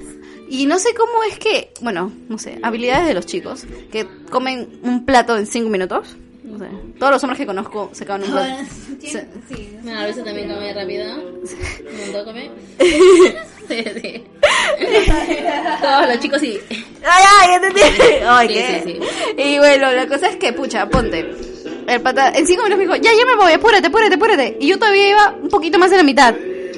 Y 0.50 0.66
no 0.66 0.78
sé 0.80 0.94
cómo 0.94 1.24
es 1.30 1.40
que, 1.40 1.72
bueno, 1.82 2.12
no 2.30 2.38
sé, 2.38 2.60
habilidades 2.62 3.08
de 3.08 3.14
los 3.14 3.26
chicos 3.26 3.66
que 3.92 4.06
comen 4.30 4.80
un 4.84 5.06
plato 5.06 5.38
en 5.38 5.46
cinco 5.48 5.70
minutos. 5.70 6.16
No 6.44 6.60
sé, 6.60 6.66
todos 7.00 7.14
los 7.14 7.24
hombres 7.24 7.40
que 7.40 7.46
conozco 7.46 7.90
se 7.94 8.04
acaban 8.04 8.24
un 8.24 8.32
plato. 8.32 8.64
Se- 9.02 9.28
Sí. 9.50 9.78
A 9.90 10.04
veces 10.06 10.24
también 10.24 10.50
come 10.50 10.74
rápido. 10.74 11.06
Un 11.16 12.02
montón 12.12 12.26
come. 12.26 12.52
Sí, 13.70 13.82
sí. 14.02 14.24
Todos 15.82 16.08
los 16.08 16.20
chicos 16.20 16.44
y... 16.44 16.60
Ay, 17.06 17.24
ay, 17.40 17.56
entendí. 17.56 17.82
Ay, 18.28 18.48
Sí, 18.48 18.54
¿qué? 18.54 18.82
sí. 18.86 19.42
Y 19.42 19.58
bueno, 19.58 19.92
la 19.92 20.08
cosa 20.08 20.30
es 20.30 20.38
que, 20.38 20.54
pucha, 20.54 20.88
ponte. 20.88 21.30
El 21.88 22.02
pata, 22.02 22.30
en 22.30 22.48
cinco 22.48 22.64
minutos 22.64 22.78
me 22.78 22.84
dijo, 22.94 22.96
ya, 22.96 23.12
ya 23.18 23.26
me 23.26 23.36
voy, 23.36 23.52
apúrate, 23.54 23.88
apúrate, 23.88 24.16
apúrate. 24.16 24.58
Y 24.62 24.68
yo 24.68 24.80
todavía 24.80 25.10
iba 25.10 25.36
un 25.42 25.50
poquito 25.50 25.78
más 25.80 25.92
de 25.92 25.98
la 25.98 26.04
mitad. 26.04 26.34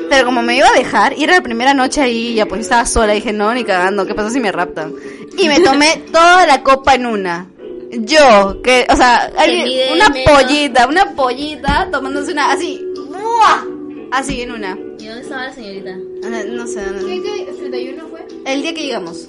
Pero 0.10 0.25
como 0.25 0.41
me 0.41 0.55
iba 0.58 0.67
a 0.67 0.73
dejar, 0.73 1.13
y 1.17 1.23
era 1.23 1.36
la 1.36 1.41
primera 1.41 1.73
noche 1.73 2.01
ahí, 2.01 2.34
ya 2.36 2.45
pues 2.45 2.62
estaba 2.62 2.86
sola, 2.86 3.13
dije, 3.13 3.31
no, 3.34 3.53
ni 3.53 3.63
cagando, 3.63 4.05
¿qué 4.05 4.13
pasa 4.15 4.29
si 4.29 4.39
me 4.39 4.51
raptan? 4.51 4.93
Y 5.38 5.47
me 5.47 5.60
tomé 5.60 6.03
toda 6.12 6.45
la 6.45 6.63
copa 6.63 6.95
en 6.95 7.05
una. 7.05 7.47
Yo, 7.91 8.62
que, 8.63 8.86
o 8.89 8.95
sea, 8.95 9.31
mide 9.47 9.93
una 9.93 10.08
pollita, 10.25 10.88
una 10.88 11.12
pollita 11.12 11.88
tomándose 11.91 12.31
una, 12.34 12.51
así, 12.51 12.84
¡mua! 13.10 13.63
así 14.12 14.41
en 14.41 14.51
una. 14.51 14.77
¿Y 15.06 15.08
dónde 15.08 15.22
estaba 15.22 15.44
la 15.44 15.54
señorita? 15.54 15.96
No 15.96 16.65
sé, 16.65 16.82
no- 16.88 17.06
¿Qué, 17.06 17.22
qué? 17.22 17.52
¿31 17.70 18.10
fue? 18.10 18.26
el 18.44 18.62
día 18.63 18.74
que 18.74 18.82
llegamos. 18.82 19.28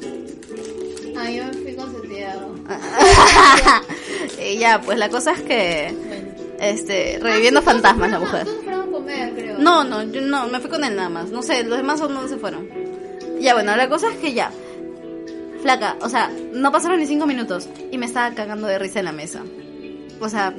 Ah, 1.14 1.30
yo 1.30 1.44
me 1.44 1.52
fui 1.52 1.74
con 1.74 1.92
Santiago. 1.92 2.54
y 4.42 4.56
ya, 4.56 4.80
pues 4.80 4.96
la 4.96 5.10
cosa 5.10 5.32
es 5.32 5.42
que, 5.42 5.94
este, 6.60 7.18
reviviendo 7.20 7.60
fantasmas 7.60 8.10
la 8.10 8.20
mujer. 8.20 8.44
Todos 8.46 8.64
fueron 8.64 8.80
a 8.80 8.86
comer, 8.90 9.34
creo. 9.34 9.58
No, 9.58 9.84
no, 9.84 10.02
yo 10.04 10.22
no, 10.22 10.46
me 10.48 10.60
fui 10.60 10.70
con 10.70 10.82
él 10.82 10.96
nada 10.96 11.10
más. 11.10 11.28
No 11.28 11.42
sé, 11.42 11.62
los 11.64 11.76
demás 11.76 11.98
son 11.98 12.14
dónde 12.14 12.30
se 12.30 12.38
fueron. 12.38 12.66
Ya, 13.38 13.52
bueno, 13.52 13.76
la 13.76 13.86
cosa 13.90 14.10
es 14.10 14.16
que 14.16 14.32
ya. 14.32 14.50
Flaca, 15.60 15.98
o 16.00 16.08
sea, 16.08 16.30
no 16.54 16.72
pasaron 16.72 17.00
ni 17.00 17.06
cinco 17.06 17.26
minutos 17.26 17.68
y 17.92 17.98
me 17.98 18.06
estaba 18.06 18.34
cagando 18.34 18.66
de 18.66 18.78
risa 18.78 19.00
en 19.00 19.04
la 19.04 19.12
mesa. 19.12 19.42
O 20.20 20.28
sea, 20.30 20.54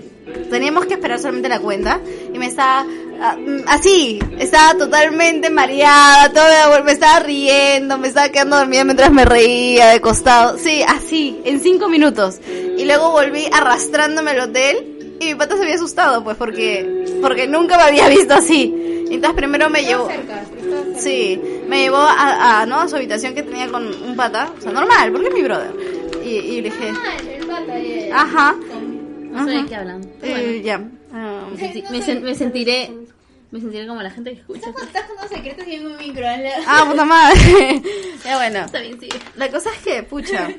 teníamos 0.49 0.85
que 0.85 0.95
esperar 0.95 1.19
solamente 1.19 1.49
la 1.49 1.59
cuenta 1.59 1.99
y 2.33 2.37
me 2.37 2.47
estaba 2.47 2.83
mm, 2.83 3.61
así, 3.67 4.19
estaba 4.39 4.77
totalmente 4.77 5.49
mareada, 5.49 6.31
todo 6.31 6.83
me 6.83 6.91
estaba 6.91 7.19
riendo, 7.19 7.97
me 7.97 8.07
estaba 8.07 8.29
quedando 8.29 8.57
dormida 8.57 8.83
mientras 8.83 9.11
me 9.11 9.25
reía 9.25 9.87
de 9.87 10.01
costado. 10.01 10.57
Sí, 10.57 10.83
así, 10.87 11.39
en 11.43 11.59
cinco 11.59 11.89
minutos. 11.89 12.39
Y 12.77 12.85
luego 12.85 13.11
volví 13.11 13.45
arrastrándome 13.51 14.31
al 14.31 14.41
hotel 14.41 15.17
y 15.19 15.25
mi 15.25 15.35
pata 15.35 15.55
se 15.57 15.63
había 15.63 15.75
asustado, 15.75 16.23
pues, 16.23 16.37
porque, 16.37 17.05
porque 17.21 17.47
nunca 17.47 17.77
me 17.77 17.83
había 17.83 18.07
visto 18.07 18.33
así. 18.33 19.05
Entonces 19.09 19.35
primero 19.35 19.69
me 19.69 19.83
llevó... 19.83 20.07
Cerca. 20.07 20.43
Sí, 20.97 21.39
me 21.67 21.81
llevó 21.81 21.97
a, 21.97 22.61
a, 22.61 22.65
¿no? 22.65 22.81
a 22.81 22.87
su 22.87 22.95
habitación 22.95 23.33
que 23.35 23.43
tenía 23.43 23.67
con 23.67 23.87
un 23.87 24.15
pata, 24.15 24.51
o 24.57 24.61
sea, 24.61 24.71
normal, 24.71 25.11
porque 25.11 25.27
es 25.27 25.33
mi 25.33 25.43
brother. 25.43 25.71
Y, 26.25 26.29
y 26.29 26.61
le 26.61 26.69
dije, 26.69 26.91
Ah, 28.11 28.21
ajá, 28.21 28.55
No 29.37 29.45
sé 29.45 29.51
de 29.51 29.65
qué 29.65 29.75
hablan. 29.75 30.01
eh, 30.21 30.29
Bueno, 30.29 30.63
ya. 30.63 30.81
ah, 31.13 31.47
me, 31.51 31.57
senti- 31.57 31.83
me 31.89 31.99
sen- 31.99 32.21
me 32.21 32.35
sentiré... 32.35 32.91
Me 33.49 33.61
sentiré 33.61 33.87
como 33.87 34.01
la 34.03 34.09
gente 34.11 34.33
que 34.33 34.39
escucha. 34.41 34.69
Estás 34.71 35.03
con 35.05 35.15
los 35.21 35.29
secretos 35.29 35.65
y 35.65 35.75
en 35.75 35.85
un 35.85 35.95
micro. 35.95 36.25
¿eh? 36.25 36.51
ah, 36.67 36.85
puta 36.89 37.05
madre. 37.05 37.81
ya 38.25 38.35
bueno. 38.35 38.59
Está 38.65 38.81
bien, 38.81 38.99
sí. 38.99 39.07
La 39.37 39.49
cosa 39.49 39.69
es 39.73 39.77
que, 39.81 40.03
pucha. 40.03 40.49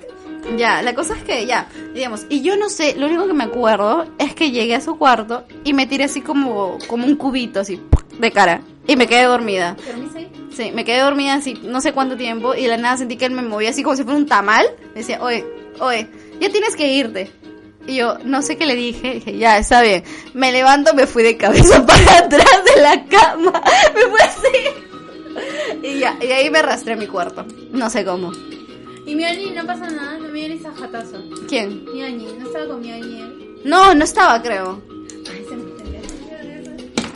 Ya, 0.56 0.80
la 0.80 0.94
cosa 0.94 1.14
es 1.14 1.22
que, 1.22 1.44
ya, 1.44 1.68
digamos, 1.92 2.24
y 2.30 2.40
yo 2.40 2.56
no 2.56 2.70
sé, 2.70 2.94
lo 2.96 3.06
único 3.06 3.26
que 3.26 3.34
me 3.34 3.44
acuerdo 3.44 4.06
es 4.18 4.34
que 4.34 4.50
llegué 4.52 4.74
a 4.74 4.80
su 4.80 4.96
cuarto 4.96 5.44
y 5.64 5.74
me 5.74 5.86
tiré 5.86 6.04
así 6.04 6.22
como, 6.22 6.78
como 6.86 7.06
un 7.06 7.16
cubito, 7.16 7.60
así, 7.60 7.78
de 8.18 8.30
cara, 8.32 8.62
y 8.86 8.96
me 8.96 9.06
quedé 9.06 9.24
dormida. 9.24 9.76
¿Dormís 9.86 10.14
ahí? 10.14 10.30
Sí, 10.56 10.70
me 10.74 10.86
quedé 10.86 11.00
dormida 11.00 11.34
así, 11.34 11.52
no 11.64 11.82
sé 11.82 11.92
cuánto 11.92 12.16
tiempo, 12.16 12.54
y 12.54 12.62
de 12.62 12.68
la 12.68 12.76
nada 12.78 12.96
sentí 12.96 13.16
que 13.18 13.26
él 13.26 13.32
me 13.32 13.42
movía 13.42 13.68
así 13.68 13.82
como 13.82 13.96
si 13.96 14.04
fuera 14.04 14.16
un 14.16 14.24
tamal. 14.26 14.64
Me 14.94 15.00
decía, 15.00 15.18
oye, 15.22 15.44
oye, 15.80 16.08
ya 16.40 16.48
tienes 16.50 16.74
que 16.74 16.94
irte. 16.94 17.30
Y 17.88 17.96
yo, 17.96 18.18
no 18.22 18.42
sé 18.42 18.58
qué 18.58 18.66
le 18.66 18.76
dije, 18.76 19.14
dije, 19.14 19.38
ya, 19.38 19.56
está 19.56 19.80
bien. 19.80 20.04
Me 20.34 20.52
levanto, 20.52 20.92
me 20.94 21.06
fui 21.06 21.22
de 21.22 21.38
cabeza 21.38 21.84
para 21.86 22.18
atrás 22.18 22.64
de 22.74 22.82
la 22.82 23.04
cama. 23.06 23.62
Me 23.94 24.02
fui 24.02 24.20
así. 24.20 25.86
Y 25.86 25.98
ya, 26.00 26.18
y 26.20 26.26
ahí 26.26 26.50
me 26.50 26.58
arrastré 26.58 26.92
a 26.92 26.96
mi 26.96 27.06
cuarto. 27.06 27.46
No 27.72 27.88
sé 27.88 28.04
cómo. 28.04 28.32
Y 29.06 29.14
mi 29.14 29.24
Ani 29.24 29.52
no 29.52 29.64
pasa 29.64 29.88
nada, 29.88 30.18
me 30.18 30.28
dio 30.32 30.54
esa 30.54 30.74
jatazo. 30.74 31.22
¿Quién? 31.48 31.84
Mi 31.90 32.02
Ani, 32.02 32.26
no 32.38 32.46
estaba 32.46 32.66
con 32.66 32.80
mi 32.82 32.92
Ani 32.92 33.20
él. 33.22 33.60
No, 33.64 33.94
no 33.94 34.04
estaba, 34.04 34.42
creo. 34.42 34.82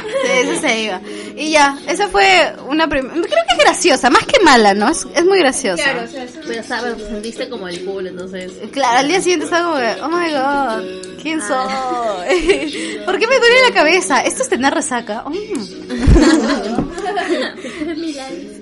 Sí, 0.02 0.30
ese 0.32 0.58
se 0.60 0.80
iba. 0.82 1.00
Y 1.36 1.50
ya, 1.50 1.78
esa 1.88 2.08
fue 2.08 2.54
una 2.68 2.88
prim- 2.88 3.08
Creo 3.08 3.22
que 3.22 3.54
es 3.58 3.64
graciosa, 3.64 4.10
más 4.10 4.24
que 4.26 4.38
mala, 4.44 4.74
¿no? 4.74 4.88
Es, 4.90 5.06
es 5.14 5.24
muy 5.24 5.38
graciosa. 5.38 5.82
Claro, 5.82 6.02
o 6.04 6.08
sea, 6.08 6.24
eso 6.24 6.40
Pero, 6.46 6.62
¿sabes? 6.62 6.96
Te 6.96 7.06
sentiste 7.06 7.48
como 7.48 7.68
el 7.68 7.84
culo, 7.84 8.08
entonces... 8.08 8.52
Claro, 8.72 8.98
al 8.98 9.08
día 9.08 9.20
siguiente 9.20 9.46
estaba 9.46 9.64
como, 9.64 9.76
que, 9.78 9.94
oh 10.02 10.08
my 10.08 10.30
god, 10.32 10.82
¿quién 11.22 11.40
Ah. 11.42 12.16
soy? 12.28 13.00
¿Por 13.04 13.18
qué 13.18 13.26
me 13.26 13.38
duele 13.38 13.60
la 13.68 13.74
cabeza? 13.74 14.20
¿Esto 14.20 14.42
es 14.42 14.48
tener 14.48 14.72
resaca? 14.74 15.24
Mm. 15.26 16.92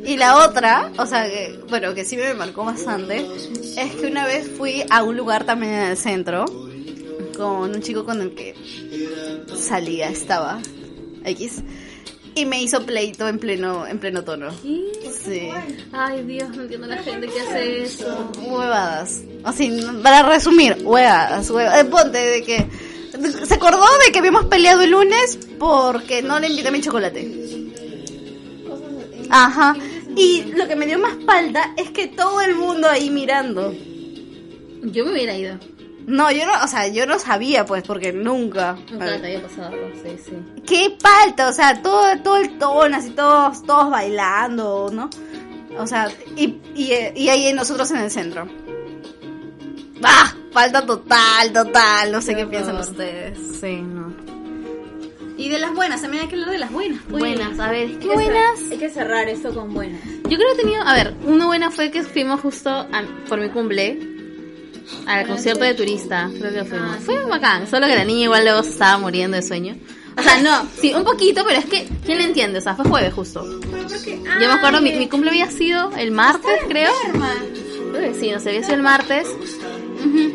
y 0.06 0.16
la 0.16 0.36
otra, 0.46 0.90
o 0.98 1.06
sea, 1.06 1.24
que, 1.28 1.60
bueno, 1.68 1.94
que 1.94 2.04
sí 2.04 2.16
me 2.16 2.34
marcó 2.34 2.64
bastante, 2.64 3.26
es 3.76 3.92
que 3.94 4.06
una 4.06 4.26
vez 4.26 4.48
fui 4.56 4.84
a 4.90 5.02
un 5.02 5.16
lugar 5.16 5.44
también 5.44 5.72
en 5.74 5.90
el 5.90 5.96
centro 5.96 6.44
con 7.36 7.70
un 7.74 7.80
chico 7.82 8.04
con 8.04 8.20
el 8.20 8.34
que 8.34 8.54
salía, 9.56 10.08
estaba 10.10 10.60
X, 11.24 11.62
y 12.34 12.46
me 12.46 12.62
hizo 12.62 12.84
pleito 12.84 13.28
en 13.28 13.38
pleno, 13.38 13.86
en 13.86 13.98
pleno 13.98 14.22
tono. 14.22 14.50
Sí. 14.52 15.50
Ay, 15.92 16.24
Dios, 16.24 16.48
no 16.56 16.62
entiendo 16.62 16.86
la 16.86 16.98
gente 16.98 17.26
que 17.26 17.40
hace 17.40 17.82
eso. 17.82 18.30
Huevadas. 18.40 19.22
Así, 19.44 19.70
para 20.02 20.22
resumir, 20.22 20.78
huevadas. 20.82 21.50
huevadas. 21.50 21.80
Eh, 21.80 21.84
ponte 21.86 22.18
de 22.18 22.42
que. 22.42 22.66
Se 23.44 23.54
acordó 23.54 23.84
de 24.06 24.12
que 24.12 24.20
habíamos 24.20 24.46
peleado 24.46 24.82
el 24.82 24.90
lunes 24.90 25.38
porque 25.58 26.22
no 26.22 26.38
le 26.38 26.48
invité 26.48 26.70
mi 26.70 26.80
chocolate. 26.80 27.28
Ajá. 29.28 29.76
Y 30.16 30.44
lo 30.56 30.66
que 30.66 30.76
me 30.76 30.86
dio 30.86 30.98
más 30.98 31.16
falta 31.26 31.74
es 31.76 31.90
que 31.90 32.08
todo 32.08 32.40
el 32.40 32.54
mundo 32.54 32.88
ahí 32.88 33.10
mirando. 33.10 33.72
Yo 34.82 35.04
me 35.04 35.12
hubiera 35.12 35.36
ido. 35.36 35.58
No, 36.06 36.30
yo 36.32 36.44
no, 36.46 36.52
o 36.64 36.66
sea, 36.66 36.88
yo 36.88 37.06
no 37.06 37.18
sabía 37.18 37.64
pues 37.66 37.82
porque 37.84 38.12
nunca. 38.12 38.76
Nunca 38.90 39.06
te 39.20 39.26
había 39.26 39.42
pasado 39.42 39.76
sí, 40.02 40.16
sí. 40.24 40.32
qué 40.66 40.96
falta, 41.00 41.48
o 41.48 41.52
sea, 41.52 41.80
todo, 41.82 42.04
todo 42.22 42.36
el 42.38 42.58
tono, 42.58 42.96
así 42.96 43.10
todos, 43.10 43.62
todos 43.64 43.90
bailando, 43.90 44.90
¿no? 44.92 45.08
O 45.78 45.86
sea, 45.86 46.08
y, 46.36 46.56
y, 46.74 46.92
y 47.14 47.28
ahí 47.28 47.52
nosotros 47.52 47.90
en 47.92 47.98
el 47.98 48.10
centro. 48.10 48.48
¡Ah! 50.02 50.34
Falta 50.52 50.84
total, 50.84 51.52
total, 51.52 52.10
no 52.10 52.20
sé 52.20 52.34
qué, 52.34 52.40
Qué 52.40 52.46
piensan 52.46 52.76
ustedes. 52.78 53.38
Sí, 53.60 53.76
no. 53.82 54.12
Y 55.36 55.48
de 55.48 55.58
las 55.60 55.72
buenas, 55.74 56.02
también 56.02 56.24
hay 56.24 56.28
que 56.28 56.34
hablar 56.34 56.50
de 56.50 56.58
las 56.58 56.72
buenas. 56.72 57.00
pues. 57.08 57.20
Buenas, 57.20 57.58
a 57.60 57.70
ver, 57.70 57.88
¿qué 57.92 57.98
que 58.00 58.08
buenas? 58.08 58.60
Hay 58.70 58.78
que 58.78 58.90
cerrar 58.90 59.28
esto 59.28 59.54
con 59.54 59.72
buenas. 59.72 60.00
Yo 60.04 60.36
creo 60.36 60.48
que 60.48 60.52
he 60.54 60.56
tenido, 60.64 60.82
a 60.82 60.92
ver, 60.94 61.14
una 61.24 61.46
buena 61.46 61.70
fue 61.70 61.90
que 61.90 62.02
fuimos 62.02 62.40
justo 62.40 62.68
a- 62.70 63.04
por 63.28 63.40
mi 63.40 63.48
cumple 63.50 64.09
al 65.06 65.26
concierto 65.26 65.64
de 65.64 65.74
turista, 65.74 66.30
creo 66.38 66.52
que 66.52 66.64
fuimos. 66.64 66.96
Fue 67.04 67.24
bacán, 67.24 67.66
solo 67.68 67.86
que 67.86 67.96
la 67.96 68.04
niña 68.04 68.24
igual 68.24 68.44
luego 68.44 68.62
se 68.62 68.70
estaba 68.70 68.98
muriendo 68.98 69.36
de 69.36 69.42
sueño. 69.42 69.76
O 70.16 70.22
sea, 70.22 70.40
no, 70.42 70.66
sí, 70.80 70.92
un 70.92 71.04
poquito, 71.04 71.42
pero 71.46 71.58
es 71.60 71.64
que, 71.66 71.88
¿quién 72.04 72.18
le 72.18 72.24
entiende? 72.24 72.58
O 72.58 72.62
sea, 72.62 72.74
fue 72.74 72.84
jueves 72.84 73.14
justo. 73.14 73.44
Yo 73.44 74.48
me 74.48 74.52
acuerdo, 74.52 74.80
mi, 74.82 74.92
mi 74.92 75.08
cumple 75.08 75.30
había 75.30 75.50
sido 75.50 75.90
el 75.96 76.10
martes, 76.10 76.60
creo. 76.68 76.90
Que 77.92 78.14
sí, 78.14 78.30
no 78.30 78.38
sé, 78.40 78.50
había 78.50 78.62
sido 78.62 78.74
el 78.76 78.82
martes. 78.82 79.26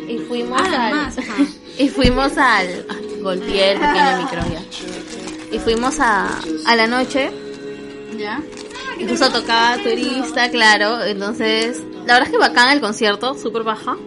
Y 0.07 0.17
fuimos 0.27 0.61
Ah, 0.63 1.09
al... 1.09 1.47
y 1.77 1.89
fuimos 1.89 2.37
al... 2.37 2.85
ay, 2.89 3.19
golpeé 3.21 3.71
el 3.73 3.79
pequeño 3.79 4.17
micro 4.17 4.41
ya. 4.51 5.55
Y 5.55 5.59
fuimos 5.59 5.99
a, 5.99 6.29
a 6.65 6.75
la 6.75 6.87
noche 6.87 7.31
¿Ya? 8.17 8.41
justo 9.07 9.29
tocaba 9.31 9.77
turista, 9.83 10.49
claro. 10.49 11.03
Entonces, 11.03 11.79
la 12.05 12.13
verdad 12.13 12.23
es 12.23 12.29
que 12.31 12.37
bacán 12.37 12.71
el 12.71 12.81
concierto, 12.81 13.35
súper 13.37 13.63
baja. 13.63 13.97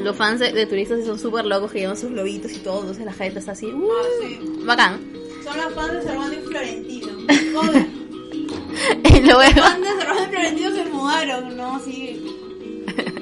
Los 0.00 0.16
fans 0.16 0.40
de, 0.40 0.52
de 0.52 0.66
turistas 0.66 1.04
son 1.04 1.18
súper 1.18 1.44
locos 1.44 1.72
que 1.72 1.80
llevan 1.80 1.96
sus 1.96 2.10
globitos 2.10 2.52
y 2.52 2.58
todo. 2.58 2.80
Entonces 2.80 3.04
la 3.04 3.12
gente 3.12 3.38
está 3.38 3.52
así, 3.52 3.66
uh, 3.66 4.64
bacán. 4.64 5.00
Son 5.44 5.56
las 5.56 5.72
fans 5.74 5.92
de 5.92 6.02
Cervando 6.02 6.36
y 6.36 6.40
Florentino. 6.40 7.08
Y 9.04 9.20
luego, 9.20 9.60
fans 9.60 9.82
de 9.82 9.88
Cervando 9.88 10.22
y 10.22 10.26
Florentino 10.28 10.70
se 10.70 10.84
mudaron, 10.86 11.56
¿no? 11.56 11.80
Sí. 11.80 12.22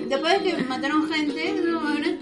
Después 0.08 0.42
de 0.42 0.56
que 0.56 0.62
mataron 0.62 1.10
gente, 1.10 1.54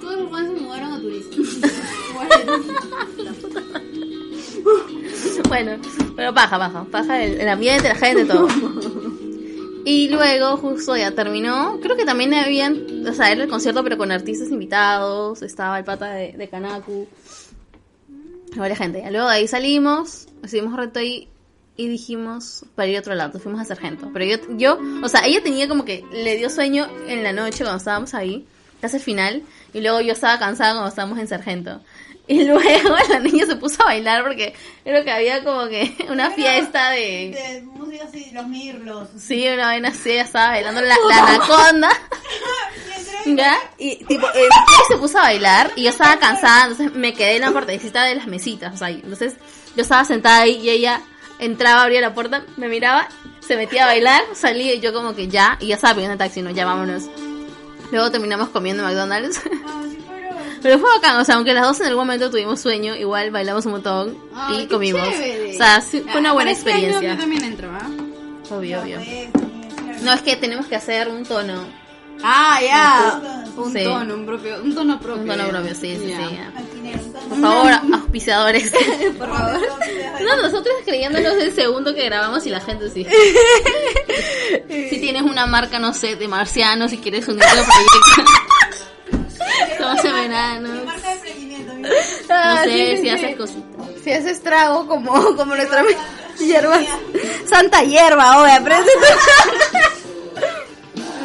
todos 0.00 0.20
los 0.20 0.30
fans 0.30 0.54
se 0.54 0.60
mudaron 0.60 0.92
a 0.92 1.00
turistas. 1.00 1.38
bueno, 5.48 5.72
pero 6.16 6.32
baja, 6.32 6.58
baja. 6.58 6.84
Baja 6.90 7.22
el, 7.22 7.40
el 7.40 7.48
ambiente, 7.48 7.88
la 7.88 7.94
gente, 7.94 8.24
todo. 8.24 8.48
Y 9.88 10.08
luego, 10.08 10.56
justo 10.56 10.96
ya 10.96 11.12
terminó. 11.12 11.78
Creo 11.80 11.96
que 11.96 12.04
también 12.04 12.34
habían, 12.34 13.06
o 13.06 13.12
sea, 13.12 13.30
era 13.30 13.44
el 13.44 13.48
concierto, 13.48 13.84
pero 13.84 13.96
con 13.96 14.10
artistas 14.10 14.50
invitados. 14.50 15.42
Estaba 15.42 15.78
el 15.78 15.84
pata 15.84 16.10
de, 16.10 16.48
Kanaku. 16.50 17.06
Varias 18.56 18.78
gente. 18.78 19.04
Luego 19.12 19.28
de 19.28 19.34
ahí 19.36 19.46
salimos, 19.46 20.26
un 20.60 20.76
rato 20.76 20.98
ahí 20.98 21.28
y 21.76 21.86
dijimos 21.86 22.64
para 22.74 22.88
ir 22.88 22.96
a 22.96 22.98
otro 22.98 23.14
lado. 23.14 23.38
Fuimos 23.38 23.60
a 23.60 23.64
Sargento. 23.64 24.10
Pero 24.12 24.24
yo, 24.24 24.56
yo, 24.56 24.78
o 25.04 25.08
sea, 25.08 25.24
ella 25.24 25.40
tenía 25.40 25.68
como 25.68 25.84
que 25.84 26.04
le 26.12 26.36
dio 26.36 26.50
sueño 26.50 26.88
en 27.06 27.22
la 27.22 27.32
noche 27.32 27.58
cuando 27.58 27.76
estábamos 27.76 28.12
ahí, 28.12 28.44
casi 28.80 28.96
al 28.96 29.02
final. 29.02 29.42
Y 29.72 29.82
luego 29.82 30.00
yo 30.00 30.14
estaba 30.14 30.36
cansada 30.40 30.72
cuando 30.72 30.88
estábamos 30.88 31.20
en 31.20 31.28
Sargento. 31.28 31.80
Y 32.28 32.44
luego 32.44 32.60
la 33.08 33.20
niña 33.20 33.46
se 33.46 33.56
puso 33.56 33.82
a 33.82 33.86
bailar 33.86 34.24
porque 34.24 34.52
creo 34.82 35.04
que 35.04 35.10
había 35.12 35.44
como 35.44 35.68
que 35.68 35.94
una 36.10 36.30
fiesta 36.32 36.90
de... 36.90 37.30
De 37.30 37.62
música 37.62 38.04
así, 38.04 38.30
los 38.32 38.48
mirlos. 38.48 39.08
Sí, 39.16 39.46
una 39.48 39.66
vaina 39.66 39.88
así, 39.90 40.10
ella 40.10 40.22
estaba 40.22 40.48
bailando 40.48 40.80
la, 40.80 40.96
la 41.08 41.18
anaconda. 41.18 41.88
¿Ya? 43.26 43.56
Y 43.78 44.04
tipo, 44.04 44.26
tío 44.32 44.42
se 44.88 44.96
puso 44.96 45.18
a 45.18 45.22
bailar 45.22 45.72
y 45.76 45.84
yo 45.84 45.90
estaba 45.90 46.16
cansada, 46.18 46.68
entonces 46.68 46.94
me 46.94 47.12
quedé 47.12 47.36
en 47.36 47.42
la 47.42 47.50
puertecita 47.50 48.04
de 48.04 48.14
las 48.14 48.28
mesitas, 48.28 48.74
o 48.74 48.76
sea, 48.76 48.88
entonces 48.88 49.34
yo 49.74 49.82
estaba 49.82 50.04
sentada 50.04 50.42
ahí 50.42 50.60
y 50.62 50.70
ella 50.70 51.00
entraba, 51.40 51.82
abría 51.82 52.00
la 52.00 52.14
puerta, 52.14 52.44
me 52.56 52.68
miraba, 52.68 53.08
se 53.40 53.56
metía 53.56 53.82
a 53.82 53.86
bailar, 53.86 54.22
salía 54.34 54.74
y 54.74 54.80
yo 54.80 54.92
como 54.92 55.16
que 55.16 55.26
ya, 55.26 55.58
y 55.60 55.68
ya 55.68 55.74
estaba 55.74 55.94
pidiendo 55.94 56.16
taxi, 56.16 56.40
no, 56.40 56.50
ya 56.50 56.64
vámonos. 56.64 57.04
Luego 57.90 58.12
terminamos 58.12 58.48
comiendo 58.50 58.84
en 58.84 58.90
McDonald's. 58.90 59.42
Pero 60.62 60.78
fue 60.78 60.88
bacán, 60.96 61.16
o 61.20 61.24
sea, 61.24 61.36
aunque 61.36 61.52
las 61.54 61.66
dos 61.66 61.80
en 61.80 61.86
algún 61.86 62.06
momento 62.06 62.30
tuvimos 62.30 62.60
sueño, 62.60 62.94
igual 62.96 63.30
bailamos 63.30 63.66
un 63.66 63.72
montón 63.72 64.18
Ay, 64.34 64.56
y 64.56 64.66
qué 64.66 64.68
comimos. 64.74 65.08
chévere. 65.08 65.54
O 65.54 65.56
sea, 65.56 65.80
sí, 65.80 66.00
fue 66.10 66.20
una 66.20 66.30
Ah, 66.30 66.32
buena 66.32 66.50
para 66.52 66.58
este 66.58 66.72
año 66.72 66.78
experiencia. 66.88 67.14
Yo 67.14 67.20
también 67.20 67.44
entro, 67.44 67.68
¿ah? 67.72 67.88
Obvio, 68.54 68.80
obvio. 68.80 68.98
No, 70.02 70.12
es 70.12 70.22
que 70.22 70.36
tenemos 70.36 70.66
que 70.66 70.76
hacer 70.76 71.08
un 71.08 71.24
tono. 71.24 71.64
Ah, 72.22 72.58
ya. 72.62 73.44
Un 73.56 73.72
Sí. 73.72 73.84
tono, 73.84 74.14
un 74.14 74.24
propio, 74.26 74.62
un 74.62 74.74
tono 74.74 74.98
propio. 75.00 75.22
Un 75.22 75.28
tono 75.28 75.48
propio, 75.48 75.74
sí, 75.74 75.96
sí, 76.00 76.08
Ya. 76.08 76.28
sí. 76.28 76.38
Por 77.28 77.40
favor, 77.40 77.72
auspiciadores. 77.94 78.72
Por 79.18 79.28
favor. 79.28 79.60
No, 80.22 80.36
nosotros 80.42 80.74
creyéndonos 80.84 81.34
el 81.34 81.52
segundo 81.54 81.94
que 81.94 82.04
grabamos 82.04 82.46
y 82.46 82.50
la 82.50 82.60
gente 82.60 82.88
sí. 82.90 83.06
si 84.90 84.98
tienes 85.00 85.22
una 85.22 85.46
marca, 85.46 85.78
no 85.78 85.92
sé, 85.92 86.16
de 86.16 86.28
marcianos, 86.28 86.90
si 86.90 86.98
quieres 86.98 87.26
unirte 87.28 87.46
al 87.46 87.64
proyecto. 87.64 88.32
Marca 90.84 91.08
de 91.08 91.14
emprendimiento, 91.14 91.74
mira. 91.74 91.88
No 92.28 92.34
Ah, 92.34 92.60
sé, 92.64 92.70
sí, 92.70 92.78
sí, 92.78 92.96
si 92.96 93.02
sí. 93.02 93.08
haces 93.10 93.36
cositas. 93.36 93.86
Si 94.04 94.10
haces 94.12 94.42
trago 94.42 94.86
como, 94.86 95.12
como 95.36 95.54
nuestra 95.54 95.82
hierba. 96.38 96.80
Santa 97.48 97.82
hierba, 97.84 98.42
obvia, 98.42 98.56
aprende 98.56 98.90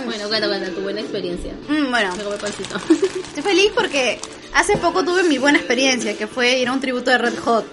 Bueno, 0.05 0.27
cuenta, 0.27 0.47
cuenta, 0.47 0.69
tu 0.71 0.81
buena 0.81 1.01
experiencia. 1.01 1.53
Mm, 1.67 1.89
Bueno, 1.89 2.15
Me 2.15 2.23
pancito. 2.37 2.77
estoy 2.77 3.43
feliz 3.43 3.71
porque 3.73 4.19
hace 4.53 4.77
poco 4.77 5.03
tuve 5.03 5.23
mi 5.23 5.37
buena 5.37 5.57
experiencia, 5.57 6.17
que 6.17 6.27
fue 6.27 6.57
ir 6.59 6.67
a 6.67 6.73
un 6.73 6.79
tributo 6.81 7.11
de 7.11 7.17
Red 7.17 7.37
Hot. 7.39 7.65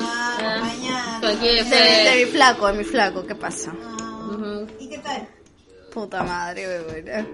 Ah, 0.00 0.36
Ah. 0.40 0.58
mañana. 0.60 1.18
¿Con 1.20 1.36
quién 1.36 1.68
De, 1.68 1.76
de 1.76 2.24
mi 2.24 2.30
flaco, 2.30 2.66
de 2.68 2.72
mi 2.72 2.84
flaco, 2.84 3.26
¿qué 3.26 3.34
pasa? 3.34 3.72
Ah. 3.82 4.62
¿Y 4.78 4.88
qué 4.88 4.98
tal? 4.98 5.28
Puta 5.92 6.22
madre, 6.22 6.66
huevona. 6.66 7.26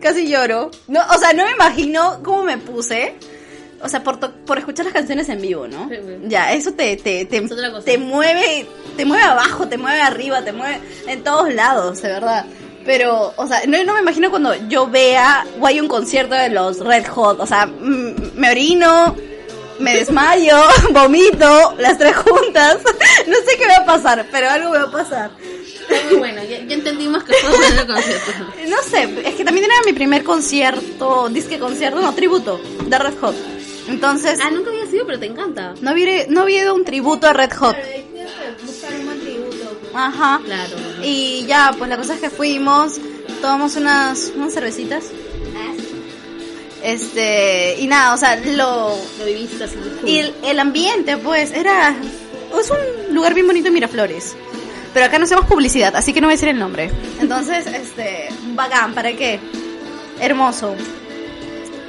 Casi 0.00 0.28
lloro. 0.28 0.70
No, 0.88 1.00
o 1.14 1.18
sea, 1.18 1.32
no 1.32 1.44
me 1.44 1.52
imagino 1.52 2.20
cómo 2.22 2.42
me 2.42 2.58
puse. 2.58 3.14
O 3.82 3.88
sea, 3.88 4.02
por, 4.02 4.18
por 4.18 4.58
escuchar 4.58 4.86
las 4.86 4.94
canciones 4.94 5.28
en 5.28 5.40
vivo, 5.40 5.68
¿no? 5.68 5.88
Sí, 5.88 5.96
sí. 5.96 6.18
Ya, 6.28 6.52
eso 6.52 6.72
te, 6.72 6.96
te, 6.96 7.24
te, 7.26 7.36
Es 7.36 7.84
te 7.84 7.98
mueve, 7.98 8.66
te 8.96 9.04
mueve 9.04 9.22
abajo, 9.22 9.68
te 9.68 9.76
mueve 9.76 10.00
arriba, 10.00 10.42
te 10.42 10.52
mueve 10.52 10.80
en 11.06 11.22
todos 11.22 11.52
lados, 11.52 12.00
de 12.02 12.08
verdad. 12.08 12.46
Pero, 12.84 13.34
o 13.36 13.46
sea, 13.46 13.60
no, 13.66 13.82
no 13.84 13.94
me 13.94 14.00
imagino 14.00 14.30
cuando 14.30 14.54
yo 14.68 14.88
vea 14.88 15.44
o 15.60 15.66
hay 15.66 15.80
un 15.80 15.88
concierto 15.88 16.34
de 16.34 16.48
los 16.48 16.78
Red 16.78 17.06
Hot. 17.08 17.40
O 17.40 17.46
sea, 17.46 17.66
me 17.66 18.50
orino, 18.50 19.14
me 19.78 19.96
desmayo, 19.96 20.56
vomito, 20.90 21.74
las 21.78 21.98
tres 21.98 22.16
juntas. 22.16 22.78
No 23.26 23.34
sé 23.36 23.56
qué 23.58 23.66
va 23.66 23.76
a 23.78 23.84
pasar, 23.86 24.26
pero 24.30 24.48
algo 24.48 24.70
va 24.70 24.82
a 24.82 24.90
pasar. 24.90 25.30
Muy 26.08 26.16
bueno, 26.18 26.42
ya, 26.44 26.58
ya 26.64 26.74
entendimos 26.74 27.24
que 27.24 27.32
fue 27.34 27.50
bueno 27.50 27.80
el 27.82 27.86
concierto. 27.86 28.30
No 28.68 28.76
sé, 28.82 29.08
es 29.28 29.34
que 29.34 29.44
también 29.44 29.64
era 29.66 29.74
mi 29.84 29.92
primer 29.92 30.22
concierto, 30.22 31.28
disque 31.30 31.58
concierto, 31.58 32.00
no, 32.00 32.12
tributo 32.14 32.60
de 32.86 32.98
Red 32.98 33.14
Hot. 33.20 33.34
Entonces, 33.88 34.38
Ah, 34.42 34.50
nunca 34.50 34.70
había 34.70 34.86
sido, 34.86 35.06
pero 35.06 35.18
te 35.18 35.26
encanta. 35.26 35.74
no 35.80 35.90
había, 35.90 36.26
no 36.28 36.42
había 36.42 36.62
ido 36.62 36.74
un 36.74 36.84
tributo 36.84 37.26
a 37.28 37.32
Red 37.32 37.52
Hot. 37.54 37.76
Buscar 38.64 38.92
un 38.94 39.06
buen 39.06 39.20
tributo. 39.20 39.78
Ajá. 39.94 40.40
Claro. 40.44 40.76
Y 41.02 41.44
ya, 41.46 41.74
pues 41.78 41.88
la 41.90 41.96
cosa 41.96 42.14
es 42.14 42.20
que 42.20 42.30
fuimos, 42.30 42.94
tomamos 43.40 43.76
unas, 43.76 44.32
unas 44.36 44.52
cervecitas. 44.54 45.04
Este, 46.86 47.80
y 47.80 47.88
nada, 47.88 48.14
o 48.14 48.16
sea, 48.16 48.36
lo... 48.36 48.96
Lo 49.18 49.24
viviste 49.24 49.64
así. 49.64 49.74
Y 50.04 50.18
el, 50.18 50.34
el 50.44 50.60
ambiente, 50.60 51.16
pues, 51.16 51.50
era... 51.50 51.96
Es 52.56 52.70
un 52.70 53.12
lugar 53.12 53.34
bien 53.34 53.44
bonito 53.44 53.66
en 53.66 53.74
Miraflores. 53.74 54.36
Pero 54.94 55.06
acá 55.06 55.18
no 55.18 55.24
hacemos 55.24 55.46
publicidad, 55.46 55.96
así 55.96 56.12
que 56.12 56.20
no 56.20 56.28
voy 56.28 56.34
a 56.34 56.36
decir 56.36 56.48
el 56.48 56.60
nombre. 56.60 56.92
Entonces, 57.20 57.66
este, 57.74 58.28
bacán, 58.54 58.94
¿para 58.94 59.12
qué? 59.14 59.40
Hermoso. 60.20 60.76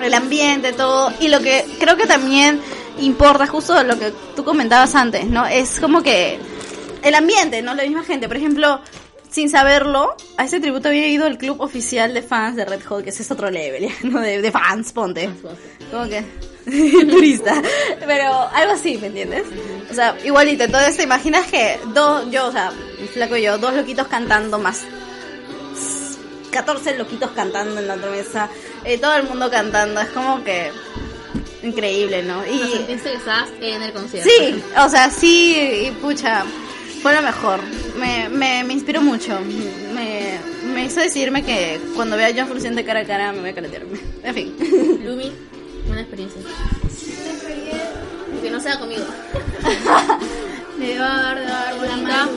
El 0.01 0.15
ambiente, 0.15 0.73
todo. 0.73 1.13
Y 1.19 1.27
lo 1.27 1.41
que 1.41 1.63
creo 1.79 1.95
que 1.95 2.07
también 2.07 2.59
importa, 2.99 3.45
justo 3.45 3.83
lo 3.83 3.99
que 3.99 4.11
tú 4.35 4.43
comentabas 4.43 4.95
antes, 4.95 5.27
¿no? 5.27 5.45
Es 5.45 5.79
como 5.79 6.01
que 6.01 6.39
el 7.03 7.13
ambiente, 7.13 7.61
¿no? 7.61 7.75
La 7.75 7.83
misma 7.83 8.03
gente. 8.03 8.27
Por 8.27 8.37
ejemplo, 8.37 8.81
sin 9.37 9.51
saberlo, 9.51 10.15
a 10.35 10.45
ese 10.45 10.59
tributo 10.59 10.87
había 10.87 11.07
ido 11.09 11.27
el 11.27 11.37
club 11.37 11.61
oficial 11.61 12.11
de 12.11 12.23
fans 12.23 12.55
de 12.55 12.65
Red 12.65 12.83
Hot, 12.85 13.03
que 13.03 13.11
es 13.11 13.29
otro 13.29 13.51
level, 13.51 13.87
¿no? 14.05 14.19
De, 14.19 14.41
de 14.41 14.51
fans, 14.51 14.91
ponte. 14.93 15.29
Como 15.91 16.09
que 16.09 16.23
turista. 17.07 17.61
Pero 17.99 18.49
algo 18.51 18.73
así, 18.73 18.97
¿me 18.97 19.07
entiendes? 19.07 19.43
O 19.91 19.93
sea, 19.93 20.17
igualito. 20.25 20.63
Entonces, 20.63 20.97
¿te 20.97 21.03
imaginas 21.03 21.45
que 21.45 21.79
dos, 21.93 22.31
yo, 22.31 22.47
o 22.47 22.51
sea, 22.51 22.71
flaco 23.13 23.37
y 23.37 23.43
yo, 23.43 23.59
dos 23.59 23.75
loquitos 23.75 24.07
cantando 24.07 24.57
más 24.57 24.85
14 26.49 26.97
loquitos 26.97 27.29
cantando 27.35 27.79
en 27.79 27.87
la 27.87 27.93
otra 27.93 28.09
mesa, 28.09 28.49
eh, 28.85 28.97
todo 28.97 29.17
el 29.17 29.23
mundo 29.27 29.51
cantando, 29.51 30.01
es 30.01 30.07
como 30.07 30.43
que 30.43 30.71
increíble, 31.61 32.23
¿no? 32.23 32.43
Y 32.43 32.57
sentiste 32.57 33.11
que 33.11 33.17
estabas 33.17 33.49
en 33.61 33.83
el 33.83 33.93
concierto. 33.93 34.27
sí, 34.35 34.63
o 34.83 34.89
sea, 34.89 35.11
sí, 35.11 35.85
y 35.85 35.91
pucha, 36.01 36.43
fue 37.01 37.13
lo 37.15 37.21
mejor. 37.21 37.59
Me, 37.99 38.29
me, 38.29 38.63
me 38.63 38.73
inspiró 38.73 39.01
mucho. 39.01 39.39
Me, 39.93 40.37
me 40.73 40.85
hizo 40.85 40.99
decirme 40.99 41.43
que 41.43 41.79
cuando 41.95 42.17
vea 42.17 42.33
John 42.35 42.47
Fruciante 42.47 42.83
cara 42.85 43.01
a 43.01 43.05
cara 43.05 43.31
me 43.31 43.41
voy 43.41 43.49
a 43.49 43.55
caletearme. 43.55 43.99
En 44.23 44.33
fin. 44.33 44.55
Lumi, 45.03 45.31
una 45.89 46.01
experiencia. 46.01 46.41
Que 48.41 48.49
no 48.51 48.59
sea 48.59 48.79
conmigo. 48.79 49.05
De 50.77 50.99
bar, 50.99 51.39
de 51.39 51.45
bar. 52.03 52.29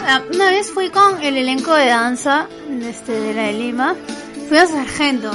Ah, 0.00 0.22
Una 0.34 0.50
vez 0.50 0.70
fui 0.72 0.90
con 0.90 1.22
el 1.22 1.36
elenco 1.36 1.72
de 1.74 1.86
danza 1.86 2.48
este, 2.82 3.12
de 3.12 3.34
la 3.34 3.42
de 3.44 3.52
Lima. 3.52 3.94
Fui 4.48 4.58
a 4.58 4.66
Sargento. 4.66 5.30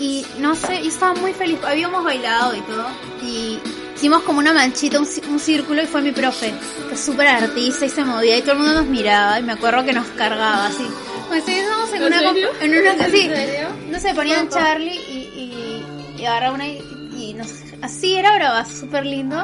Y 0.00 0.24
no 0.38 0.54
sé, 0.54 0.82
yo 0.82 0.88
estaba 0.88 1.14
muy 1.14 1.32
feliz. 1.32 1.58
Habíamos 1.64 2.04
bailado 2.04 2.54
y 2.54 2.60
todo. 2.60 2.86
Y 3.22 3.58
hicimos 3.98 4.22
como 4.22 4.38
una 4.38 4.52
manchita, 4.52 5.00
un, 5.00 5.08
un 5.28 5.38
círculo 5.40 5.82
y 5.82 5.86
fue 5.86 6.00
mi 6.02 6.12
profe. 6.12 6.54
Que 6.88 6.94
es 6.94 7.00
súper 7.00 7.26
artista 7.26 7.84
y 7.84 7.88
se 7.90 8.04
movía 8.04 8.38
y 8.38 8.42
todo 8.42 8.52
el 8.52 8.58
mundo 8.58 8.74
nos 8.74 8.86
miraba. 8.86 9.38
Y 9.40 9.42
me 9.42 9.52
acuerdo 9.52 9.84
que 9.84 9.92
nos 9.92 10.06
cargaba 10.08 10.66
así. 10.66 10.86
Pues 11.28 11.44
sí, 11.44 11.52
estábamos 11.52 11.90
en, 11.92 11.96
¿En 11.96 12.06
una... 12.06 12.18
serio? 12.20 12.48
comp- 12.52 12.62
En 12.62 12.70
una 12.78 12.92
sí. 13.10 13.20
¿En 13.20 13.34
serio? 13.34 13.68
No 13.90 14.00
sé, 14.00 14.14
ponían 14.14 14.48
Charlie 14.48 14.94
y, 14.96 15.82
y, 16.16 16.20
y 16.22 16.24
agarraba 16.24 16.54
una 16.54 16.66
y, 16.68 16.80
y 17.18 17.34
nos, 17.34 17.48
así 17.82 18.14
era 18.14 18.34
brava, 18.36 18.64
súper 18.64 19.04
lindo. 19.04 19.36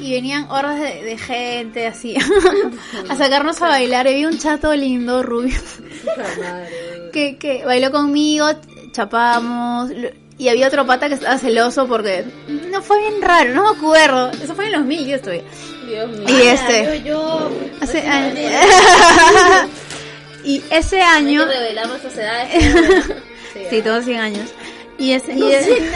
Y 0.00 0.12
venían 0.12 0.48
hordas 0.48 0.78
de, 0.80 1.02
de 1.02 1.18
gente 1.18 1.88
así 1.88 2.14
a 3.10 3.16
sacarnos 3.16 3.60
a 3.60 3.68
bailar. 3.68 4.06
Y 4.06 4.10
había 4.10 4.28
un 4.28 4.38
chato 4.38 4.72
lindo, 4.74 5.22
rubio, 5.24 5.58
que, 7.12 7.36
que 7.36 7.64
bailó 7.64 7.90
conmigo, 7.90 8.46
chapamos. 8.92 9.90
Y 10.38 10.48
había 10.48 10.68
otro 10.68 10.86
pata 10.86 11.08
que 11.08 11.14
estaba 11.14 11.36
celoso 11.36 11.88
porque 11.88 12.24
no 12.70 12.80
fue 12.80 13.00
bien 13.00 13.20
raro, 13.20 13.52
no 13.54 13.64
me 13.72 13.76
acuerdo. 13.76 14.30
Eso 14.30 14.54
fue 14.54 14.66
en 14.66 14.72
los 14.72 14.84
mil, 14.84 15.04
yo 15.06 15.16
estoy. 15.16 15.42
Dios 15.88 16.08
mío. 16.10 16.24
Y 16.28 16.46
este, 16.46 17.02
yo, 17.02 17.50
hace 17.80 18.02
años. 18.02 18.38
y 20.44 20.62
ese 20.70 21.02
año, 21.02 21.44
revelar 21.44 21.88
nuestras 21.88 22.16
edades. 22.16 23.04
sí, 23.70 23.82
todos 23.82 24.04
100 24.04 24.20
años. 24.20 24.48
Y 24.96 25.12
ese, 25.12 25.34
y 25.34 25.52
ese- 25.52 25.90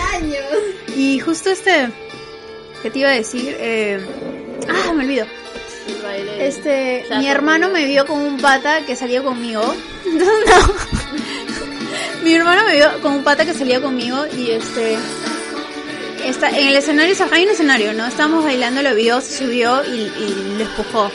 Y 0.97 1.19
justo 1.21 1.51
este, 1.51 1.89
¿qué 2.83 2.91
te 2.91 2.99
iba 2.99 3.11
a 3.11 3.13
decir? 3.13 3.57
Eh, 3.61 4.01
ah, 4.69 4.93
me 4.93 5.05
olvido. 5.05 5.27
Este, 6.39 7.05
mi 7.19 7.29
hermano 7.29 7.69
me 7.69 7.85
vio 7.85 8.07
con 8.07 8.19
un 8.21 8.39
pata 8.39 8.85
que 8.87 8.97
salía 8.97 9.23
conmigo. 9.23 9.63
Entonces, 10.05 10.35
no. 10.47 11.02
Mi 12.23 12.35
hermano 12.35 12.65
me 12.67 12.75
vio 12.75 13.01
con 13.01 13.13
un 13.13 13.25
pata 13.25 13.45
que 13.45 13.55
salía 13.55 13.81
conmigo 13.81 14.25
y 14.37 14.51
este, 14.51 14.97
está, 16.25 16.51
en 16.51 16.69
el 16.69 16.77
escenario, 16.77 17.15
se 17.15 17.25
hay 17.31 17.45
un 17.45 17.51
escenario, 17.51 17.93
¿no? 17.93 18.07
Estábamos 18.07 18.45
bailando, 18.45 18.83
lo 18.83 18.95
vio, 18.95 19.21
se 19.21 19.45
subió 19.45 19.85
y, 19.85 20.03
y 20.03 20.55
lo 20.59 20.65
empujó. 20.65 21.11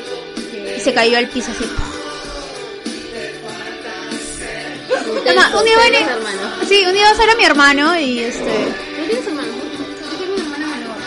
Y 0.75 0.79
se 0.79 0.93
cayó 0.93 1.17
al 1.17 1.27
piso 1.29 1.51
así. 1.51 1.65
Toma, 5.25 5.57
un 5.57 5.65
día 5.65 5.75
hermanos. 6.01 6.67
Sí, 6.67 6.83
un 6.85 6.93
día 6.93 7.05
va 7.05 7.11
a 7.11 7.15
ser 7.15 7.29
a 7.29 7.35
mi 7.35 7.43
hermano 7.43 7.99
y 7.99 8.19
este... 8.19 8.43
¿No 8.43 9.05
tienes 9.05 9.27
hermanos? 9.27 9.55
Yo 10.11 10.17
tengo 10.17 10.33
un 10.33 10.41
hermano 10.41 10.67
menor. 10.67 10.97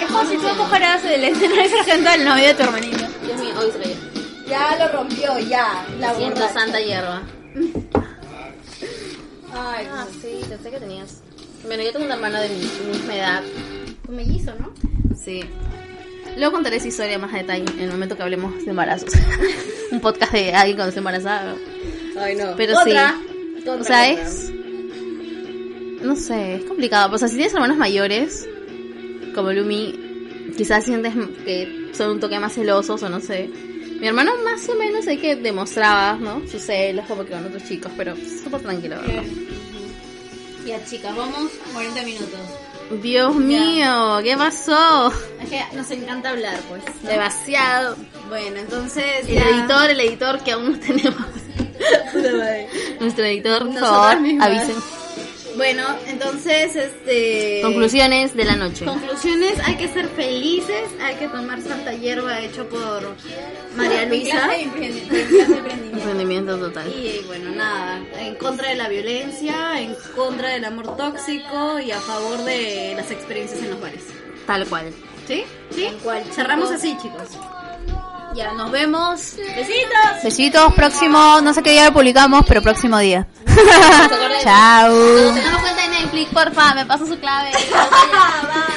Es 0.00 0.06
como 0.06 0.30
si 0.30 0.36
tú 0.36 0.48
empujaras 0.48 1.02
del 1.02 1.24
escenario 1.24 1.70
sargento 1.70 2.10
al 2.10 2.24
novio 2.24 2.46
de 2.46 2.54
tu 2.54 2.62
hermanito. 2.62 3.04
Dios 3.24 3.40
mío, 3.40 3.54
hoy 3.58 3.70
se 3.72 3.78
cayó. 3.78 3.94
ya 4.48 4.76
lo 4.78 4.88
rompió, 4.92 5.38
ya. 5.38 5.84
La 5.98 6.14
Siento 6.14 6.48
santa 6.52 6.80
hierba. 6.80 7.22
Ay, 9.54 9.86
Ah, 9.90 10.06
sí, 10.20 10.40
pensé 10.48 10.70
que 10.70 10.78
tenías. 10.80 11.22
Bueno, 11.66 11.82
yo 11.82 11.92
tengo 11.92 12.04
una 12.06 12.14
hermana 12.14 12.40
de 12.42 12.48
mi 12.50 12.56
misma 12.92 13.14
edad. 13.16 13.42
Un 14.08 14.16
mellizo, 14.16 14.52
¿no? 14.58 14.72
Sí. 15.16 15.40
Luego 16.36 16.52
contaré 16.52 16.76
esa 16.76 16.88
historia 16.88 17.18
más 17.18 17.32
a 17.32 17.38
detalle 17.38 17.64
en 17.72 17.80
el 17.80 17.90
momento 17.90 18.16
que 18.16 18.22
hablemos 18.22 18.64
de 18.64 18.70
embarazos. 18.70 19.10
Un 19.92 20.00
podcast 20.00 20.32
de 20.32 20.52
alguien 20.52 20.76
cuando 20.76 20.88
está 20.88 21.00
embarazada. 21.00 21.54
Ay, 22.18 22.34
no. 22.34 22.54
Pero 22.56 22.78
Otra. 22.78 23.14
sí. 23.16 23.60
Otra, 23.60 23.74
O 23.80 23.84
sea, 23.84 24.10
es. 24.10 24.50
No 26.02 26.16
sé, 26.16 26.56
es 26.56 26.64
complicado. 26.64 27.14
O 27.14 27.18
sea, 27.18 27.28
si 27.28 27.36
tienes 27.36 27.54
hermanos 27.54 27.76
mayores, 27.78 28.46
como 29.34 29.52
Lumi, 29.52 30.50
quizás 30.56 30.84
sientes 30.84 31.14
que 31.44 31.90
son 31.92 32.10
un 32.10 32.20
toque 32.20 32.38
más 32.40 32.52
celosos 32.54 33.02
o 33.02 33.08
no 33.08 33.20
sé. 33.20 33.48
Mi 34.04 34.08
hermano 34.08 34.32
más 34.44 34.68
o 34.68 34.74
menos 34.74 35.06
sé 35.06 35.16
que 35.16 35.34
demostraba, 35.34 36.18
¿no? 36.20 36.46
Sus 36.46 36.60
celos 36.60 37.06
como 37.06 37.24
que 37.24 37.30
con 37.32 37.46
otros 37.46 37.64
chicos, 37.64 37.90
pero 37.96 38.14
súper 38.14 38.60
tranquilo, 38.60 38.96
¿verdad? 39.00 39.22
Ya, 40.66 40.84
chicas, 40.84 41.16
vamos 41.16 41.50
40 41.72 42.02
minutos. 42.02 42.38
Dios 43.02 43.34
mío, 43.34 44.18
¿qué 44.22 44.36
pasó? 44.36 45.10
Es 45.42 45.48
que 45.48 45.62
nos 45.74 45.90
encanta 45.90 46.28
hablar, 46.28 46.60
pues. 46.68 46.82
¿no? 47.02 47.08
Demasiado. 47.08 47.96
Bueno, 48.28 48.58
entonces. 48.58 49.26
El 49.26 49.36
ya- 49.36 49.48
editor, 49.48 49.90
el 49.90 50.00
editor 50.00 50.38
que 50.44 50.52
aún 50.52 50.72
no 50.72 50.78
tenemos. 50.80 51.24
Nuestro 53.00 53.24
editor, 53.24 53.66
por 53.70 53.78
favor, 53.78 54.18
avisen. 54.38 54.76
Bueno, 55.56 55.84
entonces, 56.06 56.74
este. 56.74 57.60
Conclusiones 57.62 58.34
de 58.34 58.44
la 58.44 58.56
noche. 58.56 58.84
Conclusiones, 58.84 59.54
hay 59.64 59.76
que 59.76 59.88
ser 59.88 60.08
felices, 60.08 60.88
hay 61.00 61.14
que 61.16 61.28
tomar 61.28 61.60
santa 61.62 61.94
hierba 61.94 62.40
hecho 62.40 62.68
por 62.68 63.14
María 63.76 64.06
Luisa. 64.06 64.50
Emprendimiento 64.56 66.58
total. 66.58 66.88
Y 66.88 67.22
bueno, 67.26 67.50
nada, 67.50 68.00
en 68.18 68.34
contra 68.36 68.70
de 68.70 68.74
la 68.74 68.88
violencia, 68.88 69.80
en 69.80 69.94
contra 70.16 70.50
del 70.50 70.64
amor 70.64 70.96
tóxico 70.96 71.78
y 71.78 71.92
a 71.92 72.00
favor 72.00 72.44
de 72.44 72.94
las 72.96 73.10
experiencias 73.10 73.62
en 73.62 73.70
los 73.70 73.80
bares. 73.80 74.02
Tal 74.46 74.66
cual. 74.66 74.92
¿Sí? 75.26 75.44
¿Sí? 75.70 75.86
Tal 75.86 75.96
cual, 75.98 76.24
Cerramos 76.32 76.70
así, 76.70 76.96
chicos. 77.00 77.28
Ya, 78.34 78.52
nos 78.52 78.70
vemos. 78.70 79.36
Besitos. 79.36 80.22
Besitos, 80.22 80.74
próximo, 80.74 81.40
no 81.40 81.54
sé 81.54 81.62
qué 81.62 81.70
día 81.70 81.86
lo 81.86 81.92
publicamos, 81.92 82.44
pero 82.46 82.62
próximo 82.62 82.98
día. 82.98 83.26
Chao. 84.42 84.92
tengamos 85.34 85.60
cuenta 85.60 85.82
de 85.82 85.88
Netflix, 85.88 86.32
porfa, 86.32 86.74
me 86.74 86.84
pasa 86.84 87.06
su 87.06 87.18
clave. 87.18 87.50
Bye. 87.70 88.73